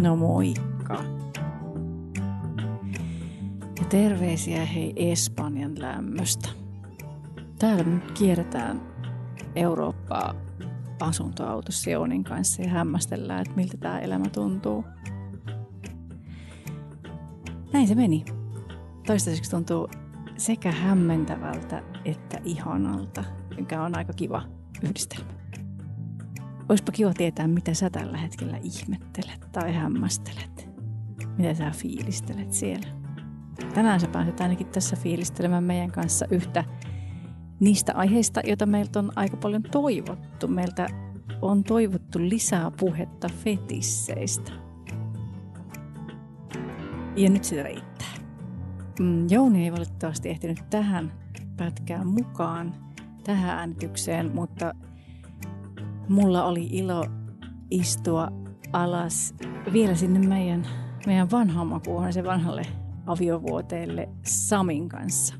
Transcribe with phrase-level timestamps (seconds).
[0.00, 1.04] No moikka.
[3.78, 6.48] Ja terveisiä hei Espanjan lämmöstä.
[7.58, 8.82] Täällä nyt kierretään
[9.56, 10.34] Eurooppaa
[11.00, 14.84] asuntoautossa Joonin kanssa ja hämmästellään, että miltä tämä elämä tuntuu.
[17.72, 18.24] Näin se meni.
[19.06, 19.88] Toistaiseksi tuntuu
[20.36, 23.24] sekä hämmentävältä että ihanalta,
[23.56, 24.42] mikä on aika kiva
[24.82, 25.39] yhdistelmä.
[26.70, 30.68] Olisipa kiva tietää, mitä sä tällä hetkellä ihmettelet tai hämmästelet.
[31.38, 32.86] Mitä sä fiilistelet siellä.
[33.74, 36.64] Tänään sä pääset ainakin tässä fiilistelemään meidän kanssa yhtä
[37.60, 40.48] niistä aiheista, joita meiltä on aika paljon toivottu.
[40.48, 40.86] Meiltä
[41.42, 44.52] on toivottu lisää puhetta fetisseistä.
[47.16, 48.14] Ja nyt sitä riittää.
[49.00, 51.12] Mm, Jouni ei valitettavasti ehtinyt tähän
[51.56, 52.74] pätkään mukaan,
[53.24, 54.74] tähän äänitykseen, mutta
[56.10, 57.06] mulla oli ilo
[57.70, 58.28] istua
[58.72, 59.34] alas
[59.72, 60.66] vielä sinne meidän,
[61.06, 62.62] meidän vanhaan makuuhuoneeseen vanhalle
[63.06, 65.34] aviovuoteelle Samin kanssa.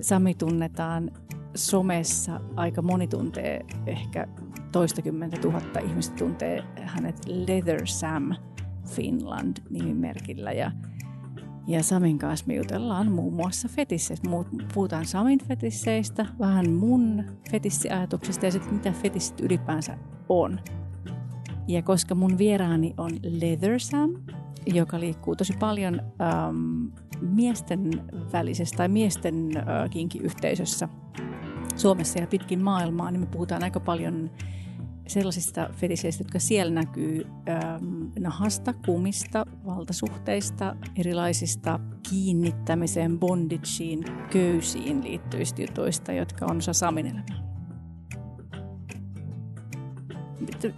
[0.00, 1.10] Sami tunnetaan
[1.54, 4.26] somessa, aika moni tuntee, ehkä
[4.72, 8.34] toistakymmentä tuhatta ihmistä tuntee hänet Leather Sam
[8.86, 10.72] Finland nimimerkillä ja
[11.66, 14.28] ja Samin kanssa me jutellaan muun muassa fetisseistä.
[14.74, 20.60] Puhutaan Samin fetisseistä, vähän mun fetissiajatuksista ja sitten mitä fetissit ylipäänsä on.
[21.68, 24.14] Ja koska mun vieraani on Leather Sam,
[24.66, 26.86] joka liikkuu tosi paljon ähm,
[27.20, 27.90] miesten
[28.32, 30.88] välisessä tai miesten äh, kinkiyhteisössä
[31.76, 34.30] Suomessa ja pitkin maailmaa, niin me puhutaan aika paljon
[35.10, 41.80] sellaisista fetiseistä, jotka siellä näkyy ähm, nahasta, kumista, valtasuhteista, erilaisista
[42.10, 47.50] kiinnittämiseen, bondageen, köysiin liittyvistä jutuista, jotka on osa Samin elämää.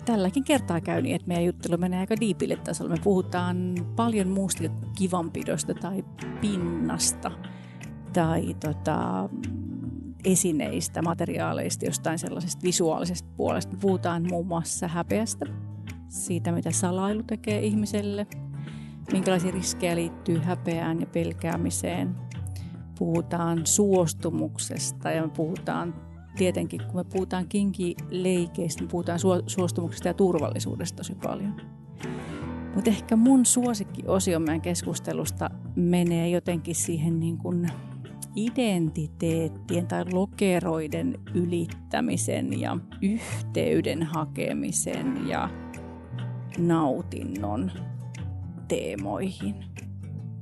[0.04, 2.90] Tälläkin kertaa käy niin, että meidän juttelu menee aika diipille tasolla.
[2.90, 4.62] Me puhutaan paljon muusta
[4.98, 6.04] kivanpidosta tai
[6.40, 7.30] pinnasta
[8.12, 9.28] tai tota,
[10.24, 13.76] esineistä, materiaaleista, jostain sellaisesta visuaalisesta puolesta.
[13.80, 15.46] Puhutaan muun muassa häpeästä,
[16.08, 18.26] siitä mitä salailu tekee ihmiselle,
[19.12, 22.14] minkälaisia riskejä liittyy häpeään ja pelkäämiseen.
[22.98, 25.94] Puhutaan suostumuksesta ja me puhutaan
[26.36, 31.60] tietenkin, kun me puhutaan kinkileikeistä, me puhutaan suostumuksesta ja turvallisuudesta tosi paljon.
[32.74, 37.70] Mutta ehkä mun suosikkiosio meidän keskustelusta menee jotenkin siihen niin kuin
[38.36, 45.48] identiteettien tai lokeroiden ylittämisen ja yhteyden hakemisen ja
[46.58, 47.72] nautinnon
[48.68, 49.54] teemoihin.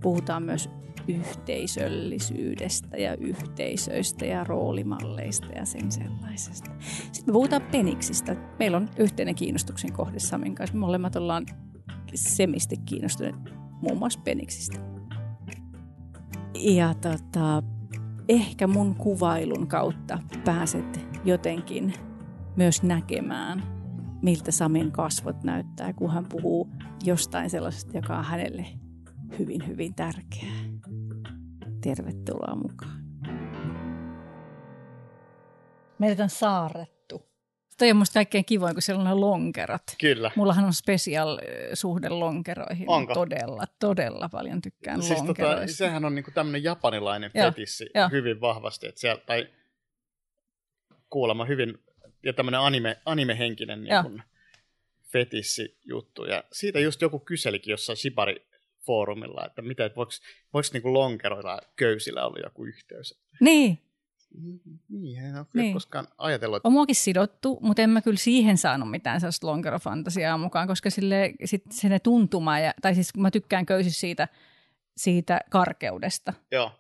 [0.03, 0.71] Puhutaan myös
[1.09, 6.71] yhteisöllisyydestä ja yhteisöistä ja roolimalleista ja sen sellaisesta.
[7.13, 8.37] Sitten me puhutaan peniksistä.
[8.59, 10.77] Meillä on yhteinen kiinnostuksen kohde Samin kanssa.
[10.77, 11.47] Me molemmat ollaan
[12.15, 13.37] semisti kiinnostuneet
[13.83, 14.79] muun muassa peniksistä.
[16.55, 17.63] Ja tota,
[18.31, 21.95] ehkä mun kuvailun kautta pääset jotenkin
[22.57, 23.63] myös näkemään,
[24.23, 26.69] miltä Samin kasvot näyttää, kun hän puhuu
[27.05, 28.67] jostain sellaisesta, joka on hänelle
[29.39, 30.63] hyvin, hyvin tärkeää.
[31.81, 33.05] Tervetuloa mukaan.
[35.99, 37.01] Meidät on saaret
[37.81, 39.83] Toi on musta kaikkein kivoin, kun siellä on lonkerot.
[40.01, 40.31] Kyllä.
[40.37, 41.39] Mullahan on special
[41.75, 42.89] suhde lonkeroihin.
[42.89, 43.15] Onko?
[43.15, 45.61] Todella, todella paljon tykkään siis tota, lonkeroista.
[45.61, 48.09] Tota, sehän on niinku tämmöinen japanilainen fetissi ja.
[48.09, 48.89] hyvin vahvasti.
[48.89, 49.49] Että siellä, tai
[51.11, 51.79] kuulemma hyvin,
[52.23, 54.23] ja tämmöinen anime, animehenkinen niin
[55.13, 56.25] fetissi juttu.
[56.25, 58.47] Ja siitä just joku kyselikin jossain Shibari
[58.87, 60.13] foorumilla, että mitä, voiko,
[60.55, 63.21] voiko niinku lonkeroilla köysillä olla joku yhteys.
[63.41, 63.79] Niin,
[64.89, 65.73] niin, en ole niin.
[65.73, 66.61] koskaan ajatellut.
[66.65, 71.35] On muakin sidottu, mutta en mä kyllä siihen saanut mitään sellaista lonkerofantasiaa mukaan, koska sille,
[71.45, 74.29] sit se ne tuntuma, ja, tai siis mä tykkään köysissä siitä,
[74.97, 76.33] siitä karkeudesta.
[76.53, 76.73] Joo.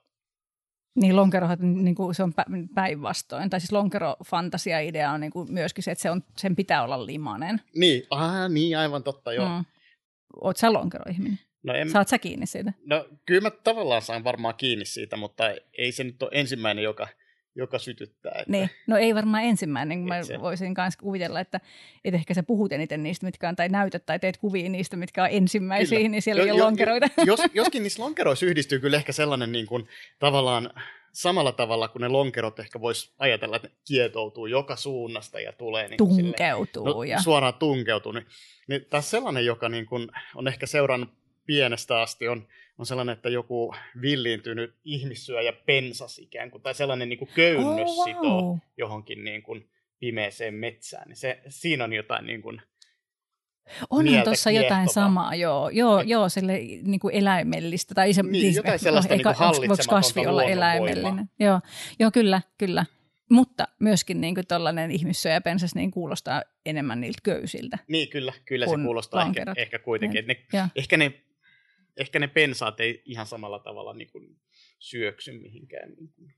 [0.94, 2.32] Niin lonkerohan niin kuin se on
[2.74, 3.50] päinvastoin.
[3.50, 7.60] Tai siis lonkerofantasia-idea on niin kuin myöskin se, että se on, sen pitää olla limanen.
[7.74, 9.48] Niin, aha, niin aivan totta, joo.
[9.48, 9.64] Mm.
[10.40, 11.38] Oot sä lonkeroihminen?
[11.62, 11.90] No en...
[11.90, 12.72] Saat sä kiinni siitä?
[12.86, 15.44] No kyllä mä tavallaan saan varmaan kiinni siitä, mutta
[15.78, 17.08] ei se nyt ole ensimmäinen, joka–
[17.54, 18.32] joka sytyttää.
[18.38, 18.52] Että...
[18.52, 18.70] Niin.
[18.86, 20.40] No ei varmaan ensimmäinen, kun mä se...
[20.40, 21.60] voisin myös kuvitella, että,
[22.04, 25.22] että ehkä sä puhut eniten niistä, mitkä on, tai näytät tai teet kuvia niistä, mitkä
[25.22, 26.10] on ensimmäisiä, kyllä.
[26.10, 27.06] niin siellä jo, on jo, lonkeroita.
[27.24, 29.88] Jos, joskin niissä lonkeroissa yhdistyy kyllä ehkä sellainen niin kuin,
[30.18, 30.70] tavallaan
[31.12, 35.88] samalla tavalla kuin ne lonkerot ehkä vois ajatella, että ne kietoutuu joka suunnasta ja tulee
[35.88, 36.84] niin tunkeutuu.
[36.84, 37.20] Sille, no, ja...
[37.20, 38.12] Suoraan tunkeutuu.
[38.12, 38.26] Niin,
[38.68, 41.10] niin taas sellainen, joka niin kuin, on ehkä seurannut
[41.46, 42.46] pienestä asti, on
[42.80, 47.96] on sellainen, että joku villiintynyt ihmissyöjä pensas ikään kuin, tai sellainen niin kuin köynnös oh,
[47.96, 48.04] wow.
[48.04, 51.08] sitoo johonkin niin kuin pimeeseen metsään.
[51.08, 52.62] Niin se, siinä on jotain niin kuin
[53.90, 57.94] Onhan tuossa jotain samaa, joo, joo, joo sille niin kuin eläimellistä.
[57.94, 59.24] Tai se, niin, siis, jotain sellaista niin
[59.68, 61.30] voiko kasvi olla eläimellinen?
[61.40, 61.60] Joo,
[61.98, 62.86] joo, kyllä, kyllä.
[63.30, 67.78] Mutta myöskin niin tuollainen ihmissyöjäpensas niin kuulostaa enemmän niiltä köysiltä.
[67.88, 70.26] Niin, kyllä, kyllä se kuulostaa ehkä, ehkä kuitenkin.
[70.26, 70.36] Ne,
[70.76, 71.12] ehkä, ne,
[71.96, 74.36] ehkä ne pensaat ei ihan samalla tavalla niin kuin
[74.78, 76.34] syöksy mihinkään niin kuin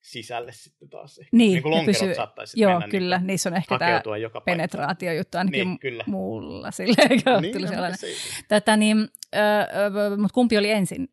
[0.00, 1.18] sisälle sitten taas.
[1.18, 1.36] Ehkä.
[1.36, 4.02] Niin, niin kuin lonkerot pysyy, saattaisi joo, mennä kyllä, niin niissä on ehkä tämä
[4.44, 6.04] penetraatiojuttu ainakin niin, kyllä.
[6.06, 6.70] muulla.
[6.70, 8.06] Silleen, niin, no, se...
[8.48, 8.98] Tätä, niin,
[9.36, 11.08] äh, mutta kumpi oli ensin,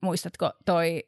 [0.00, 1.04] muistatko, toi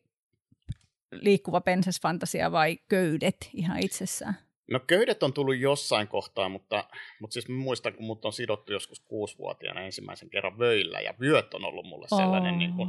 [1.12, 4.34] liikkuva pensasfantasia vai köydet ihan itsessään?
[4.68, 6.84] No köydet on tullut jossain kohtaa, mutta,
[7.20, 11.64] mutta siis muistan, kun mut on sidottu joskus kuusivuotiaana ensimmäisen kerran vöillä, ja vyöt on
[11.64, 12.58] ollut mulle sellainen oh.
[12.58, 12.88] niin kuin,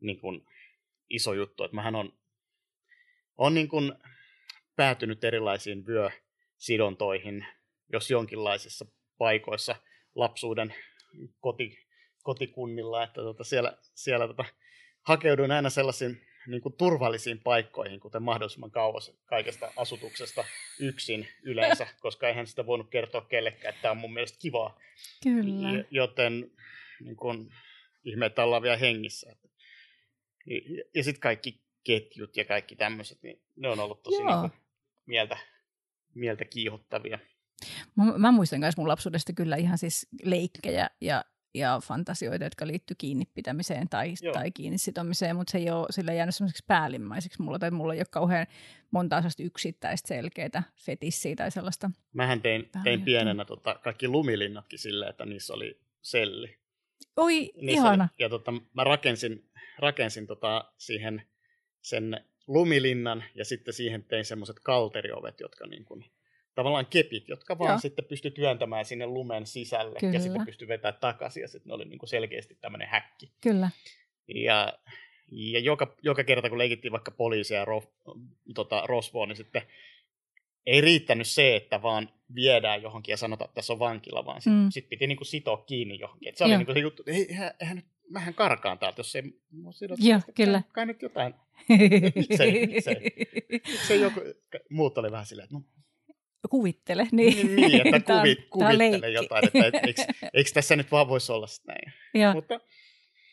[0.00, 0.46] niin kuin
[1.10, 2.12] iso juttu, että mähän on,
[3.38, 3.92] on niin kuin
[4.76, 7.46] päätynyt erilaisiin vyösidontoihin,
[7.92, 8.86] jos jonkinlaisissa
[9.18, 9.76] paikoissa
[10.14, 10.74] lapsuuden
[11.40, 11.78] koti,
[12.22, 14.44] kotikunnilla, että tota siellä, siellä tota,
[15.02, 20.44] hakeudun aina sellaisiin niin kuin turvallisiin paikkoihin, kuten mahdollisimman kauas kaikesta asutuksesta
[20.80, 24.78] yksin yleensä, koska eihän sitä voinut kertoa kellekään, että tämä on mun mielestä kivaa.
[25.22, 25.84] Kyllä.
[25.90, 26.50] Joten
[27.00, 27.52] niin kuin,
[28.04, 29.30] ihme, että ollaan vielä hengissä.
[30.46, 34.50] Ja, ja sitten kaikki ketjut ja kaikki tämmöiset, niin ne on ollut tosi niin kuin,
[35.06, 35.36] mieltä,
[36.14, 37.18] mieltä kiihottavia.
[37.96, 41.24] Mä, mä muistan myös mun lapsuudesta kyllä ihan siis leikkejä ja
[41.58, 46.12] ja fantasioita, jotka liittyy kiinni pitämiseen tai, tai kiinni sitomiseen, mutta se ei ole sillä
[46.12, 48.46] jäänyt semmoiseksi päällimmäiseksi mulla, tai mulla ei ole kauhean
[48.90, 51.90] monta sellaista yksittäistä selkeitä fetissiä tai sellaista.
[52.12, 56.58] Mähän tein, tein pienenä tota, kaikki lumilinnatkin silleen, että niissä oli selli.
[57.16, 58.04] Oi, niissä ihana.
[58.04, 61.22] Oli, ja tota, mä rakensin, rakensin tota, siihen
[61.82, 66.04] sen lumilinnan ja sitten siihen tein semmoiset kalteriovet, jotka niin kuin
[66.56, 67.78] tavallaan kepit, jotka vaan Joo.
[67.78, 70.14] sitten pystyi työntämään sinne lumen sisälle Kyllä.
[70.14, 73.32] ja sitten pystyi vetämään takaisin ja sitten ne oli niin kuin selkeästi tämmöinen häkki.
[73.40, 73.70] Kyllä.
[74.34, 74.72] Ja,
[75.30, 77.82] ja joka, joka kerta kun leikittiin vaikka poliisia ja ro,
[78.54, 79.62] tota, rosvoa, niin sitten
[80.66, 84.62] ei riittänyt se, että vaan viedään johonkin ja sanotaan, että tässä on vankila, vaan sitten
[84.62, 84.70] mm.
[84.70, 86.28] sit piti niin kuin sitoa kiinni johonkin.
[86.28, 86.48] Et se Joo.
[86.48, 89.72] oli niin kuin se juttu, että eihän, eihän nyt, mähän karkaan täältä, jos ei mua
[89.72, 90.02] sidota.
[90.04, 90.62] Joo, kyllä.
[90.72, 91.34] Kai nyt jotain.
[92.14, 93.12] miksei, miksei,
[93.50, 94.20] miksei joku,
[94.70, 95.62] muut oli vähän silleen, että no
[96.50, 97.08] kuvittele.
[97.12, 100.02] Niin, niin, että kuvi, kuvittele jotain, että et, eikö,
[100.34, 101.92] eikö tässä nyt vaan voisi olla näin.
[102.14, 102.32] Joo.
[102.34, 102.60] Mutta,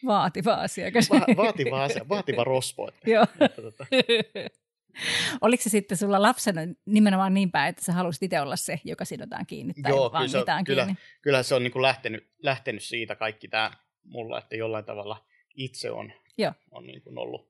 [0.05, 0.85] vaativa asia.
[0.85, 2.43] Va- vaativa asia, vaativa.
[2.87, 3.27] Että, Joo.
[3.39, 3.85] Että, tota.
[5.41, 9.05] Oliko se sitten sulla lapsena nimenomaan niin päin, että sä halusit itse olla se, joka
[9.05, 11.01] sidotaan kiinni tai Joo, kyllä se, on, kyllä, kiinni?
[11.21, 13.71] kyllä se on niin kuin lähtenyt, lähtenyt siitä kaikki tämä
[14.03, 16.53] mulla, että jollain tavalla itse on, Joo.
[16.71, 17.49] on niin kuin ollut,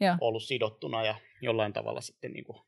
[0.00, 0.16] Joo.
[0.20, 2.58] ollut sidottuna ja jollain tavalla sitten niin kuin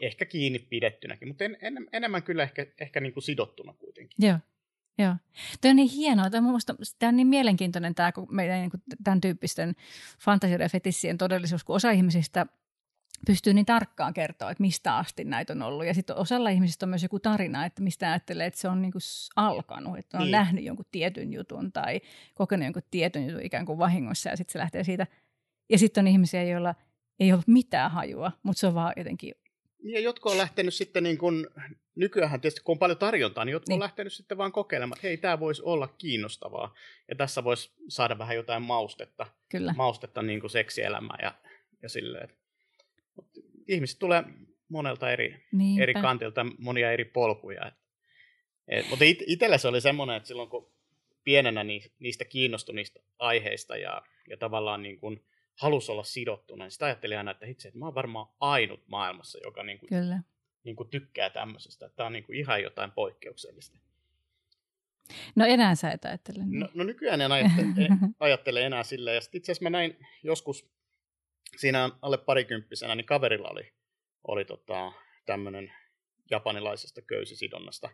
[0.00, 4.26] ehkä kiinni pidettynäkin, mutta en, en, enemmän kyllä ehkä, ehkä niin kuin sidottuna kuitenkin.
[4.26, 4.38] Joo.
[4.98, 5.14] Joo.
[5.60, 6.30] Tämä on niin hienoa.
[6.30, 6.60] Tämä on,
[6.98, 9.74] tämä on niin mielenkiintoinen tämä, kun meidän niin kuin tämän tyyppisten
[10.20, 12.46] fantasioiden ja fetissien todellisuus, kun osa ihmisistä
[13.26, 15.86] pystyy niin tarkkaan kertoa, että mistä asti näitä on ollut.
[15.86, 18.92] Ja sitten osalla ihmisistä on myös joku tarina, että mistä ajattelee, että se on niin
[18.92, 19.02] kuin
[19.36, 20.32] alkanut, että on niin.
[20.32, 22.00] nähnyt jonkun tietyn jutun tai
[22.34, 25.06] kokenut jonkun tietyn jutun ikään kuin vahingossa ja sitten se lähtee siitä.
[25.70, 26.74] Ja sitten on ihmisiä, joilla
[27.20, 29.34] ei ole mitään hajua, mutta se on vaan jotenkin
[29.92, 31.50] ja jotkut on lähtenyt sitten, niin kun,
[31.94, 33.76] nykyään tietysti kun on paljon tarjontaa, niin jotkut niin.
[33.76, 36.74] on lähtenyt sitten vaan kokeilemaan, että hei, tämä voisi olla kiinnostavaa.
[37.08, 39.74] Ja tässä voisi saada vähän jotain maustetta, Kyllä.
[39.76, 41.34] maustetta niin kuin seksielämään ja,
[41.82, 42.28] ja silleen.
[43.16, 43.28] Mut
[43.68, 44.24] ihmiset tulee
[44.68, 45.44] monelta eri,
[45.80, 47.66] eri kantilta, monia eri polkuja.
[47.66, 47.74] Et,
[48.68, 50.72] et, mutta it, itsellä se oli semmoinen, että silloin kun
[51.24, 51.64] pienenä
[51.98, 55.24] niistä kiinnostui niistä aiheista ja, ja tavallaan niin kuin,
[55.56, 59.38] halusi olla sidottuna, niin sitä ajattelin aina, että itse, että mä oon varmaan ainut maailmassa,
[59.44, 60.22] joka niin kuin, Kyllä.
[60.64, 61.88] Niin kuin tykkää tämmöisestä.
[61.88, 63.78] Tämä on niin kuin ihan jotain poikkeuksellista.
[65.36, 66.38] No enää sä et ajattele.
[66.38, 66.60] Niin.
[66.60, 67.88] No, no nykyään en ajattele,
[68.20, 69.14] ajattele enää silleen.
[69.14, 70.70] Ja sitten itse asiassa mä näin joskus
[71.56, 73.72] siinä alle parikymppisenä, niin kaverilla oli,
[74.28, 74.92] oli tota,
[75.26, 75.72] tämmöinen
[76.30, 77.90] japanilaisesta köysisidonnasta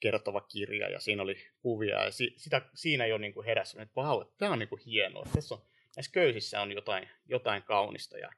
[0.00, 3.94] kertova kirja ja siinä oli kuvia ja si, sitä, siinä jo niin kuin heräsi, että
[3.96, 5.26] vau, tämä on niin kuin hienoa.
[5.34, 5.62] Tässä on
[5.96, 8.30] näissä köysissä on jotain, jotain kaunista ja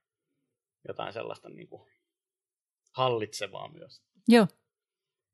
[0.88, 1.92] jotain sellaista niin kuin
[2.92, 4.02] hallitsevaa myös.
[4.28, 4.46] Joo.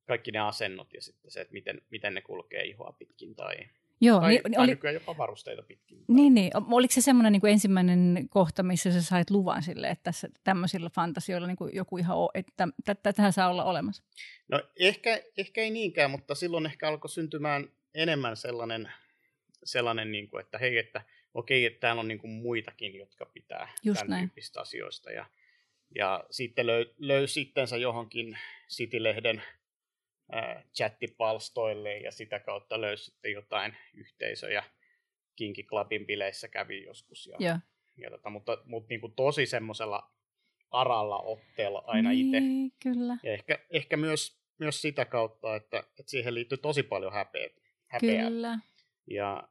[0.07, 3.57] Kaikki ne asennot ja sitten se, että miten, miten ne kulkee ihoa pitkin tai,
[4.01, 5.99] Joo, tai, niin, tai oli, nykyään jopa varusteita pitkin.
[5.99, 6.17] Tai...
[6.17, 6.51] Niin, niin.
[6.71, 10.91] Oliko se semmoinen niin kuin ensimmäinen kohta, missä sä sait luvan sille, että tässä, tämmöisillä
[10.91, 12.69] fantasioilla niin kuin joku ihan, o, että
[13.03, 14.03] tätä saa olla olemassa?
[14.49, 18.93] No ehkä, ehkä ei niinkään, mutta silloin ehkä alkoi syntymään enemmän sellainen,
[19.65, 21.05] sellainen niin kuin, että hei, että–
[21.39, 24.29] okei, että täällä on niin kuin muitakin, jotka pitää Just tämän näin.
[24.29, 25.11] tyyppistä asioista.
[25.11, 25.27] Ja,
[25.95, 29.43] ja sitten löy, löysi itsensä johonkin City-lehden
[30.33, 34.65] ää, chattipalstoille ja sitä kautta löysi sitten jotain yhteisöjä.
[35.37, 37.27] Kinky Clubin bileissä kävi joskus.
[37.27, 37.61] Ja, ja.
[37.97, 40.11] ja tota, mutta mutta niin kuin tosi semmoisella
[40.71, 42.77] aralla otteella aina niin, itse.
[42.83, 43.19] kyllä.
[43.23, 47.49] Ja ehkä, ehkä myös, myös sitä kautta, että, että siihen liittyy tosi paljon häpeä,
[47.87, 48.29] häpeää.
[48.29, 48.59] Kyllä.
[49.07, 49.49] Ja,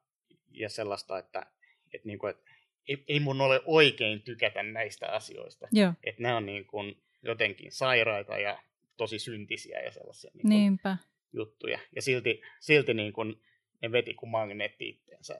[0.51, 1.45] ja sellaista, että,
[1.93, 2.43] että, niin kuin, että
[2.87, 5.67] ei, ei mun ole oikein tykätä näistä asioista.
[5.71, 5.93] Joo.
[6.03, 8.59] Että ne on niin kuin jotenkin sairaita ja
[8.97, 10.97] tosi syntisiä ja sellaisia niin kuin Niinpä.
[11.33, 11.79] juttuja.
[11.95, 13.41] Ja silti, silti niin kuin
[13.81, 15.39] ne veti kuin magneetti itteensä.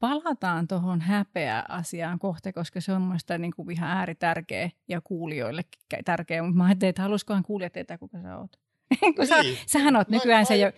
[0.00, 6.42] Palataan tuohon häpeä-asiaan kohta, koska se on mielestäni niin kuin ihan ääritärkeä ja kuulijoillekin tärkeä.
[6.42, 8.60] Mutta mä ajattelin, että haluaisikohan kuulijat tietää, kuka sä oot.
[9.16, 9.58] Kun sä, Niin.
[9.66, 10.72] sähän oot nykyään se, jo,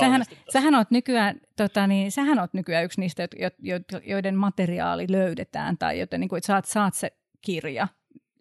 [0.00, 0.22] sähän,
[0.52, 5.78] sähän oot nykyään, tota, niin, sähän oot nykyään yksi niistä, jo, jo, joiden materiaali löydetään,
[5.78, 7.88] tai joten niin kuin, että saat, saat se kirja,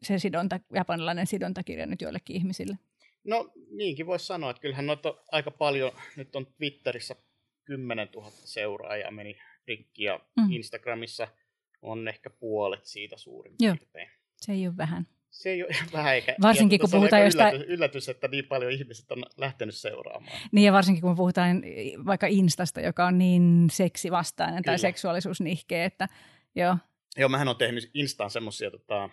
[0.04, 2.78] se sidonta, japanilainen sidontakirja nyt joillekin ihmisille.
[3.24, 7.16] No niinkin voisi sanoa, että kyllähän noita on aika paljon, nyt on Twitterissä
[7.66, 10.44] 10 000 seuraajaa meni rikki ja Mm.
[10.44, 10.52] mm.
[10.52, 11.28] Instagramissa
[11.82, 13.76] on ehkä puolet siitä suurin Joo.
[13.76, 14.10] piirtein.
[14.38, 15.08] Se ei ole vähän.
[15.32, 16.36] Se ei ole vähän eikä.
[16.42, 20.38] Varsinkin, ja kun puhutaan aika jostain- Yllätys, yllätys, että niin paljon ihmiset on lähtenyt seuraamaan.
[20.52, 21.64] Niin ja varsinkin kun puhutaan
[22.06, 24.78] vaikka Instasta, joka on niin seksivastainen tai Kyllä.
[24.78, 26.08] seksuaalisuusnihkeä, että
[26.56, 26.78] joo,
[27.18, 29.10] Joo, mähän on tehnyt Instaan semmoisia tota,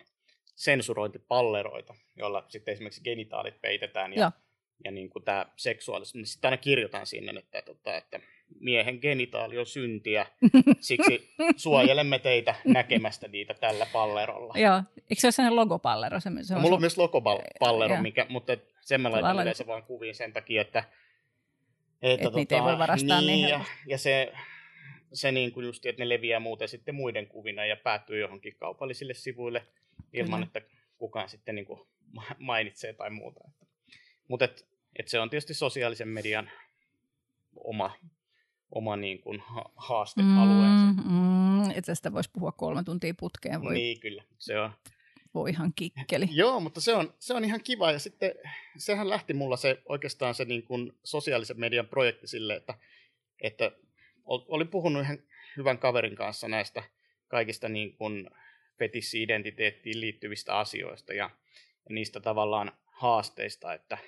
[0.55, 4.31] sensurointipalleroita, joilla sitten esimerkiksi genitaalit peitetään ja, Joo.
[4.85, 8.21] ja niin kuin tämä seksuaalisuus, niin sitten aina kirjoitan sinne, että, tota, että
[8.61, 10.27] miehen genitaali on syntiä,
[10.81, 14.55] siksi suojelemme teitä näkemästä niitä tällä pallerolla.
[14.59, 14.83] joo.
[15.11, 16.21] Eikö se ole sellainen logopallero?
[16.21, 19.67] Se, se No, on mulla su- on myös logopallero, mikä, mutta sen mä laitan yleensä
[19.67, 20.85] vaan kuviin sen takia, että,
[22.03, 23.73] Et niitä ei voi varastaa niin ja, helposti.
[23.87, 24.33] ja se,
[25.13, 29.15] se niin kuin just, että ne leviää muuten sitten muiden kuvina ja päätyy johonkin kaupallisille
[29.15, 29.67] sivuille
[30.13, 30.47] ilman, Kyllä.
[30.47, 31.81] että kukaan sitten niin kuin
[32.13, 33.41] ma- mainitsee tai muuta.
[34.29, 34.67] Mutta et,
[34.99, 36.51] et se on tietysti sosiaalisen median
[37.65, 37.97] oma,
[38.73, 41.03] oma niin kuin ha- haastealueensa.
[41.03, 44.25] Mm, mm, että tästä voisi puhua kolme tuntia putkeen, voi, Niin, kyllä.
[44.39, 44.71] Se on,
[45.35, 46.29] voi ihan kikkeli.
[46.31, 47.93] Joo, mutta se on, se on ihan kiva.
[47.93, 48.35] Ja sitten
[48.77, 52.75] sehän lähti mulla se oikeastaan se niin kuin sosiaalisen median projekti sille, että,
[53.43, 53.73] että
[54.25, 55.19] ol- olin puhunut ihan
[55.57, 56.83] hyvän kaverin kanssa näistä
[57.29, 58.31] kaikista niin kuin
[58.79, 61.31] fetissi-identiteettiin liittyvistä asioista ja,
[61.89, 63.99] ja niistä tavallaan haasteista, että,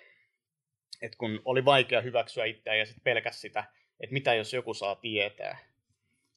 [1.03, 3.65] että kun oli vaikea hyväksyä itseään ja sitten pelkäs sitä,
[4.01, 5.59] että mitä jos joku saa tietää.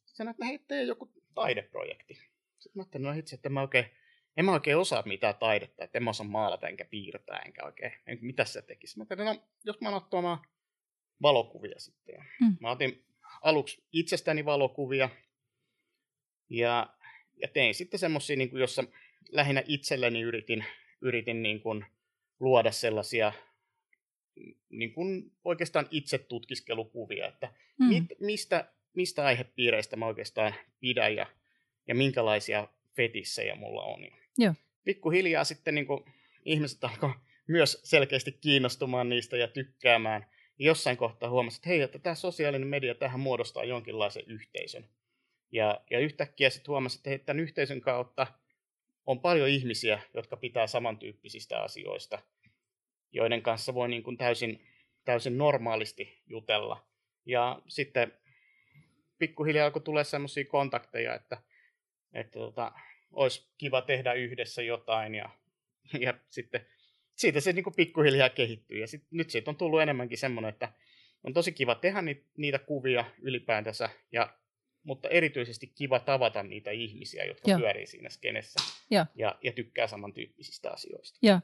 [0.05, 2.13] Sanoin, että hei, tee joku taideprojekti.
[2.59, 3.85] Sitten mä ajattelin, no itse, että mä oikein
[4.37, 7.93] en mä oikein osaa mitään taidetta, että en mä osaa maalata enkä piirtää enkä oikein,
[8.07, 8.97] en, mitä se tekisi.
[8.97, 10.39] Mä ajattelin, no, jos mä alan ottamaan
[11.21, 12.25] valokuvia sitten.
[12.41, 12.57] Mm.
[12.59, 13.05] Mä otin
[13.41, 15.09] aluksi itsestäni valokuvia
[16.49, 16.95] ja,
[17.41, 18.83] ja tein sitten semmoisia, niin jossa
[19.31, 20.65] lähinnä itselleni yritin,
[21.01, 21.85] yritin niin kuin
[22.39, 23.33] luoda sellaisia
[24.69, 27.87] niin kuin oikeastaan itse tutkiskelukuvia, että Mm.
[27.87, 31.27] mit, mistä, mistä aihepiireistä mä oikeastaan pidän ja,
[31.87, 34.07] ja minkälaisia fetissejä mulla on.
[34.37, 34.53] Joo.
[34.83, 36.03] Pikkuhiljaa sitten niin kuin,
[36.45, 37.13] ihmiset alkoi
[37.47, 40.25] myös selkeästi kiinnostumaan niistä ja tykkäämään.
[40.59, 44.85] Ja jossain kohtaa huomasi, että hei, että tämä sosiaalinen media tähän muodostaa jonkinlaisen yhteisön.
[45.51, 48.27] Ja, ja yhtäkkiä sitten huomasi, että hei, tämän yhteisön kautta
[49.05, 52.19] on paljon ihmisiä, jotka pitää samantyyppisistä asioista,
[53.11, 54.67] joiden kanssa voi niin kuin täysin,
[55.05, 56.87] täysin normaalisti jutella.
[57.25, 58.13] Ja sitten
[59.17, 61.37] pikkuhiljaa alkoi tulla sellaisia kontakteja, että,
[62.13, 62.71] että tota,
[63.11, 65.29] olisi kiva tehdä yhdessä jotain ja,
[66.05, 66.65] ja sitten
[67.15, 68.79] siitä se niin kuin pikkuhiljaa kehittyy.
[68.79, 70.73] Ja sit, nyt siitä on tullut enemmänkin semmoinen, että
[71.23, 74.37] on tosi kiva tehdä ni, niitä kuvia ylipäätänsä, ja,
[74.83, 77.59] mutta erityisesti kiva tavata niitä ihmisiä, jotka Joo.
[77.59, 79.05] pyörii siinä skenessä Joo.
[79.15, 81.19] ja, ja tykkää samantyyppisistä asioista.
[81.21, 81.39] Joo.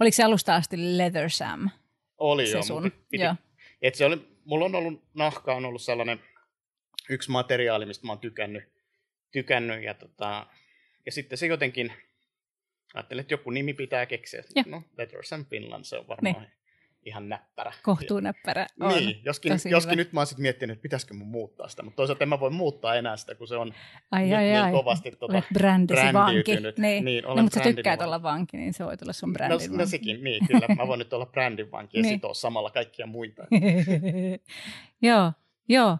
[0.00, 1.70] Oliko se alusta asti Leather Sam?
[2.18, 3.34] Oli Se jo, sun, piti, joo.
[3.82, 6.20] et se oli, mulla on ollut, nahka on ollut sellainen
[7.08, 8.64] yksi materiaali, mistä mä oon tykännyt,
[9.30, 10.46] tykännyt ja, tota,
[11.06, 11.92] ja sitten se jotenkin,
[12.94, 14.42] ajattelin, että joku nimi pitää keksiä.
[14.54, 14.64] Joo.
[14.66, 16.46] No, Letters and Finland, se on varmaan
[17.04, 17.72] ihan näppärä.
[17.82, 18.94] Kohtuunäppärä on.
[18.94, 20.00] Niin, joskin, tosi joskin hyvä.
[20.00, 22.50] nyt mä oon sitten miettinyt, että pitäisikö mun muuttaa sitä, mutta toisaalta en mä voi
[22.50, 23.74] muuttaa enää sitä, kun se on
[24.10, 24.72] Ai, nyt ai, niin ai.
[24.72, 26.56] kovasti tota, Olet brändisi vanki.
[26.78, 27.04] Niin.
[27.04, 28.04] Niin, no, olen mutta sä tykkäät vanki.
[28.06, 29.90] olla vanki, niin se voi tulla sun no, brändin no vanki.
[29.90, 30.66] sekin, niin kyllä.
[30.76, 32.14] Mä voin nyt olla brändin vanki ja Niin.
[32.14, 33.42] sitoa samalla kaikkia muita.
[35.02, 35.32] joo,
[35.68, 35.98] joo.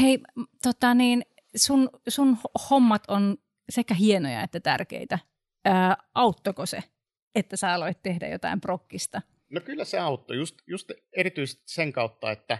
[0.00, 0.18] Hei,
[0.62, 1.22] tota niin,
[1.56, 3.36] sun, sun ho- hommat on
[3.70, 5.18] sekä hienoja että tärkeitä.
[5.64, 6.82] Ää, auttoiko se,
[7.34, 9.22] että sä aloit tehdä jotain prokkista?
[9.52, 12.58] No kyllä se auttoi, just, just erityisesti sen kautta, että,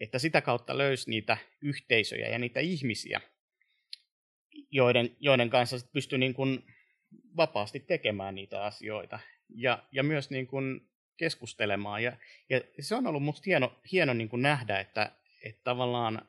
[0.00, 3.20] että sitä kautta löysi niitä yhteisöjä ja niitä ihmisiä,
[4.70, 6.64] joiden, joiden kanssa sit pystyi niin kuin
[7.36, 9.18] vapaasti tekemään niitä asioita.
[9.48, 12.02] Ja, ja myös niin kuin keskustelemaan.
[12.02, 12.16] Ja,
[12.50, 15.12] ja se on ollut musta hieno, hieno niin kuin nähdä, että,
[15.44, 16.28] että tavallaan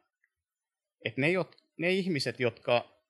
[1.06, 1.28] että ne,
[1.78, 3.02] ne ihmiset, jotka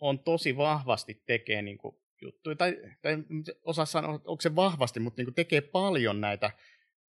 [0.00, 3.16] on tosi vahvasti tekee niin kuin juttuja, tai, tai
[3.62, 6.50] osaa sanoa, onko se vahvasti, mutta niin kuin tekee paljon näitä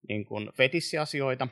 [0.08, 1.48] niin kuin fetissiasioita,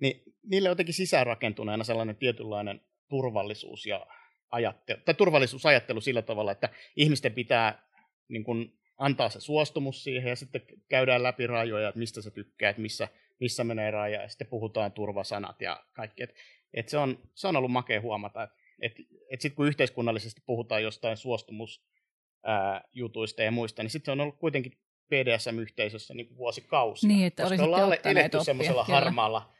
[0.00, 4.06] niin niille jotenkin sisäänrakentuneena sellainen tietynlainen turvallisuus ja
[4.50, 7.88] ajattelu, tai turvallisuusajattelu sillä tavalla, että ihmisten pitää
[8.28, 12.78] niin kuin, antaa se suostumus siihen ja sitten käydään läpi rajoja, että mistä sä tykkäät,
[12.78, 13.08] missä,
[13.40, 16.22] missä menee raja ja sitten puhutaan turvasanat ja kaikki.
[16.22, 16.34] Et,
[16.74, 18.92] et se, on, se on ollut makea huomata, että et,
[19.30, 24.72] et sitten kun yhteiskunnallisesti puhutaan jostain suostumusjutuista ja muista, niin sitten se on ollut kuitenkin
[25.08, 27.08] BDSM-yhteisössä niin vuosikausia.
[27.08, 29.52] Niin, että koska ollaan eletty semmoisella harmaalla,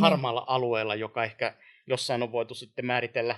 [0.00, 0.48] harmaalla niin.
[0.48, 1.54] alueella, joka ehkä
[1.86, 3.36] jossain on voitu sitten määritellä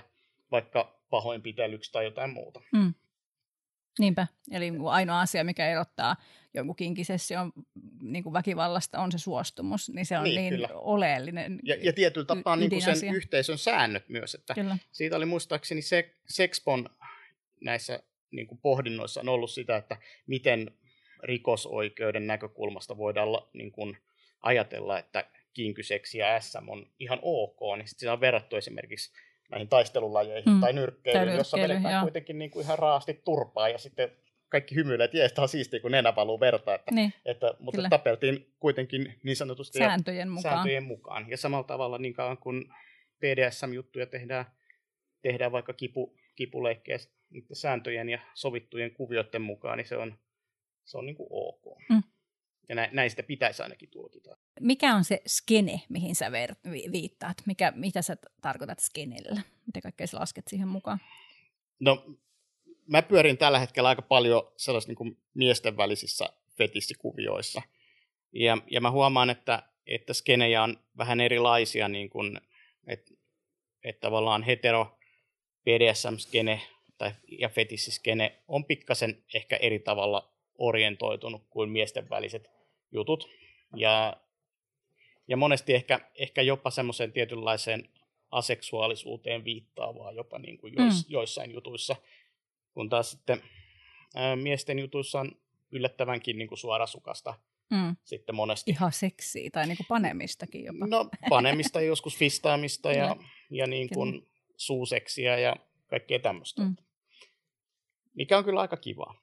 [0.51, 2.61] vaikka pahoinpitelyksi tai jotain muuta.
[2.73, 2.93] Mm.
[3.99, 4.27] Niinpä.
[4.51, 6.15] Eli ainoa asia, mikä erottaa
[6.55, 7.51] jonkun kinkisession
[8.01, 9.89] niin kuin väkivallasta, on se suostumus.
[9.89, 14.09] Niin se on niin, niin oleellinen Ja, ja tietyllä tapaa niin kuin sen yhteisön säännöt
[14.09, 14.35] myös.
[14.35, 14.77] Että kyllä.
[14.91, 16.89] Siitä oli muistaakseni se, Sexpon
[17.61, 19.97] näissä niin kuin pohdinnoissa on ollut sitä, että
[20.27, 20.71] miten
[21.23, 23.97] rikosoikeuden näkökulmasta voidaan niin kuin
[24.41, 29.11] ajatella, että kinkyseksi ja SM on ihan ok, niin sitten on verrattu esimerkiksi
[29.49, 30.59] näihin taistelulajeihin mm.
[30.59, 32.01] tai nyrkkeilyyn, jossa vedetään joo.
[32.01, 34.11] kuitenkin niin kuin ihan raasti turpaa ja sitten
[34.49, 36.75] kaikki hymyilee, että jees, on siistiä, kun nenä valuu verta.
[36.75, 37.89] Että, niin, että, mutta kyllä.
[37.89, 40.55] tapeltiin kuitenkin niin sanotusti sääntöjen mukaan.
[40.55, 41.29] sääntöjen mukaan.
[41.29, 42.73] Ja samalla tavalla niin kauan kun
[43.19, 44.45] PDSM-juttuja tehdään,
[45.21, 46.97] tehdään vaikka kipu, kipuleikkejä
[47.53, 50.17] sääntöjen ja sovittujen kuvioiden mukaan, niin se on,
[50.83, 51.79] se on niin kuin ok.
[51.89, 52.03] Mm.
[52.69, 54.37] Ja nä, näistä pitäisi ainakin tulkita.
[54.61, 57.37] Mikä on se skene, mihin sä ver- viittaat?
[57.45, 59.41] Mikä, mitä sä tarkoitat skenellä?
[59.65, 60.99] Mitä kaikkea sä lasket siihen mukaan?
[61.79, 62.05] No,
[62.87, 67.61] mä pyörin tällä hetkellä aika paljon sellaisissa niin kuin miesten välisissä fetissikuvioissa.
[68.33, 72.41] Ja, ja mä huomaan, että, että skenejä on vähän erilaisia, niin kuin,
[72.87, 73.13] että,
[73.83, 74.97] että tavallaan hetero
[75.63, 76.61] BDSM-skene
[76.97, 82.49] tai, ja fetissiskene on pikkasen ehkä eri tavalla orientoitunut kuin miesten väliset
[82.91, 83.29] jutut.
[83.75, 84.17] Ja,
[85.27, 87.89] ja monesti ehkä, ehkä jopa semmoiseen tietynlaiseen
[88.31, 91.13] aseksuaalisuuteen viittaavaa jopa niin kuin jois, mm.
[91.13, 91.95] joissain jutuissa,
[92.75, 93.41] kun taas sitten
[94.15, 95.31] ää, miesten jutuissa on
[95.71, 97.33] yllättävänkin niin kuin suorasukasta
[97.69, 97.95] mm.
[98.03, 98.71] sitten monesti.
[98.71, 100.87] Ihan seksiä tai niin kuin panemistakin jopa.
[100.87, 103.15] No panemista joskus fistaamista ja,
[103.59, 105.55] ja niin kuin suuseksiä ja
[105.87, 106.61] kaikkea tämmöistä.
[106.61, 106.75] Mm.
[108.15, 109.15] Mikä on kyllä aika kivaa.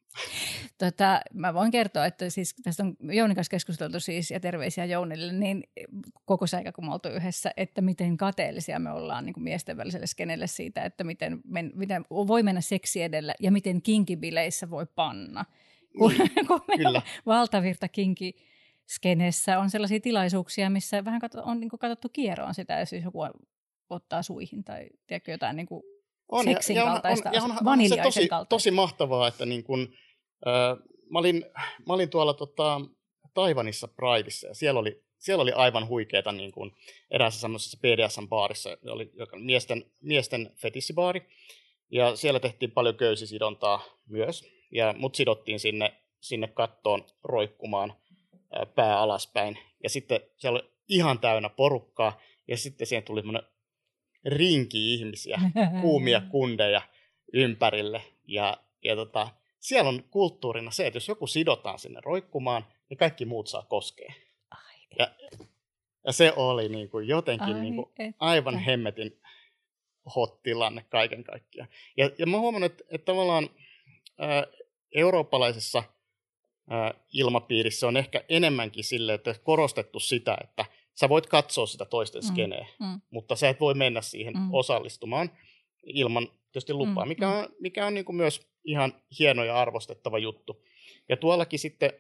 [0.79, 5.33] Tota, mä voin kertoa, että siis tästä on Jounin kanssa keskusteltu siis ja terveisiä Jounille,
[5.33, 5.65] niin
[6.25, 9.77] koko se aika kun me oltu yhdessä, että miten kateellisia me ollaan niin kuin miesten
[9.77, 14.87] väliselle skenelle siitä, että miten, men, miten voi mennä seksi edellä ja miten kinkibileissä voi
[14.87, 15.45] panna.
[15.99, 17.03] Kun, mm, kun kyllä.
[17.27, 18.35] valtavirta kinki
[18.89, 23.19] skenessä on sellaisia tilaisuuksia, missä vähän on niin katsottu kieroon sitä, jos joku
[23.91, 25.83] ottaa suihin tai tiedätkö, jotain niin kuin
[26.33, 28.49] on, seksin ja, kaltaista, on, ja on, on, on se tosi, kaltaista.
[28.49, 29.89] tosi mahtavaa, että niin kun,
[30.47, 30.79] äh,
[31.11, 31.45] mä, olin,
[31.87, 32.81] mä olin tuolla tota,
[33.35, 36.73] Taivanissa Prideissa ja siellä oli, siellä oli aivan huikeeta niin kuin
[37.11, 41.23] eräässä semmoisessa BDSM-baarissa, oli, joka oli miesten, miesten fetissibaari.
[41.91, 44.45] Ja siellä tehtiin paljon köysisidontaa myös.
[44.71, 47.95] Ja mut sidottiin sinne, sinne kattoon roikkumaan
[48.53, 49.59] ää, pää alaspäin.
[49.83, 52.21] Ja sitten siellä oli ihan täynnä porukkaa.
[52.49, 53.23] Ja sitten siihen tuli
[54.25, 55.41] rinki ihmisiä,
[55.83, 56.83] kuumia kundeja
[57.33, 58.03] ympärille.
[58.27, 59.29] Ja, ja tota,
[59.61, 64.13] siellä on kulttuurina se, että jos joku sidotaan sinne roikkumaan, niin kaikki muut saa koskea.
[64.51, 65.09] Ai, ja,
[66.07, 69.21] ja se oli niin kuin jotenkin Ai, niin kuin aivan hemmetin
[70.17, 71.69] hot tilanne kaiken kaikkiaan.
[71.97, 73.51] Ja, ja mä huomannut, että, että tavallaan
[74.19, 74.47] ää,
[74.95, 75.83] eurooppalaisessa
[76.71, 82.23] ää, ilmapiirissä on ehkä enemmänkin sille, että korostettu sitä, että sä voit katsoa sitä toisten
[82.23, 83.01] mm, skeneä, mm.
[83.11, 84.55] mutta sä et voi mennä siihen mm.
[84.55, 85.31] osallistumaan
[85.83, 87.09] ilman tietysti lupaa, mm.
[87.09, 87.33] mikä mm.
[87.33, 90.65] on, mikä on niin kuin myös ihan hieno ja arvostettava juttu.
[91.09, 91.93] Ja tuollakin sitten,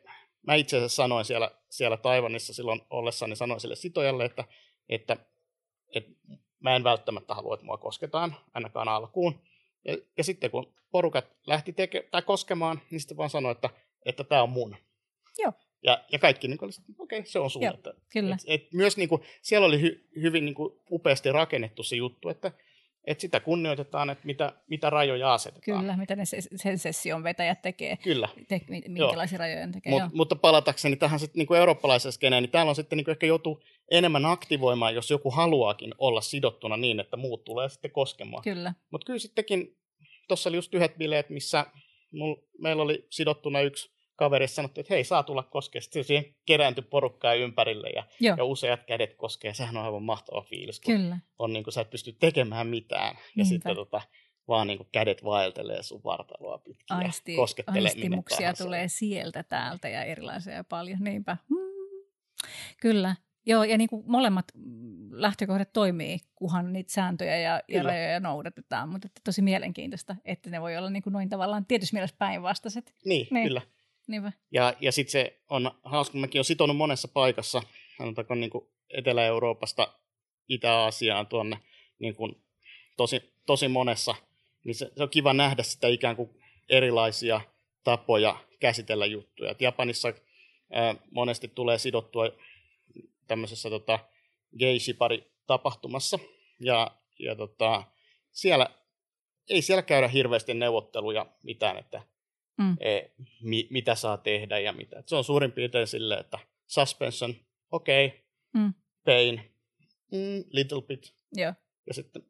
[0.47, 4.45] mä itse asiassa sanoin siellä, siellä Taivanissa silloin ollessani, sanoin sille sitojalle, että,
[4.89, 5.17] että,
[5.95, 6.11] että
[6.61, 9.41] mä en välttämättä halua, että mua kosketaan, ainakaan alkuun.
[9.85, 13.71] Ja, ja sitten kun porukat lähti teke, tai koskemaan, niin sitten vaan sanoi, että,
[14.07, 14.77] että tämä on mun.
[15.39, 15.53] Joo.
[15.83, 17.63] Ja, ja kaikki niin okei, okay, se on sun.
[17.63, 18.35] Joo, että, kyllä.
[18.35, 22.29] Et, et myös niin kuin, siellä oli hy, hyvin niin kuin, upeasti rakennettu se juttu,
[22.29, 22.53] että
[23.05, 25.81] että sitä kunnioitetaan, että mitä, mitä rajoja asetetaan.
[25.81, 26.25] Kyllä, mitä ne
[26.57, 27.97] sen session vetäjät tekee.
[27.97, 28.29] Kyllä.
[28.49, 29.41] Te, minkälaisia Joo.
[29.41, 29.93] rajoja ne tekee.
[29.93, 33.63] Mut, mutta palatakseni tähän sitten niin eurooppalaisessa skeneen, niin täällä on sitten niin ehkä joutu
[33.91, 38.43] enemmän aktivoimaan, jos joku haluaakin olla sidottuna niin, että muut tulee sitten koskemaan.
[38.43, 38.75] Kyllä.
[38.91, 39.77] Mutta kyllä sittenkin,
[40.29, 41.67] tuossa oli just yhdet bileet, missä
[42.13, 43.91] mul, meillä oli sidottuna yksi
[44.23, 45.81] kaverissa sanottu, että hei, saa tulla koskea.
[45.81, 48.05] Sitten siihen kerääntyi porukkaa ympärille ja,
[48.37, 49.55] ja useat kädet koskee.
[49.55, 51.19] Sehän on aivan mahtava fiilis, kun Kyllä.
[51.39, 53.15] on niin kuin, sä et pysty tekemään mitään.
[53.17, 53.49] Ja Niinpä.
[53.49, 54.01] sitten tota,
[54.49, 59.89] vaan niin kuin kädet vaeltelee sun vartaloa pitkin Aisti, ja koskettelee Aistimuksia tulee sieltä täältä
[59.89, 60.99] ja erilaisia paljon.
[61.01, 61.37] Niinpä.
[61.49, 61.63] Hmm.
[62.81, 63.17] Kyllä.
[63.47, 64.45] Joo, ja niin kuin molemmat
[65.11, 70.61] lähtökohdat toimii, kunhan niitä sääntöjä ja, ja rajoja noudatetaan, mutta että tosi mielenkiintoista, että ne
[70.61, 72.95] voi olla niin kuin noin tavallaan tietysti mielessä päinvastaiset.
[73.05, 73.47] Niin, niin.
[73.47, 73.63] kyllä.
[74.07, 74.33] Niinpä.
[74.51, 77.63] Ja, ja sitten se on hauska, mäkin olen sitonut monessa paikassa,
[77.99, 79.95] sanotaanko niin kuin Etelä-Euroopasta
[80.49, 81.59] Itä-Aasiaan tuonne
[81.99, 82.43] niin kuin
[82.97, 84.15] tosi, tosi monessa,
[84.65, 86.31] niin se, se on kiva nähdä sitä ikään kuin
[86.69, 87.41] erilaisia
[87.85, 89.51] tapoja käsitellä juttuja.
[89.51, 90.13] Et Japanissa
[90.73, 92.25] ää, monesti tulee sidottua
[93.27, 93.99] tämmöisessä tota,
[94.59, 96.19] geishipari tapahtumassa
[96.61, 97.85] ja, ja tota,
[98.31, 98.67] siellä
[99.49, 102.03] ei siellä käydä hirveästi neuvotteluja mitään, että
[102.59, 102.77] mm.
[102.81, 103.01] e,
[103.43, 104.99] mi, mitä saa tehdä ja mitä.
[104.99, 107.35] Et se on suurin piirtein silleen, että suspension,
[107.71, 108.19] okei, okay,
[108.55, 108.75] mm.
[109.05, 109.41] pain,
[110.13, 111.15] mm, little bit.
[111.33, 111.53] Joo.
[111.87, 112.23] Ja sitten,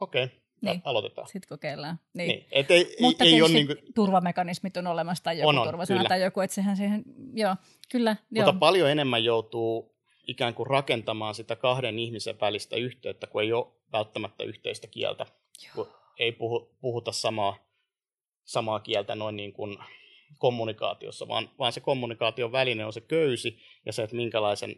[0.00, 0.82] okei, okay, niin.
[0.84, 1.28] aloitetaan.
[1.28, 2.00] Sitten kokeillaan.
[2.14, 2.28] Niin.
[2.28, 2.46] Niin.
[2.50, 3.78] Et ei, Mutta ei, ei ole niin kuin...
[3.94, 6.08] turvamekanismit on olemassa tai joku on, on, turvasana kyllä.
[6.08, 7.02] tai joku, että sehän siihen,
[7.34, 7.56] joo,
[7.90, 8.16] kyllä.
[8.30, 8.58] Mutta joo.
[8.58, 14.44] paljon enemmän joutuu ikään kuin rakentamaan sitä kahden ihmisen välistä yhteyttä, kun ei ole välttämättä
[14.44, 15.26] yhteistä kieltä,
[15.64, 15.74] Joo.
[15.74, 17.56] kun ei puhu, puhuta samaa,
[18.46, 19.78] samaa kieltä noin niin kuin
[20.38, 24.76] kommunikaatiossa, vaan, vaan se kommunikaation väline on se köysi ja se, että minkälaisen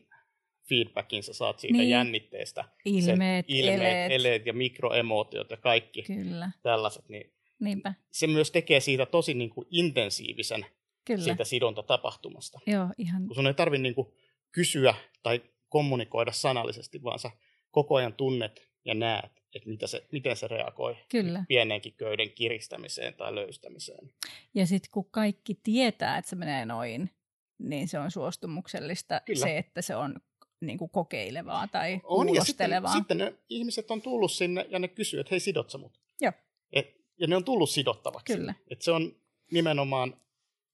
[0.68, 1.90] feedbackin sä saat siitä niin.
[1.90, 2.64] jännitteestä.
[2.84, 4.12] Ilmeet, ilmeet eleet.
[4.12, 6.50] eleet ja mikroemootiot ja kaikki Kyllä.
[6.62, 7.08] tällaiset.
[7.08, 7.94] Niin Niinpä.
[8.10, 10.66] Se myös tekee siitä tosi niin kuin intensiivisen
[11.04, 11.24] Kyllä.
[11.24, 12.60] siitä sidontatapahtumasta.
[12.66, 13.26] Joo, ihan.
[13.26, 14.08] Kun sun ei tarvitse niin kuin
[14.52, 17.30] kysyä tai kommunikoida sanallisesti, vaan sä
[17.70, 21.44] koko ajan tunnet ja näet, että mitä se, miten se reagoi Kyllä.
[21.48, 24.12] pienenkin köyden kiristämiseen tai löystämiseen.
[24.54, 27.10] Ja sitten kun kaikki tietää, että se menee noin,
[27.58, 29.40] niin se on suostumuksellista Kyllä.
[29.40, 30.20] se, että se on
[30.60, 32.34] niin kuin kokeilevaa tai on.
[32.34, 35.78] Ja sitten, sitten ne ihmiset on tullut sinne ja ne kysyy, että hei sidot sä
[35.78, 36.00] mut?
[36.20, 36.32] Joo.
[36.72, 38.36] Et, ja ne on tullut sidottavaksi.
[38.36, 38.54] Kyllä.
[38.70, 39.16] Et se on
[39.52, 40.20] nimenomaan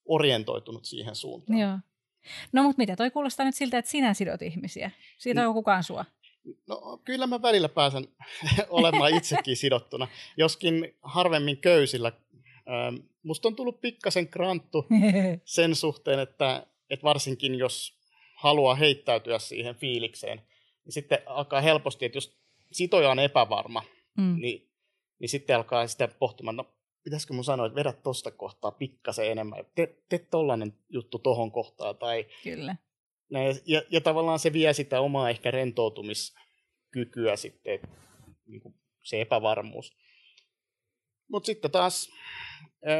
[0.04, 1.58] orientoitunut siihen suuntaan.
[1.58, 1.78] Joo.
[2.52, 4.90] No mutta mitä, toi kuulostaa nyt siltä, että sinä sidot ihmisiä.
[5.18, 6.04] Siitä on kukaan sua.
[6.66, 8.08] No kyllä mä välillä pääsen
[8.68, 12.12] olemaan itsekin sidottuna, joskin harvemmin köysillä.
[13.22, 14.86] Musta on tullut pikkasen kranttu
[15.44, 17.98] sen suhteen, että, että varsinkin jos
[18.36, 20.42] haluaa heittäytyä siihen fiilikseen,
[20.84, 22.38] niin sitten alkaa helposti, että jos
[22.72, 23.82] sitoja on epävarma,
[24.16, 24.36] mm.
[24.40, 24.70] niin,
[25.18, 29.64] niin sitten alkaa sitä pohtimaan, no pitäisikö mun sanoa, että vedä tosta kohtaa pikkasen enemmän,
[29.74, 31.96] te, te tollanen juttu tohon kohtaan.
[31.96, 32.76] Tai, Kyllä.
[33.66, 37.80] Ja, ja tavallaan se vie sitä omaa ehkä rentoutumiskykyä sitten,
[38.46, 39.96] niin kuin se epävarmuus.
[41.28, 42.10] Mutta sitten taas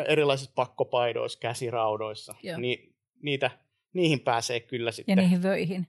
[0.08, 3.50] erilaisissa pakkopaidoissa, käsiraudoissa, niin niitä,
[3.92, 5.12] niihin pääsee kyllä sitten.
[5.12, 5.88] Ja niihin vöihin.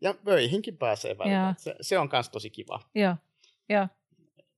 [0.00, 1.54] Ja vöihinkin pääsee välillä.
[1.58, 2.80] Se, se on myös tosi kiva.
[2.94, 3.14] Joo,
[3.68, 3.88] joo.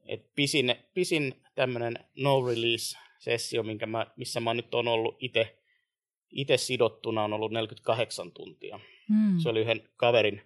[0.06, 5.57] Et pisin, pisin tämmöinen no-release-sessio, minkä mä, missä mä nyt on ollut itse
[6.30, 8.80] itse sidottuna on ollut 48 tuntia.
[9.08, 9.38] Mm.
[9.38, 10.42] Se oli yhden kaverin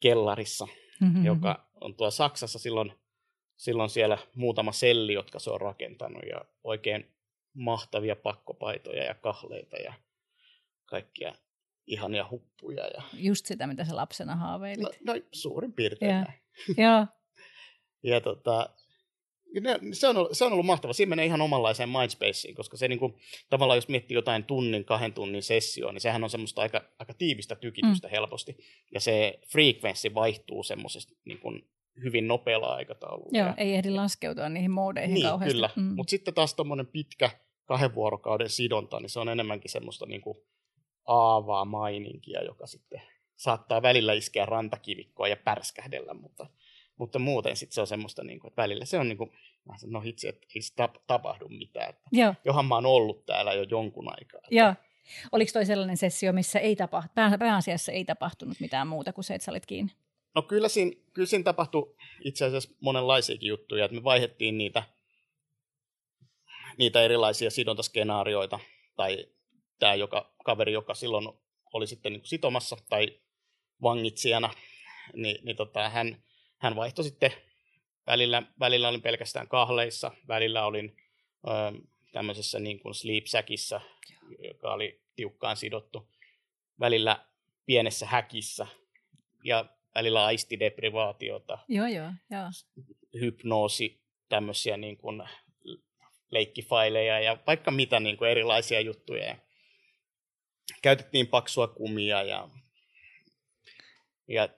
[0.00, 0.68] kellarissa,
[1.00, 1.24] mm-hmm.
[1.24, 2.92] joka on tuolla Saksassa silloin,
[3.56, 7.14] silloin siellä muutama selli, jotka se on rakentanut ja oikein
[7.54, 9.94] mahtavia pakkopaitoja ja kahleita ja
[10.84, 11.34] kaikkia
[11.86, 12.86] ihania huppuja.
[12.86, 13.02] Ja...
[13.12, 15.00] Just sitä, mitä sä lapsena haaveilit.
[15.04, 16.26] No, no suurin piirtein ja.
[16.76, 17.06] Joo.
[18.06, 18.70] Ja tota,
[19.92, 20.92] se on, ollut, se on ollut mahtava.
[20.92, 23.14] Siinä menee ihan omanlaiseen mindspaceen, koska se niin kuin,
[23.50, 27.54] tavallaan jos miettii jotain tunnin, kahden tunnin sessioa, niin sehän on semmoista aika, aika tiivistä
[27.54, 28.10] tykitystä mm.
[28.10, 28.56] helposti.
[28.94, 31.68] Ja se frekvenssi vaihtuu semmoisesta niin kuin,
[32.02, 33.38] hyvin nopealla aikataululla.
[33.38, 35.54] Joo, ja, ei ehdi laskeutua niihin moodeihin niin, kauheasti.
[35.54, 35.70] kyllä.
[35.76, 35.82] Mm.
[35.82, 37.30] Mutta sitten taas tuommoinen pitkä
[37.64, 40.38] kahden vuorokauden sidonta, niin se on enemmänkin semmoista niin kuin,
[41.06, 43.02] aavaa maininkia, joka sitten
[43.36, 46.46] saattaa välillä iskeä rantakivikkoa ja pärskähdellä, mutta
[46.96, 49.30] mutta muuten sitten se on semmoista, niin kuin, että välillä se on niin kuin,
[49.86, 51.90] no hitsi, että ei tap, tapahdu mitään.
[51.90, 52.34] Että Joo.
[52.44, 54.38] Johan mä oon ollut täällä jo jonkun aikaa.
[54.44, 54.54] Että...
[54.54, 54.74] Joo.
[55.32, 59.44] Oliko toi sellainen sessio, missä ei tapahtu, pääasiassa ei tapahtunut mitään muuta kuin se, että
[59.44, 59.92] sä olit kiinni?
[60.34, 64.82] No kyllä siinä, kyllä siinä tapahtui itse asiassa monenlaisiakin juttuja, että me vaihdettiin niitä,
[66.78, 68.60] niitä erilaisia sidontaskenaarioita,
[68.96, 69.26] tai
[69.78, 71.28] tämä joka, kaveri, joka silloin
[71.72, 73.20] oli sitten niin sitomassa tai
[73.82, 74.50] vangitsijana,
[75.14, 76.22] niin, niin tota, hän,
[76.64, 77.32] hän vaihtoi sitten,
[78.06, 80.96] välillä, välillä olin pelkästään kahleissa, välillä olin
[81.48, 81.50] ö,
[82.12, 83.80] tämmöisessä niin kuin sleep säkissä,
[84.38, 86.08] joka oli tiukkaan sidottu,
[86.80, 87.26] välillä
[87.66, 88.66] pienessä häkissä
[89.44, 92.44] ja välillä aistideprivaatiota, joo, joo, joo.
[93.20, 95.22] hypnoosi, tämmöisiä niin kuin
[96.30, 99.36] leikkifaileja ja vaikka mitä niin kuin erilaisia juttuja.
[100.82, 102.48] käytettiin paksua kumia ja,
[104.28, 104.48] ja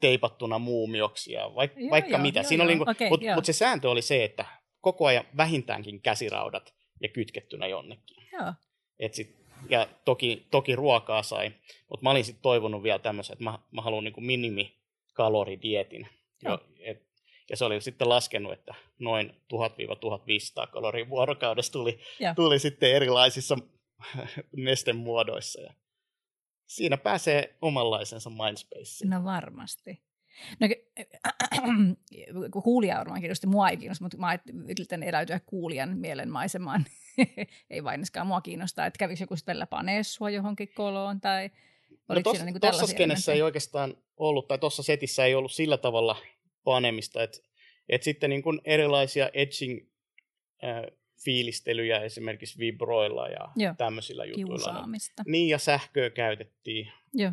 [0.00, 2.40] teipattuna muumioksi ja vaik, joo, vaikka joo, mitä.
[2.40, 2.72] Joo, Siinä joo.
[2.72, 4.44] oli, okay, Mutta mut se sääntö oli se, että
[4.80, 8.16] koko ajan vähintäänkin käsiraudat ja kytkettynä jonnekin.
[8.32, 8.52] Joo.
[8.98, 9.36] Et sit,
[9.68, 11.52] ja toki, toki ruokaa sai,
[11.88, 16.08] mutta mä olin sitten toivonut vielä tämmöisen, että mä, mä haluan niin minimikaloridietin.
[16.44, 17.02] Jo, et,
[17.50, 21.98] ja se oli sitten laskenut, että noin 1000-1500 kaloria vuorokaudessa tuli,
[22.36, 23.56] tuli sitten erilaisissa
[24.56, 25.60] nestemuodoissa.
[25.60, 25.72] Ja
[26.72, 29.06] siinä pääsee omanlaisensa mindspace.
[29.06, 30.02] No varmasti.
[30.60, 30.68] No,
[32.62, 36.84] kuulija varmaan kiinnosti, mua ei kiinnosta, mutta mä yritän eläytyä kuulijan mielenmaisemaan.
[37.70, 41.50] ei vain mua kiinnostaa, että kävisi joku sitten paneessua johonkin koloon tai
[42.08, 46.16] no tos, niin Tuossa skenessä ei oikeastaan ollut, tai tuossa setissä ei ollut sillä tavalla
[46.64, 47.38] panemista, että,
[47.88, 49.80] että sitten niin kuin erilaisia edging
[50.64, 53.74] äh, fiilistelyjä esimerkiksi vibroilla ja Joo.
[53.78, 54.48] tämmöisillä jutuilla.
[54.48, 55.22] Kiusaamista.
[55.26, 57.32] Niin, ja sähköä käytettiin, Joo.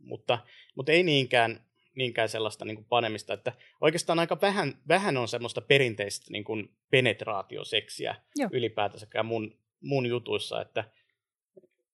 [0.00, 0.38] Mutta,
[0.74, 1.60] mutta ei niinkään,
[1.94, 6.70] niinkään sellaista niin kuin panemista, että oikeastaan aika vähän, vähän on semmoista perinteistä niin kuin
[6.90, 8.50] penetraatioseksiä Joo.
[8.52, 10.84] ylipäätänsäkään mun, mun jutuissa, että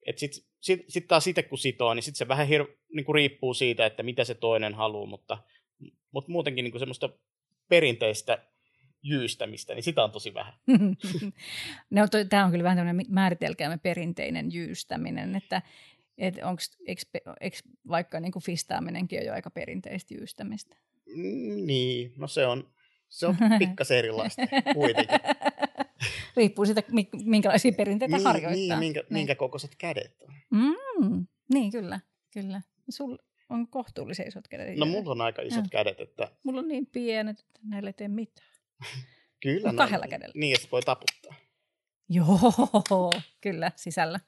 [0.07, 3.15] et sitten sit, sit taas itse kun sitoo, niin sitten se vähän hir, niin kuin
[3.15, 5.39] riippuu siitä, että mitä se toinen haluaa, mutta,
[6.13, 7.09] mutta muutenkin niin kuin semmoista
[7.69, 8.39] perinteistä
[9.05, 10.55] jyystämistä, niin sitä on tosi vähän.
[11.91, 15.63] no, tämä on kyllä vähän tämmöinen määritelkäämme perinteinen jyystäminen, että
[16.19, 16.79] et onks,
[17.41, 20.77] eikö vaikka niin kuin fistaaminenkin on jo aika perinteistä jyystämistä?
[21.07, 22.71] Mm, niin, no se on,
[23.09, 24.43] se on pikkasen erilaista
[24.75, 25.19] kuitenkin.
[26.37, 26.83] Riippuu siitä,
[27.25, 28.57] minkälaisia perinteitä niin, harjoittaa.
[28.57, 29.13] Niin, minkä, niin.
[29.13, 30.35] minkä kokoiset kädet on.
[30.51, 32.01] Mm, niin, kyllä.
[32.33, 32.63] kyllä.
[32.89, 33.17] Sul
[33.49, 34.77] on kohtuullisen isot kädet.
[34.77, 35.71] No mulla on aika isot ja.
[35.71, 36.01] kädet.
[36.01, 36.29] Että...
[36.43, 38.54] Mulla on niin pienet, että näille ei tee mitään.
[39.43, 39.73] kyllä.
[39.73, 40.33] No, kahdella kädellä.
[40.37, 41.35] Niin, että voi taputtaa.
[42.09, 43.11] Joo,
[43.41, 44.21] kyllä, sisällä.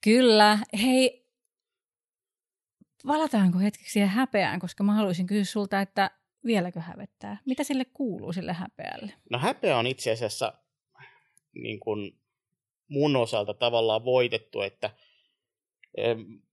[0.00, 0.58] Kyllä.
[0.82, 1.26] Hei,
[3.06, 6.10] valataanko hetkeksi siihen häpeään, koska mä haluaisin kysyä sulta, että
[6.44, 7.38] vieläkö hävettää?
[7.46, 9.12] Mitä sille kuuluu, sille häpeälle?
[9.30, 10.52] No häpeä on itse asiassa
[11.54, 12.20] niin kuin
[12.88, 14.90] mun osalta tavallaan voitettu, että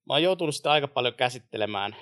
[0.05, 1.95] mä oon joutunut sitä aika paljon käsittelemään,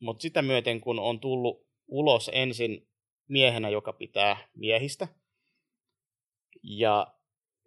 [0.00, 2.88] mutta sitä myöten kun on tullut ulos ensin
[3.28, 5.08] miehenä, joka pitää miehistä,
[6.62, 7.06] ja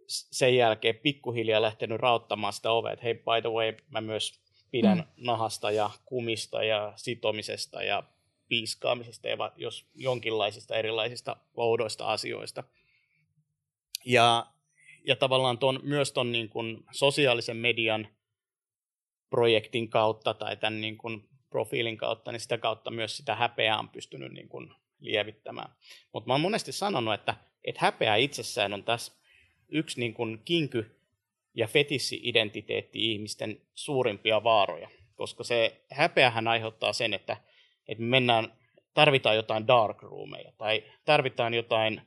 [0.09, 4.41] sen jälkeen pikkuhiljaa lähtenyt rauttamaan sitä ovea, että hei by the way, mä myös
[4.71, 5.25] pidän mm.
[5.25, 8.03] nahasta ja kumista ja sitomisesta ja
[8.47, 12.63] piiskaamisesta ja jos jonkinlaisista erilaisista oudoista asioista.
[14.05, 14.45] Ja,
[15.07, 16.49] ja tavallaan ton, myös tuon niin
[16.91, 18.07] sosiaalisen median
[19.29, 23.89] projektin kautta tai tämän niin kuin profiilin kautta, niin sitä kautta myös sitä häpeää on
[23.89, 25.75] pystynyt niin kuin lievittämään.
[26.13, 29.13] Mutta mä oon monesti sanonut, että, että häpeä itsessään on tässä
[29.69, 30.99] yksi niin kuin kinky-
[31.53, 37.37] ja fetissi-identiteetti ihmisten suurimpia vaaroja, koska se häpeähän aiheuttaa sen, että,
[37.87, 38.53] että me mennään,
[38.93, 42.01] tarvitaan jotain dark roomeja tai tarvitaan jotain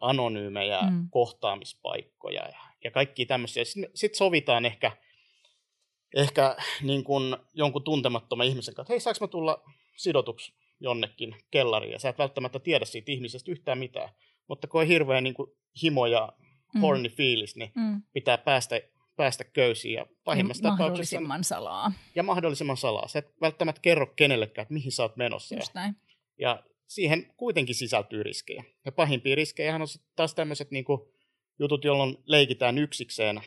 [0.00, 1.08] anonyymejä mm.
[1.10, 3.64] kohtaamispaikkoja ja, ja kaikki tämmöisiä.
[3.64, 4.92] Sitten sit sovitaan ehkä,
[6.16, 9.62] ehkä niin kuin jonkun tuntemattoman ihmisen kanssa, että hei, saanko mä tulla
[9.96, 14.08] sidotuksi jonnekin kellariin, ja sä et välttämättä tiedä siitä ihmisestä yhtään mitään.
[14.48, 15.50] Mutta kun on hirveä niin kuin
[15.82, 16.32] himo ja
[16.74, 16.80] mm.
[16.80, 18.02] horny fiilis, niin mm.
[18.12, 18.80] pitää päästä,
[19.16, 19.94] päästä köysiin.
[19.94, 21.92] Ja pahimmassa ja mahdollisimman salaa.
[22.14, 23.08] Ja mahdollisimman salaa.
[23.08, 25.54] Sä et välttämättä kerro kenellekään, että mihin sä oot menossa.
[25.54, 25.96] Just näin.
[26.38, 28.64] Ja siihen kuitenkin sisältyy riskejä.
[28.84, 30.84] Ja pahimpia riskejä on taas tämmöiset niin
[31.58, 33.40] jutut, jolloin leikitään yksikseen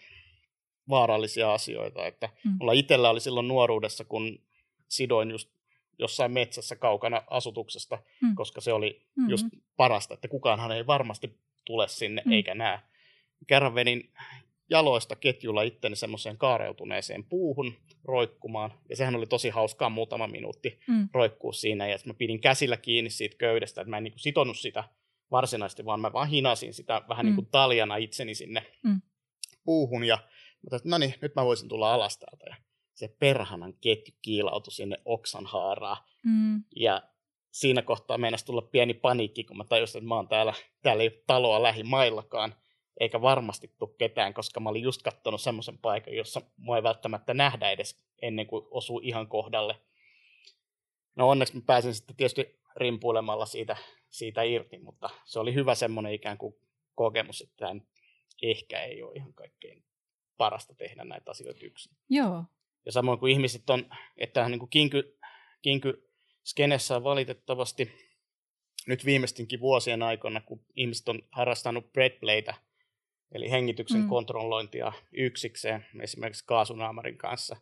[0.89, 2.07] vaarallisia asioita.
[2.07, 2.51] Että mm.
[2.59, 4.39] mulla itsellä oli silloin nuoruudessa, kun
[4.87, 5.56] sidoin just
[5.99, 8.35] jossain metsässä kaukana asutuksesta, mm.
[8.35, 9.29] koska se oli mm-hmm.
[9.29, 9.45] just
[9.77, 12.31] parasta, että kukaanhan ei varmasti tule sinne mm.
[12.31, 12.79] eikä näe.
[13.47, 14.13] Kerran venin
[14.69, 21.09] jaloista ketjulla itteni semmoiseen kaareutuneeseen puuhun roikkumaan, ja sehän oli tosi hauskaa muutama minuutti mm.
[21.13, 24.57] roikkuu siinä, ja mä pidin käsillä kiinni siitä köydestä, että mä en niin kuin sitonut
[24.57, 24.83] sitä
[25.31, 27.27] varsinaisesti, vaan mä vaan hinasin sitä vähän mm.
[27.27, 29.01] niin kuin taljana itseni sinne mm.
[29.63, 30.17] puuhun, ja
[30.71, 32.55] mä no niin, nyt mä voisin tulla alas täältä, ja
[32.97, 36.63] se perhanan ketju kiilautui sinne oksan haaraan, mm.
[36.75, 37.01] ja
[37.51, 41.09] siinä kohtaa meinasi tulla pieni paniikki, kun mä tajusin, että mä oon täällä, täällä ei
[41.09, 42.55] ole taloa lähimaillakaan,
[42.99, 47.33] eikä varmasti tule ketään, koska mä olin just katsonut semmoisen paikan, jossa mua ei välttämättä
[47.33, 49.81] nähdä edes ennen kuin osuu ihan kohdalle.
[51.15, 53.77] No onneksi mä pääsin sitten tietysti rimpuilemalla siitä,
[54.09, 56.55] siitä irti, mutta se oli hyvä semmoinen ikään kuin
[56.95, 57.75] kokemus, että
[58.43, 59.83] ehkä ei ole ihan kaikkein
[60.37, 61.97] parasta tehdä näitä asioita yksin.
[62.09, 62.43] Joo.
[62.87, 63.85] Ja samoin kuin ihmiset on,
[64.17, 65.17] että niin kuin kinky,
[65.61, 66.09] kinky
[66.43, 67.91] skenessä on valitettavasti
[68.87, 72.53] nyt viimeistinkin vuosien aikana, kun ihmiset on harrastanut breadplaytä
[73.31, 74.07] Eli hengityksen mm.
[74.07, 77.55] kontrollointia yksikseen, esimerkiksi kaasunaamarin kanssa.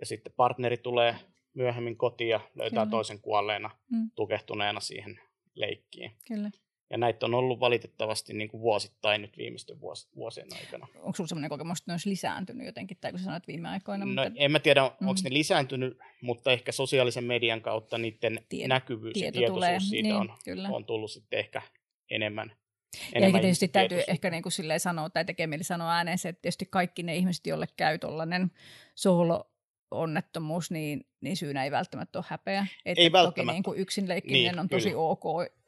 [0.00, 1.16] Ja sitten partneri tulee
[1.54, 2.90] myöhemmin kotiin ja löytää Kyllä.
[2.90, 4.10] toisen kuolleena, mm.
[4.14, 5.20] tukehtuneena siihen
[5.54, 6.12] leikkiin.
[6.28, 6.50] Kyllä.
[6.90, 9.80] Ja näitä on ollut valitettavasti niin kuin vuosittain nyt viimeisten
[10.16, 10.86] vuosien aikana.
[10.94, 14.04] Onko sinulla sellainen kokemus, että ne olisi lisääntynyt jotenkin, tai kun sä sanoit viime aikoina?
[14.04, 14.40] No, mutta...
[14.40, 15.24] En mä tiedä, onko mm.
[15.24, 19.80] ne lisääntynyt, mutta ehkä sosiaalisen median kautta niiden Tiet- näkyvyys ja tietoisuus tulee.
[19.80, 20.68] siitä niin, on, kyllä.
[20.68, 21.62] on tullut sitten ehkä
[22.10, 22.52] enemmän.
[23.14, 26.42] Ja eikä tietysti täytyy ehkä niin kuin sanoa tai tekee mieli sanoa ääneen se, että
[26.42, 28.50] tietysti kaikki ne ihmiset, joille käy tuollainen
[28.94, 29.50] solo
[29.90, 32.66] onnettomuus, niin, niin syynä ei välttämättä ole häpeä.
[32.84, 33.42] Että ei välttämättä.
[33.42, 35.02] Toki niin kuin yksin leikkiminen niin, on tosi kyllä.
[35.02, 35.24] ok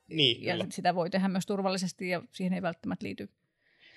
[0.08, 0.66] niin, ja kyllä.
[0.70, 3.28] sitä voi tehdä myös turvallisesti ja siihen ei välttämättä liity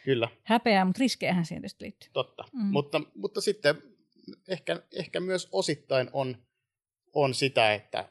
[0.05, 0.29] kyllä.
[0.43, 2.09] häpeää, mutta riskejähän siihen tietysti liittyy.
[2.13, 2.65] Totta, mm.
[2.65, 3.75] mutta, mutta sitten
[4.47, 6.37] ehkä, ehkä myös osittain on,
[7.13, 8.09] on sitä, että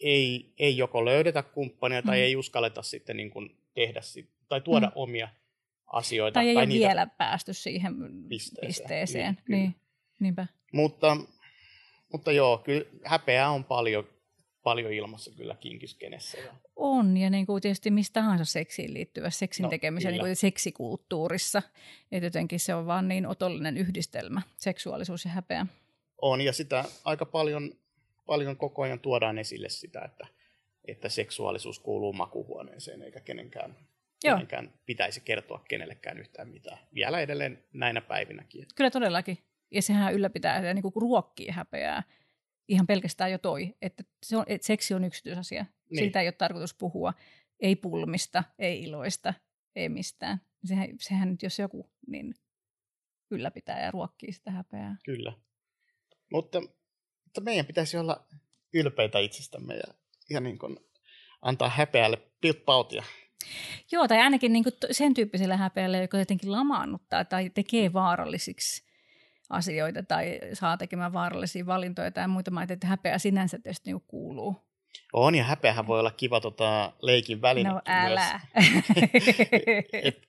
[0.00, 2.22] ei, ei joko löydetä kumppania tai mm.
[2.22, 4.92] ei uskalleta sitten niin kuin tehdä sit, tai tuoda mm.
[4.94, 5.28] omia
[5.86, 6.34] asioita.
[6.34, 7.94] Tai ei tai ole niitä vielä päästy siihen
[8.28, 8.66] pisteeseen.
[8.66, 9.38] pisteeseen.
[9.48, 9.74] Niin, niin,
[10.20, 10.46] niinpä.
[10.72, 11.16] Mutta,
[12.12, 14.08] mutta joo, kyllä häpeää on paljon,
[14.64, 16.38] paljon ilmassa kyllä kinkiskenessä.
[16.76, 21.62] On, ja niin kuin tietysti mistä tahansa seksiin liittyvä seksin no, tekemisen niin kuin seksikulttuurissa.
[22.12, 25.66] Että jotenkin se on vaan niin otollinen yhdistelmä, seksuaalisuus ja häpeä.
[26.22, 27.72] On, ja sitä aika paljon,
[28.26, 30.26] paljon koko ajan tuodaan esille sitä, että,
[30.84, 33.76] että seksuaalisuus kuuluu makuhuoneeseen, eikä kenenkään,
[34.22, 36.78] kenenkään pitäisi kertoa kenellekään yhtään mitään.
[36.94, 38.66] Vielä edelleen näinä päivinäkin.
[38.74, 39.38] Kyllä todellakin.
[39.70, 42.02] Ja sehän ylläpitää ja niin kuin ruokkii häpeää
[42.68, 45.66] ihan pelkästään jo toi, että, se on, että seksi on yksityisasia.
[45.90, 45.98] Niin.
[45.98, 47.14] Siitä ei ole tarkoitus puhua,
[47.60, 49.34] ei pulmista, ei iloista,
[49.76, 50.40] ei mistään.
[50.64, 52.34] Sehän, sehän nyt jos joku, niin
[53.30, 54.96] ylläpitää ja ruokkii sitä häpeää.
[55.04, 55.32] Kyllä.
[56.32, 56.60] Mutta,
[57.24, 58.26] mutta meidän pitäisi olla
[58.74, 59.94] ylpeitä itsestämme ja,
[60.30, 60.76] ja niin kuin
[61.42, 63.02] antaa häpeälle pilppautia.
[63.92, 68.83] Joo, tai ainakin niin kuin sen tyyppiselle häpeälle, joka jotenkin lamaannuttaa tai tekee vaarallisiksi
[69.54, 74.56] asioita tai saa tekemään vaarallisia valintoja tai muita maita, että häpeä sinänsä tietysti niin kuuluu.
[75.12, 77.68] On, ja häpeähän voi olla kiva tota, leikin väline.
[77.68, 78.40] No älä.
[80.02, 80.28] et,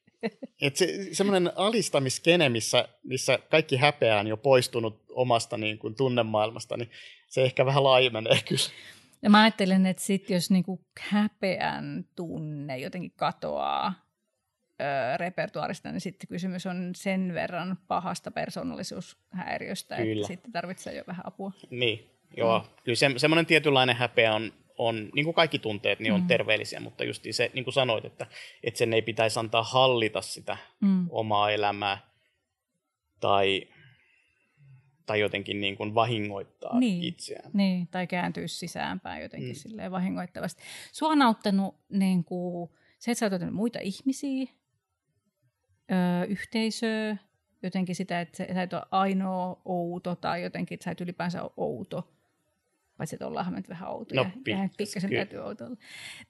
[0.61, 6.77] et se, semmoinen alistamiskene, missä, missä kaikki häpeä on jo poistunut omasta niin kuin, tunnemaailmasta,
[6.77, 6.91] niin
[7.27, 8.69] se ehkä vähän laimenee kyllä.
[9.21, 14.04] Ja mä ajattelen, että sit jos niinku häpeän tunne jotenkin katoaa
[14.81, 20.13] ö, repertuarista, niin sitten kysymys on sen verran pahasta persoonallisuushäiriöstä, Kyllä.
[20.13, 21.51] että sitten tarvitsee jo vähän apua.
[21.69, 22.59] Niin, joo.
[22.59, 22.65] Mm.
[22.83, 26.27] Kyllä se, semmoinen tietynlainen häpeä on, on, niin kuin kaikki tunteet, niin on mm.
[26.27, 28.27] terveellisiä, mutta just se, niin kuin sanoit, että,
[28.63, 31.07] että sen ei pitäisi antaa hallita sitä mm.
[31.09, 31.97] omaa elämää
[33.19, 33.67] tai,
[35.05, 37.51] tai jotenkin niin kuin vahingoittaa niin, itseään.
[37.53, 39.55] Niin, tai kääntyä sisäänpäin jotenkin mm.
[39.55, 40.63] silleen vahingoittavasti.
[40.91, 44.45] Sua on auttanut niin kuin, se, että sä oot muita ihmisiä,
[45.91, 47.17] ö, yhteisöä,
[47.65, 51.51] jotenkin sitä, että sä et ole ainoa outo tai jotenkin, että sä et ylipäänsä ole
[51.57, 52.11] outo.
[52.97, 54.23] Paitsi, että ollaan nyt vähän outoja.
[54.23, 55.77] No, ja pikkasen täytyy outoilla.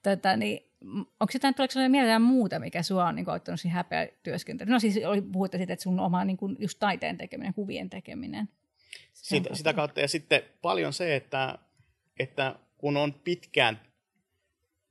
[0.02, 0.72] Tota, niin,
[1.20, 4.72] onko jotain, tuleeko sinulle mieleen muuta, mikä sua on niin ottanut siihen häpeä työskentelyyn?
[4.72, 8.48] No siis oli, puhuitte siitä, että sun oma niin kuin, just taiteen tekeminen, kuvien tekeminen.
[9.12, 10.00] Sitä, sitä kautta.
[10.00, 11.58] Ja sitten paljon se, että,
[12.18, 13.80] että kun on pitkään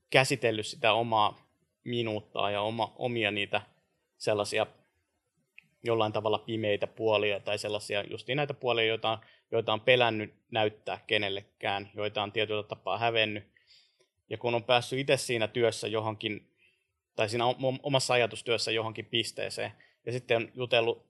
[0.09, 1.37] käsitellyt sitä omaa
[1.83, 3.61] minuuttaa ja oma, omia niitä–
[4.17, 4.65] sellaisia
[5.83, 9.17] jollain tavalla pimeitä puolia tai sellaisia just näitä puolia, joita on,
[9.51, 13.43] joita on pelännyt näyttää kenellekään, joita on tietyllä tapaa hävennyt.
[14.29, 16.51] Ja kun on päässyt itse siinä työssä johonkin,
[17.15, 17.45] tai siinä
[17.83, 19.71] omassa ajatustyössä johonkin pisteeseen,
[20.05, 21.05] ja sitten on jutellut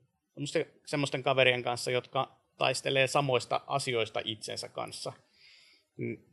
[0.86, 5.14] semmoisten kaverien kanssa, jotka taistelee samoista asioista itsensä kanssa,
[5.98, 6.26] niin,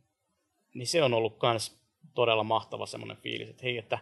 [0.73, 1.79] niin se on ollut myös
[2.13, 3.99] todella mahtava semmoinen fiilis, että hei, että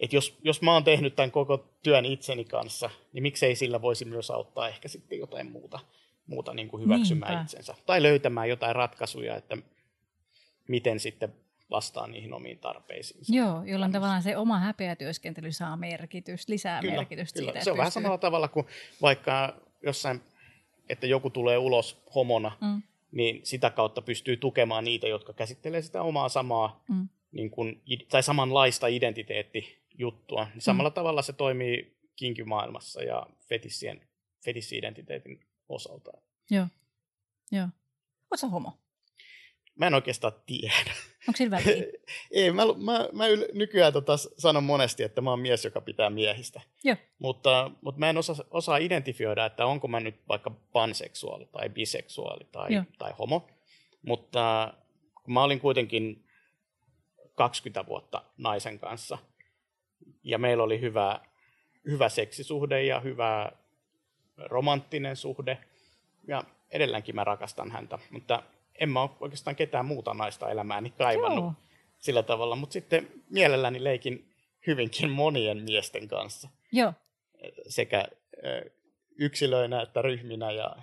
[0.00, 4.04] että jos, jos mä oon tehnyt tämän koko työn itseni kanssa, niin miksei sillä voisi
[4.04, 5.80] myös auttaa ehkä sitten jotain muuta,
[6.26, 7.44] muuta niin kuin hyväksymään Niinpä.
[7.44, 7.74] itsensä.
[7.86, 9.56] Tai löytämään jotain ratkaisuja, että
[10.68, 11.34] miten sitten
[11.70, 13.20] vastaa niihin omiin tarpeisiin.
[13.28, 17.52] Joo, jolloin tavallaan se oma häpeätyöskentely saa merkitystä, lisää kyllä, merkitystä kyllä.
[17.52, 17.64] siitä.
[17.64, 18.66] Se on vähän samalla tavalla kuin
[19.02, 20.20] vaikka jossain,
[20.88, 22.82] että joku tulee ulos homona, mm.
[23.12, 27.08] niin sitä kautta pystyy tukemaan niitä, jotka käsittelee sitä omaa samaa mm.
[27.32, 30.44] Niin kuin, tai samanlaista identiteetti juttua.
[30.54, 30.94] Niin samalla mm.
[30.94, 34.08] tavalla se toimii kinkymaailmassa ja fetissien,
[34.44, 36.10] fetissi-identiteetin osalta.
[36.50, 36.66] Joo.
[37.52, 37.68] Joo.
[38.30, 38.78] Oletko homo?
[39.74, 40.92] Mä en oikeastaan tiedä.
[41.28, 41.84] Onko sillä väliä?
[42.30, 46.10] Ei, mä, mä, mä yl, nykyään tota sanon monesti, että mä oon mies, joka pitää
[46.10, 46.60] miehistä.
[46.84, 46.96] Joo.
[47.18, 52.46] Mutta, mutta mä en osaa, osaa identifioida, että onko mä nyt vaikka panseksuaali tai biseksuaali
[52.52, 52.68] tai,
[52.98, 53.48] tai homo.
[54.02, 54.74] Mutta
[55.26, 56.27] mä olin kuitenkin
[57.38, 59.18] 20 vuotta naisen kanssa–
[60.24, 61.20] ja meillä oli hyvä,
[61.86, 63.52] hyvä seksisuhde ja hyvä
[64.36, 65.58] romanttinen suhde.
[66.26, 68.42] Ja edelleenkin mä rakastan häntä, mutta
[68.80, 71.52] en mä ole oikeastaan ketään muuta naista elämääni kaivannut Joo.
[71.98, 72.56] sillä tavalla.
[72.56, 74.34] Mutta sitten mielelläni leikin
[74.66, 76.48] hyvinkin monien miesten kanssa.
[76.72, 76.92] Joo.
[77.68, 78.04] Sekä
[79.18, 80.76] yksilöinä että ryhminä ja,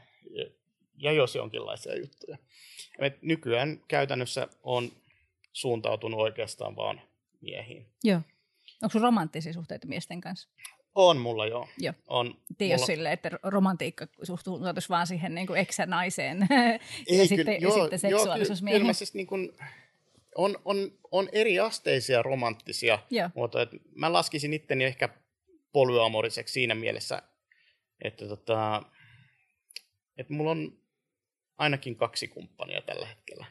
[0.98, 2.38] ja, jos jonkinlaisia juttuja.
[3.00, 4.92] Et nykyään käytännössä on
[5.56, 7.02] suuntautunut oikeastaan vaan
[7.42, 7.86] miehiin.
[8.04, 8.22] Joo.
[8.84, 10.50] Onko sinulla romanttisia suhteita miesten kanssa?
[10.96, 11.68] On mulla joo.
[11.78, 11.94] joo.
[12.08, 12.86] On, Tiedä mulla...
[12.86, 16.38] sille, että romantiikka suhtautuisi vaan siihen niin kuin eksä-naiseen
[17.08, 19.52] Ei, ja, sitten, joo, ja sitten seksuaalisuus joo, kyllä, siis niin kuin,
[20.36, 23.30] on, on, on eri asteisia romanttisia joo.
[23.36, 23.68] muotoja.
[23.96, 25.10] Mä laskisin itteni ehkä
[25.72, 27.22] polyamoriseksi siinä mielessä,
[28.02, 28.84] että, tota,
[30.18, 30.78] että mulla on
[31.58, 33.46] ainakin kaksi kumppania tällä hetkellä,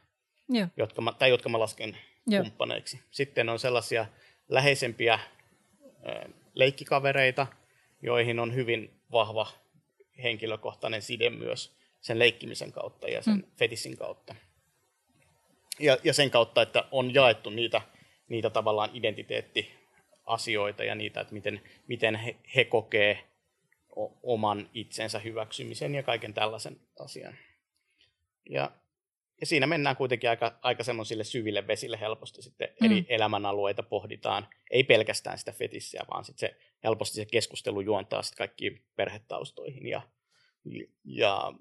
[0.49, 0.69] joo.
[0.77, 2.43] Jotka mä, tai jotka mä lasken joo.
[2.43, 3.01] kumppaneiksi.
[3.11, 4.07] Sitten on sellaisia
[4.49, 5.19] läheisempiä
[6.55, 7.47] leikkikavereita,
[8.03, 9.47] joihin on hyvin vahva
[10.23, 13.43] henkilökohtainen side myös sen leikkimisen kautta ja sen mm.
[13.59, 14.35] fetissin kautta.
[15.79, 17.83] Ja, ja sen kautta, että on jaettu niitä,
[18.29, 23.25] niitä tavallaan identiteettiasioita ja niitä, että miten, miten he, he kokee
[24.23, 27.35] oman itsensä hyväksymisen ja kaiken tällaisen asian.
[28.51, 28.71] Ja
[29.45, 32.87] ja siinä mennään kuitenkin aika, aika semmoisille syville vesille helposti sitten mm.
[32.87, 34.49] eri elämänalueita pohditaan.
[34.71, 40.03] Ei pelkästään sitä fetissiä, vaan sitten se helposti se keskustelu juontaa sitten kaikkiin perhetaustoihin ja,
[41.05, 41.53] ja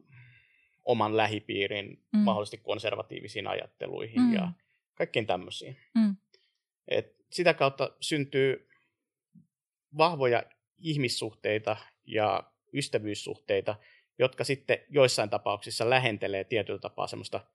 [0.86, 2.20] oman lähipiirin mm.
[2.20, 4.34] mahdollisesti konservatiivisiin ajatteluihin mm.
[4.34, 4.52] ja
[4.96, 5.78] kaikkiin tämmöisiin.
[5.96, 6.16] Mm.
[6.88, 8.70] Et sitä kautta syntyy
[9.98, 10.44] vahvoja
[10.78, 13.76] ihmissuhteita ja ystävyyssuhteita,
[14.20, 17.46] jotka sitten joissain tapauksissa lähentelee tietyllä tapaa semmoista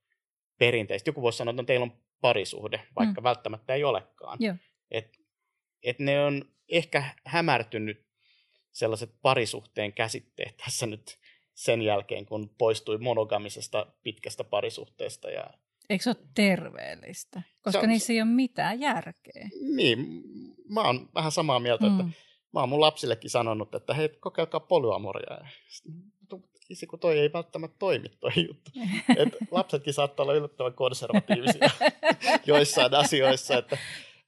[0.59, 1.09] perinteistä.
[1.09, 3.25] Joku voisi sanoa, että no, teillä on parisuhde, vaikka mm.
[3.25, 4.39] välttämättä ei olekaan.
[4.91, 5.19] Et,
[5.83, 8.07] et ne on ehkä hämärtynyt
[8.73, 11.19] sellaiset parisuhteen käsitteet tässä nyt
[11.55, 15.31] sen jälkeen, kun poistui monogamisesta pitkästä parisuhteesta.
[15.31, 15.51] Ja...
[15.91, 17.43] Eikö se ole terveellistä?
[17.63, 17.89] Koska se on...
[17.89, 19.49] niissä ei ole mitään järkeä.
[19.75, 20.23] Niin,
[20.69, 22.01] mä oon vähän samaa mieltä, mm.
[22.01, 22.19] että
[22.53, 25.39] mä oon mun lapsillekin sanonut, että hei, kokeilkaa polyamoria
[26.69, 28.71] isä, kun toi ei välttämättä toimi toi juttu.
[29.23, 31.71] Et lapsetkin saattaa olla yllättävän konservatiivisia
[32.47, 33.59] joissain asioissa.
[33.59, 33.79] Että,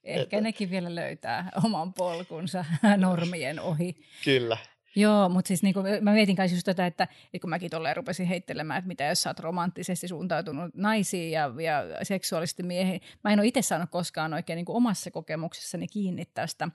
[0.03, 0.41] Ehkä että...
[0.41, 2.65] nekin vielä löytää oman polkunsa
[2.97, 3.95] normien ohi.
[4.23, 4.57] Kyllä.
[4.95, 7.95] Joo, mutta siis niin kuin, mä mietin kanssa just tätä, että, että kun mäkin tolleen
[7.95, 13.01] rupesin heittelemään, että mitä jos sä oot romanttisesti suuntautunut naisiin ja, ja seksuaalisesti miehiin.
[13.23, 16.69] Mä en ole itse saanut koskaan oikein niin kuin omassa kokemuksessani kiinni tästä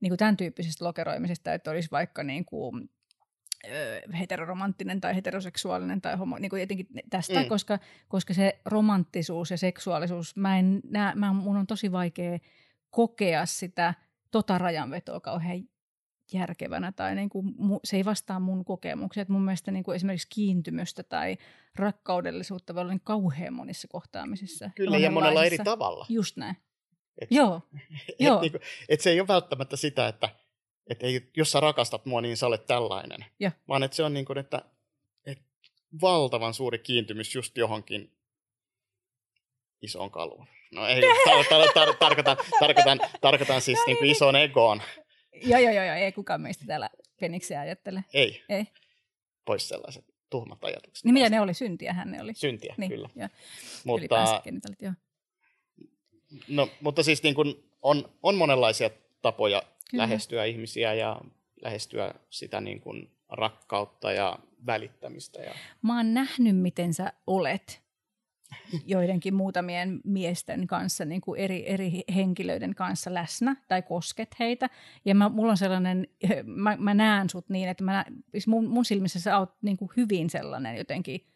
[0.00, 2.90] niin kuin tämän tyyppisestä lokeroimisesta, että olisi vaikka niin kuin
[4.18, 7.48] heteroromanttinen tai heteroseksuaalinen tai homo, niin kuin jotenkin tästä, mm.
[7.48, 12.38] koska, koska se romanttisuus ja seksuaalisuus, mä en näe, mä, mun on tosi vaikea
[12.90, 13.94] kokea sitä
[14.30, 15.62] tota rajanvetoa kauhean
[16.32, 17.54] järkevänä tai niin kuin,
[17.84, 19.22] se ei vastaa mun kokemuksia.
[19.22, 21.36] Et mun mielestä niin kuin esimerkiksi kiintymystä tai
[21.76, 24.70] rakkaudellisuutta voi olla niin kauhean monissa kohtaamisissa.
[24.74, 26.06] Kyllä ja monella eri tavalla.
[26.08, 26.56] Just näin.
[27.18, 27.62] Et, joo.
[28.08, 28.40] Et, joo.
[28.40, 30.28] Niin kuin, et se ei ole välttämättä sitä, että–
[30.90, 33.24] että ei, jos sä rakastat mua, niin sä olet tällainen.
[33.40, 33.52] Ja.
[33.68, 34.62] Vaan että se on niin kuin, että,
[35.26, 35.44] että
[36.00, 38.12] valtavan suuri kiintymys just johonkin
[39.82, 40.46] isoon kalvoon.
[40.72, 44.82] No ei, tar- tar- tar- tarkoitan, tarkoitan, tarkoitan siis niin kuin isoon egoon.
[45.42, 48.04] Joo, joo, joo, joo, ei kukaan meistä täällä peniksiä ajattele.
[48.14, 48.42] Ei.
[48.48, 48.66] ei.
[49.44, 51.04] Pois sellaiset tuhmat ajatukset.
[51.04, 51.54] Niin mitä ne oli?
[51.54, 52.34] Syntiä hän ne oli.
[52.34, 53.08] Syntiä, niin, kyllä.
[53.16, 53.28] Ja.
[53.84, 54.16] Mutta,
[54.80, 54.92] joo.
[56.48, 58.90] No, mutta siis niin kuin on, on monenlaisia
[59.22, 60.02] tapoja Kyllä.
[60.02, 61.20] lähestyä ihmisiä ja
[61.62, 65.42] lähestyä sitä niin kuin rakkautta ja välittämistä.
[65.42, 65.54] Ja...
[65.82, 67.86] Mä oon nähnyt, miten sä olet
[68.84, 74.70] joidenkin muutamien miesten kanssa, niin kuin eri, eri henkilöiden kanssa läsnä tai kosket heitä.
[75.04, 76.08] Ja mä, mulla on sellainen,
[76.44, 79.90] mä, mä näen sut niin, että mä, siis mun, mun silmissä sä oot niin kuin
[79.96, 81.26] hyvin sellainen jotenkin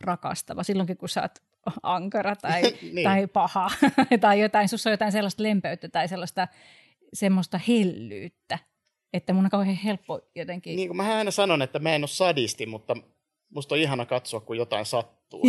[0.00, 0.62] rakastava.
[0.62, 1.42] Silloinkin, kun sä oot
[1.82, 2.62] ankara tai,
[2.92, 3.04] niin.
[3.04, 3.70] tai paha
[4.20, 6.48] tai jotain, sussa on jotain sellaista lempeyttä tai sellaista
[7.12, 8.58] semmoista hellyyttä,
[9.12, 10.76] että mun on kauhean helppo jotenkin...
[10.76, 12.96] Niin kuin mä aina sanon, että mä en ole sadisti, mutta
[13.50, 15.42] musta on ihana katsoa, kun jotain sattuu.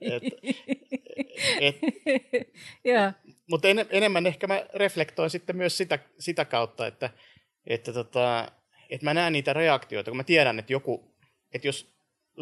[0.00, 0.22] et,
[1.60, 1.76] et,
[2.86, 3.14] yeah.
[3.50, 7.10] Mutta en, enemmän ehkä mä reflektoin sitten myös sitä, sitä kautta, että,
[7.66, 8.52] että, tota,
[8.90, 11.16] että mä näen niitä reaktioita, kun mä tiedän, että joku,
[11.52, 11.94] että jos,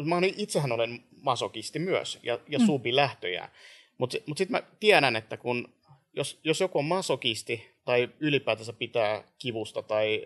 [0.05, 2.65] mä itsehän olen masokisti myös ja, ja mm.
[2.65, 3.49] suupi lähtöjään,
[3.97, 5.76] mutta mut sitten mä tiedän, että kun
[6.17, 10.25] jos, jos joku on masokisti tai ylipäätänsä pitää kivusta tai,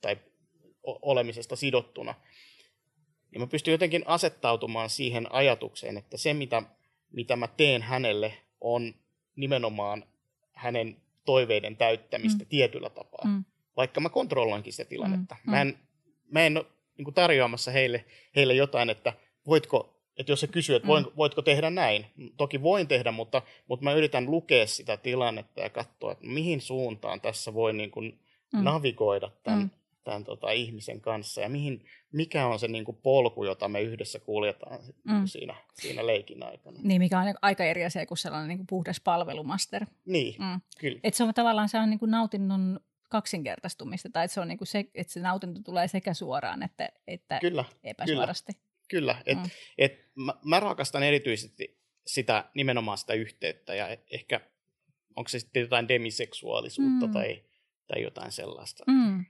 [0.00, 0.16] tai
[0.82, 2.14] olemisesta sidottuna,
[3.30, 6.62] niin mä pystyn jotenkin asettautumaan siihen ajatukseen, että se mitä,
[7.12, 8.94] mitä mä teen hänelle on
[9.36, 10.04] nimenomaan
[10.52, 12.48] hänen toiveiden täyttämistä mm.
[12.48, 13.24] tietyllä tapaa.
[13.24, 13.44] Mm.
[13.76, 15.36] vaikka mä kontrolloinkin sitä tilannetta.
[15.44, 15.50] Mm.
[15.50, 15.78] Mä en,
[16.30, 16.66] mä en ole
[16.98, 18.04] niin tarjoamassa heille,
[18.36, 19.12] heille jotain, että
[19.46, 21.10] voitko että jos se kysyy, että voin, mm.
[21.16, 22.06] voitko tehdä näin,
[22.36, 27.20] toki voin tehdä, mutta, mutta mä yritän lukea sitä tilannetta ja katsoa, että mihin suuntaan
[27.20, 28.18] tässä voi niin kuin
[28.52, 28.64] mm.
[28.64, 29.70] navigoida tämän, mm.
[30.04, 34.18] tämän tota, ihmisen kanssa ja mihin, mikä on se niin kuin polku, jota me yhdessä
[34.18, 35.26] kuljetaan mm.
[35.26, 36.78] siinä, siinä leikin aikana.
[36.82, 39.86] Niin, mikä on aika eri asia kuin sellainen niin kuin puhdas palvelumaster.
[40.06, 40.60] Niin, mm.
[40.78, 41.00] kyllä.
[41.04, 44.58] Et se on tavallaan se on niin kuin nautinnon kaksinkertaistumista, tai että se, on niin
[44.58, 48.52] kuin se, että se nautinto tulee sekä suoraan että, että kyllä, epäsuorasti.
[48.52, 48.67] Kyllä.
[48.88, 49.50] Kyllä, että mm.
[49.78, 54.40] et mä, mä rakastan erityisesti sitä nimenomaan sitä yhteyttä ja ehkä
[55.16, 57.12] onko se sitten jotain demiseksuaalisuutta mm.
[57.12, 57.42] tai,
[57.86, 58.84] tai jotain sellaista.
[58.86, 59.24] Mm.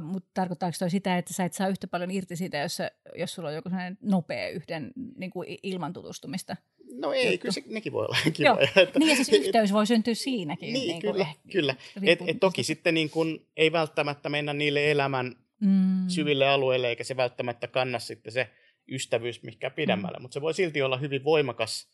[0.00, 2.78] Mutta tarkoittaako toi sitä, että sä et saa yhtä paljon irti siitä, jos,
[3.14, 6.56] jos sulla on joku sellainen nopea yhden niin kuin ilman tutustumista?
[6.92, 7.38] No ei, juttu.
[7.38, 8.68] kyllä se, nekin voi olla kivoja.
[8.76, 10.72] Että, niin ja siis yhteys voi syntyä siinäkin.
[10.72, 11.74] Niin, niin kyllä, kyllä.
[12.02, 16.08] Et, et toki sitten niin kun, ei välttämättä mennä niille elämän mm.
[16.08, 18.50] syville alueille, eikä se välttämättä kanna sitten se
[18.88, 20.22] ystävyys mikä pidemmälle, mm.
[20.22, 21.88] mutta se voi silti olla hyvin voimakas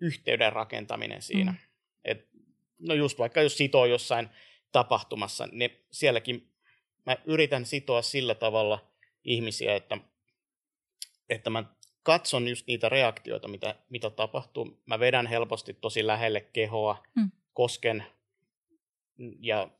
[0.00, 1.52] yhteyden rakentaminen siinä.
[1.52, 1.58] Mm.
[2.04, 2.28] Et,
[2.78, 4.28] no just vaikka jos sitoo jossain
[4.72, 6.50] tapahtumassa, niin sielläkin
[7.06, 8.90] mä yritän sitoa sillä tavalla
[9.24, 9.98] ihmisiä, että,
[11.28, 11.64] että mä
[12.02, 14.80] katson just niitä reaktioita, mitä, mitä tapahtuu.
[14.86, 17.30] Mä vedän helposti tosi lähelle kehoa, mm.
[17.52, 18.04] kosken
[19.40, 19.70] ja,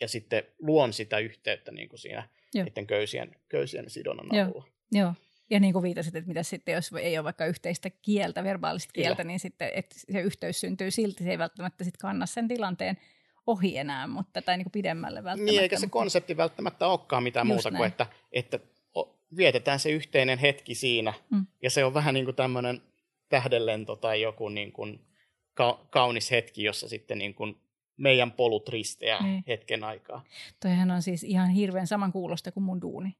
[0.00, 2.64] ja sitten luon sitä yhteyttä niin kuin siinä Joo.
[2.64, 4.46] niiden köysien, köysien sidonnan Joo.
[4.46, 4.66] avulla.
[4.92, 5.14] Joo.
[5.50, 9.04] Ja niin kuin viitasit, että mitä sitten, jos ei ole vaikka yhteistä kieltä, verbaalista Kyllä.
[9.04, 12.98] kieltä, niin sitten että se yhteys syntyy silti, se ei välttämättä sitten kanna sen tilanteen
[13.46, 15.52] ohi enää, mutta tai niin kuin pidemmälle välttämättä.
[15.52, 17.78] Niin, eikä se konsepti välttämättä olekaan mitään Just muuta näin.
[17.78, 18.58] kuin, että, että
[19.36, 21.46] vietetään se yhteinen hetki siinä, mm.
[21.62, 22.82] ja se on vähän niin kuin tämmöinen
[23.28, 25.00] tähdenlento tai joku niin kuin
[25.54, 27.56] ka- kaunis hetki, jossa sitten niin kuin
[28.00, 29.44] meidän polut risteää niin.
[29.48, 30.24] hetken aikaa.
[30.62, 33.16] Toihan on siis ihan hirveän saman kuulosta kuin mun duuni.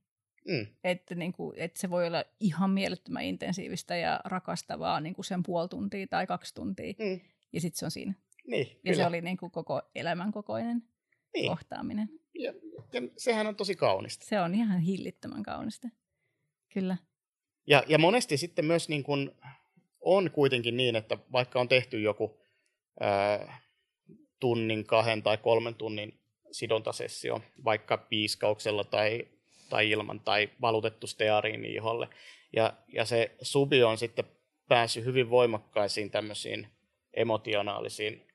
[0.48, 0.66] Mm.
[0.84, 5.42] Että, niin kuin, että se voi olla ihan mielettömän intensiivistä ja rakastavaa niin kuin sen
[5.42, 6.94] puoli tuntia tai kaksi tuntia.
[6.98, 7.20] Mm.
[7.52, 8.14] Ja sitten se on siinä.
[8.46, 8.96] Niin, ja kyllä.
[8.96, 10.82] se oli niin kuin koko elämän kokoinen
[11.34, 11.48] niin.
[11.48, 12.08] kohtaaminen.
[12.34, 12.52] Ja,
[12.92, 14.26] ja sehän on tosi kaunista.
[14.26, 15.88] Se on ihan hillittömän kaunista.
[16.74, 16.96] Kyllä.
[17.66, 19.30] Ja, ja monesti sitten myös niin kuin
[20.00, 22.40] on kuitenkin niin, että vaikka on tehty joku
[23.00, 23.60] ää,
[24.40, 26.20] tunnin, kahden tai kolmen tunnin
[26.52, 29.28] sidontasessio, vaikka piiskauksella tai,
[29.68, 32.08] tai ilman, tai valutettu steariin iholle.
[32.52, 34.24] Ja, ja se subi on sitten
[34.68, 36.66] päässyt hyvin voimakkaisiin tämmöisiin
[37.14, 38.26] emotionaalisiin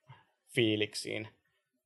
[0.55, 1.27] fiiliksiin,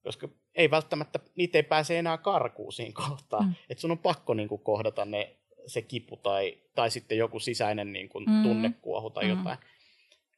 [0.04, 3.42] koska ei välttämättä, niitä ei pääse enää karkuun siinä kohtaa.
[3.42, 3.54] Mm.
[3.70, 5.36] Että sun on pakko niin kuin, kohdata ne,
[5.68, 8.44] se kipu tai, tai sitten joku sisäinen niin kuin, mm.
[8.44, 9.30] tunnekuohu tai mm.
[9.30, 9.58] jotain.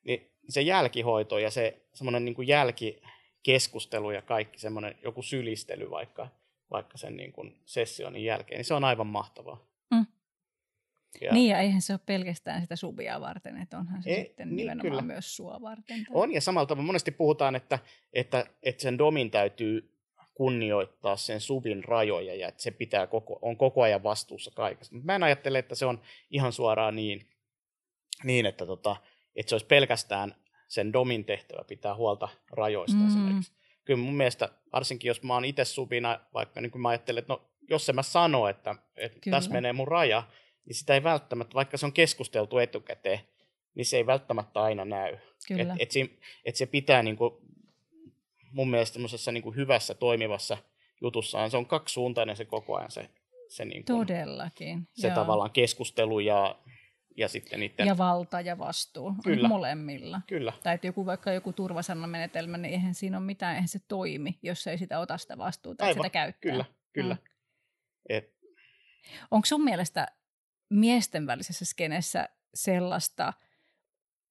[0.04, 3.02] Niin se jälkihoito ja se semmoinen niin jälki,
[3.44, 6.28] keskustelu ja kaikki semmoinen joku sylistely vaikka,
[6.72, 9.68] vaikka sen niin kuin sessionin jälkeen, niin se on aivan mahtavaa.
[9.92, 10.06] Mm.
[11.22, 14.48] Ja, niin, ja eihän se ole pelkästään sitä subia varten, että onhan se ei, sitten
[14.48, 15.02] niin, nimenomaan kyllä.
[15.02, 16.06] myös sua varten.
[16.06, 16.14] Tai...
[16.14, 17.80] On, ja samalla tavalla monesti puhutaan, että,
[18.14, 19.92] että, että sen domin täytyy
[20.34, 24.96] kunnioittaa sen subin rajoja ja että se pitää koko, on koko ajan vastuussa kaikesta.
[24.96, 27.30] Mutta mä en ajattele, että se on ihan suoraan niin,
[28.24, 28.96] niin että, tota,
[29.36, 30.36] että se olisi pelkästään
[30.72, 33.08] sen domin tehtävä pitää huolta rajoista mm.
[33.08, 33.52] esimerkiksi.
[33.86, 37.34] Kyllä mun mielestä, varsinkin jos mä oon itse subina, vaikka niin kuin mä ajattelen, että
[37.34, 40.24] no, jos se mä sano, että, että tässä menee mun raja,
[40.66, 43.20] niin sitä ei välttämättä, vaikka se on keskusteltu etukäteen,
[43.76, 45.18] niin se ei välttämättä aina näy.
[45.58, 46.10] Että et se,
[46.46, 47.34] et se pitää niin kuin,
[48.52, 49.00] mun mielestä
[49.32, 50.58] niin kuin hyvässä toimivassa
[51.02, 53.10] jutussaan, se on kaksisuuntainen se koko ajan se,
[53.48, 54.88] se, niin kuin, Todellakin.
[54.94, 55.16] se Joo.
[55.16, 56.56] tavallaan keskustelu ja
[57.18, 57.88] ja sitten niiden...
[57.88, 59.48] Ja valta ja vastuu Kyllä.
[59.48, 60.22] molemmilla.
[60.28, 60.54] Kyllä.
[60.64, 64.68] Tai että joku, vaikka joku turvasanamenetelmä, niin eihän siinä ole mitään, eihän se toimi, jos
[64.68, 65.92] ei sitä ota sitä vastuuta, Aivan.
[65.92, 66.52] että sitä käyttää.
[66.52, 67.14] Kyllä, kyllä.
[67.16, 67.22] Mm.
[68.10, 68.36] Et...
[69.32, 70.08] Onko sun mielestä
[70.70, 73.34] miesten välisessä skenessä sellaista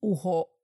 [0.02, 0.56] uho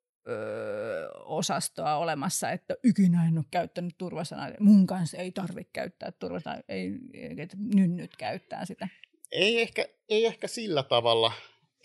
[1.24, 4.50] osastoa olemassa, että ikinä en ole käyttänyt turvasanaa.
[4.60, 6.92] Mun kanssa ei tarvitse käyttää turvasanaa, ei,
[7.38, 8.88] että nynnyt käyttää sitä.
[9.32, 11.32] Ei ehkä, ei ehkä sillä tavalla,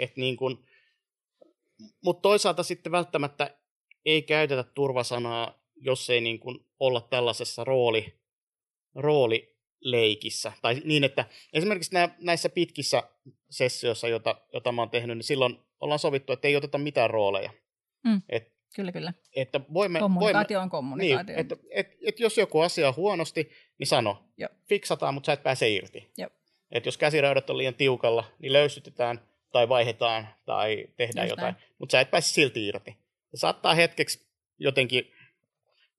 [0.01, 0.65] et niin kun,
[2.03, 3.57] mutta toisaalta sitten välttämättä
[4.05, 8.13] ei käytetä turvasanaa, jos ei niin kun olla tällaisessa rooli,
[8.95, 10.51] roolileikissä.
[10.61, 13.03] Tai niin, että esimerkiksi nä, näissä pitkissä
[13.49, 17.53] sessioissa, joita, joita mä oon tehnyt, niin silloin ollaan sovittu, että ei oteta mitään rooleja.
[18.03, 18.21] Mm.
[18.29, 19.13] Et, kyllä, kyllä.
[19.35, 21.35] Että voimme, kommunikaatio voimme, on kommunikaatio.
[21.35, 24.23] Niin, että et, et jos joku asia on huonosti, niin sano.
[24.37, 24.49] Joo.
[24.69, 26.11] Fiksataan, mutta sä et pääse irti.
[26.17, 26.29] Joo.
[26.71, 31.91] Et jos käsiraudat on liian tiukalla, niin löysytetään tai vaihdetaan tai tehdään Just jotain, mutta
[31.91, 32.97] sä et pääse silti irti.
[33.31, 34.27] Se saattaa hetkeksi
[34.59, 35.11] jotenkin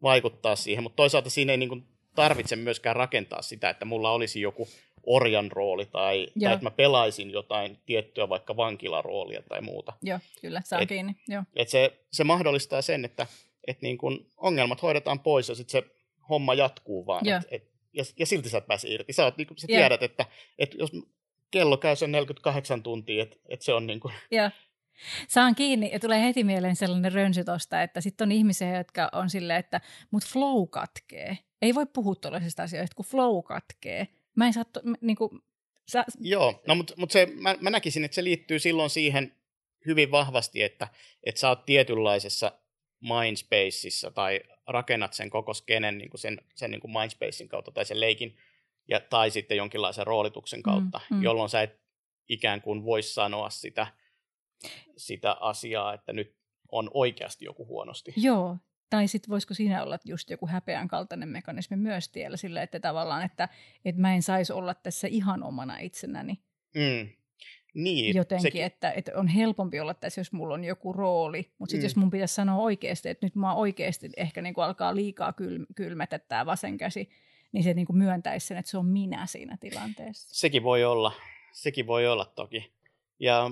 [0.03, 1.85] vaikuttaa siihen, mutta toisaalta siinä ei niin kuin
[2.15, 4.69] tarvitse myöskään rakentaa sitä, että mulla olisi joku
[5.03, 9.93] orjan rooli tai, tai että mä pelaisin jotain tiettyä vaikka vankilaroolia tai muuta.
[10.03, 11.17] Joo, kyllä, saa et, kiinni.
[11.29, 11.43] Joo.
[11.57, 13.27] Et se, se mahdollistaa sen, että
[13.67, 15.91] et niin kun ongelmat hoidetaan pois ja sitten se
[16.29, 17.29] homma jatkuu vaan.
[17.29, 19.13] Et, et, ja, ja silti sä et pääse irti.
[19.13, 20.27] Sä, oot, niin kun, sä tiedät, että,
[20.59, 20.91] että jos
[21.53, 24.15] kello käy sen 48 tuntia, että, että se on niin kuin...
[24.31, 24.51] Joo.
[25.29, 29.31] Saan kiinni ja tulee heti mieleen sellainen rönsy tosta, että sitten on ihmisiä, jotka on
[29.31, 29.81] silleen, että
[30.11, 31.39] mut flow katkee.
[31.63, 34.09] Ei voi puhua tuollaisista asioista, kun flow katkee.
[34.37, 35.41] Mä en saa, to, niin kuin,
[35.91, 36.05] sä...
[36.21, 39.37] Joo, no mutta mut se, mä, mä näkisin, että se liittyy silloin siihen
[39.87, 40.89] hyvin vahvasti, että,
[41.25, 42.53] että sä oot tietynlaisessa
[43.01, 47.85] mindspaceissa tai rakennat sen koko skenen niin kuin sen, sen niin kuin mindspacein kautta tai
[47.85, 48.37] sen leikin,
[48.89, 51.23] ja, tai sitten jonkinlaisen roolituksen mm, kautta, mm, mm.
[51.23, 51.81] jolloin sä et
[52.29, 53.87] ikään kuin voi sanoa sitä,
[54.97, 56.37] sitä asiaa, että nyt
[56.73, 58.13] on oikeasti joku huonosti.
[58.17, 58.57] Joo,
[58.91, 63.25] tai sitten voisiko siinä olla just joku häpeän kaltainen mekanismi myös tiellä sille, että tavallaan,
[63.25, 63.49] että,
[63.85, 66.39] että mä en saisi olla tässä ihan omana itsenäni.
[66.75, 67.09] Mm.
[67.75, 68.65] Niin, Jotenkin, sekin.
[68.65, 71.53] että, että on helpompi olla tässä, jos mulla on joku rooli.
[71.59, 71.85] Mutta sitten mm.
[71.85, 75.67] jos mun pitäisi sanoa oikeasti, että nyt mä oikeasti ehkä niin kuin alkaa liikaa kyl,
[75.77, 77.11] kylmetä tämä vasen käsi,
[77.53, 80.29] niin se niin kuin myöntäisi sen, että se on minä siinä tilanteessa.
[80.35, 81.13] Sekin voi olla.
[81.53, 82.73] Sekin voi olla toki.
[83.19, 83.51] Ja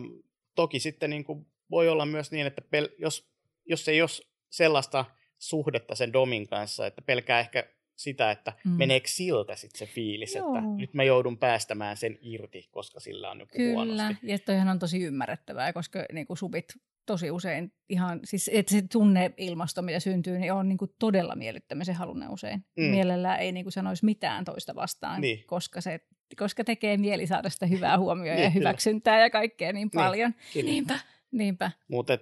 [0.55, 3.31] toki sitten niin kuin voi olla myös niin, että pel- jos,
[3.65, 4.11] jos ei ole
[4.51, 5.05] sellaista
[5.39, 7.65] suhdetta sen domin kanssa, että pelkää ehkä
[7.97, 8.71] sitä, että mm.
[8.71, 10.57] meneekö siltä sitten se fiilis, Joo.
[10.57, 14.17] että nyt mä joudun päästämään sen irti, koska sillä on joku Kyllä, huonosti.
[14.23, 16.75] ja toihan on tosi ymmärrettävää, koska niin kuin subit
[17.07, 21.95] tosi usein ihan, siis että se tunneilmasto, mitä syntyy, niin on niin kuin todella miellyttämisen
[21.95, 22.65] halunen usein.
[22.77, 22.85] Mm.
[22.85, 25.45] Mielellään ei niin kuin sanoisi mitään toista vastaan, niin.
[25.47, 26.01] koska, se,
[26.37, 30.35] koska tekee mieli saada sitä hyvää huomioon niin, ja hyväksyntää ja kaikkea niin, niin paljon.
[30.55, 30.99] Niin, niinpä,
[31.31, 31.71] niinpä.
[31.89, 32.19] Mutta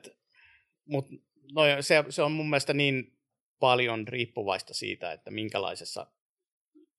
[0.88, 1.06] mut,
[1.52, 3.18] no, se, se on mun mielestä niin
[3.60, 6.06] paljon riippuvaista siitä, että minkälaisessa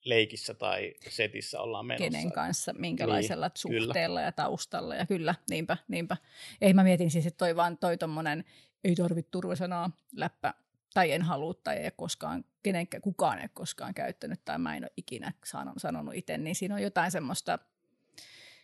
[0.09, 2.11] leikissä tai setissä ollaan menossa.
[2.11, 4.27] Kenen kanssa, minkälaisella niin, suhteella kyllä.
[4.27, 4.95] ja taustalla.
[4.95, 6.17] Ja kyllä, niinpä, niinpä.
[6.61, 8.45] Ei mä mietin siis, että toi vaan toi tommonen,
[8.83, 10.53] ei tarvitse turvasanaa, läppä,
[10.93, 14.91] tai en halua, tai ei koskaan, kenenkään, kukaan ei koskaan käyttänyt, tai mä en ole
[14.97, 15.33] ikinä
[15.77, 17.59] sanonut itse, niin siinä on jotain semmoista,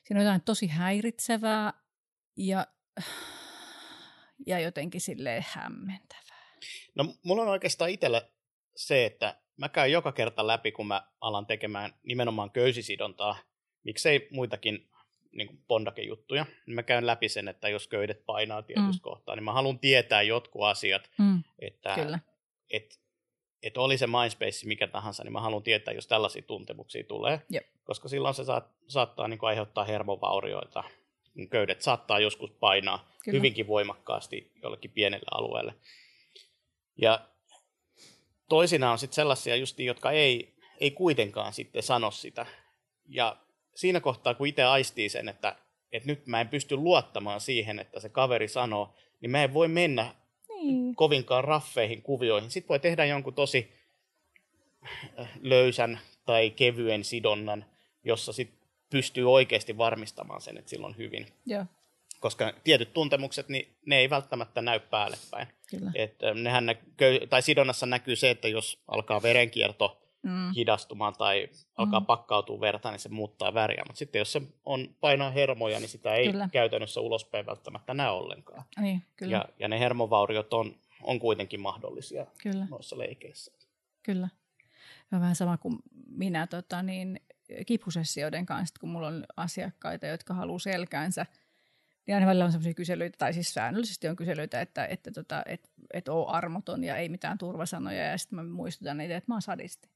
[0.04, 1.74] siinä on jotain tosi häiritsevää
[2.38, 2.68] ja,
[4.48, 6.26] ja jotenkin silleen hämmentävää.
[6.96, 8.22] No mulla on oikeastaan itsellä
[8.76, 13.38] se, että mä käyn joka kerta läpi, kun mä alan tekemään nimenomaan köysisidontaa,
[13.84, 14.90] miksei muitakin
[15.32, 19.02] niin bondake-juttuja, niin mä käyn läpi sen, että jos köydet painaa tietysti mm.
[19.02, 21.44] kohtaa, niin mä haluan tietää jotkut asiat, mm.
[21.60, 22.20] että Kyllä.
[22.70, 23.00] Et,
[23.64, 27.68] et oli se Mindspace mikä tahansa, niin mä haluan tietää, jos tällaisia tuntemuksia tulee, Jep.
[27.84, 30.84] koska silloin se saat, saattaa niin aiheuttaa hermovaurioita.
[31.50, 33.38] Köydet saattaa joskus painaa Kyllä.
[33.38, 35.76] hyvinkin voimakkaasti jollekin pienelle alueelle.
[36.98, 37.28] Ja
[38.50, 42.46] toisinaan on sitten sellaisia justi, jotka ei, ei kuitenkaan sitten sano sitä.
[43.08, 43.38] Ja
[43.76, 45.56] siinä kohtaa, kun itse aistii sen, että,
[45.92, 49.68] että nyt mä en pysty luottamaan siihen, että se kaveri sanoo, niin mä en voi
[49.68, 50.16] mennä
[50.50, 50.96] niin.
[50.96, 52.52] kovinkaan raffeihin kuvioihin.
[52.52, 53.72] Sitten voi tehdä jonkun tosi
[55.20, 57.66] äh, löysän tai kevyen sidonnan,
[58.04, 58.54] jossa sit
[58.90, 61.28] pystyy oikeasti varmistamaan sen, että silloin on hyvin.
[61.46, 61.66] Joo
[62.26, 65.48] koska tietyt tuntemukset, niin ne ei välttämättä näy päälle päin.
[65.70, 65.92] Kyllä.
[65.96, 70.52] Et, nehän näkyy, tai sidonnassa näkyy se, että jos alkaa verenkierto mm.
[70.56, 72.06] hidastumaan tai alkaa mm.
[72.06, 73.84] pakkautua verta, niin se muuttaa väriä.
[73.88, 76.50] Mutta sitten jos se on painaa hermoja, niin sitä ei kyllä.
[76.52, 78.64] käytännössä ulospäin välttämättä näe ollenkaan.
[78.80, 79.38] Niin, kyllä.
[79.38, 82.68] Ja, ja ne hermovauriot on, on kuitenkin mahdollisia kyllä.
[82.70, 83.52] noissa leikeissä.
[84.04, 84.30] Kyllä.
[85.12, 87.20] Ja vähän sama kuin minä tota, niin,
[87.66, 91.26] kipusessioiden kanssa, kun mulla on asiakkaita, jotka haluaa selkäänsä–
[92.08, 95.70] niin aina välillä on sellaisia kyselyitä, tai siis säännöllisesti on kyselyitä, että, että tota, et,
[95.94, 98.06] et ole armoton ja ei mitään turvasanoja.
[98.06, 99.90] Ja sitten mä muistutan niitä, että mä oon sadisti.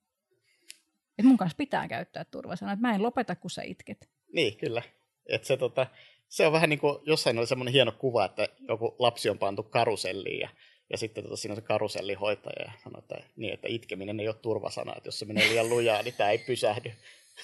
[1.18, 4.10] Että mun kanssa pitää käyttää turvasanoja, että mä en lopeta, kun sä itket.
[4.34, 4.82] Niin, kyllä.
[5.26, 5.88] Et se, tota,
[6.28, 9.64] se on vähän niin kuin, jossain oli semmoinen hieno kuva, että joku lapsi on pantu
[9.64, 10.50] karuselliin ja,
[10.90, 14.36] ja sitten tota, siinä on se karusellihoitaja ja sanoo, että, niin, että itkeminen ei ole
[14.36, 16.92] turvasana, että jos se menee liian lujaa, niin tämä ei pysähdy.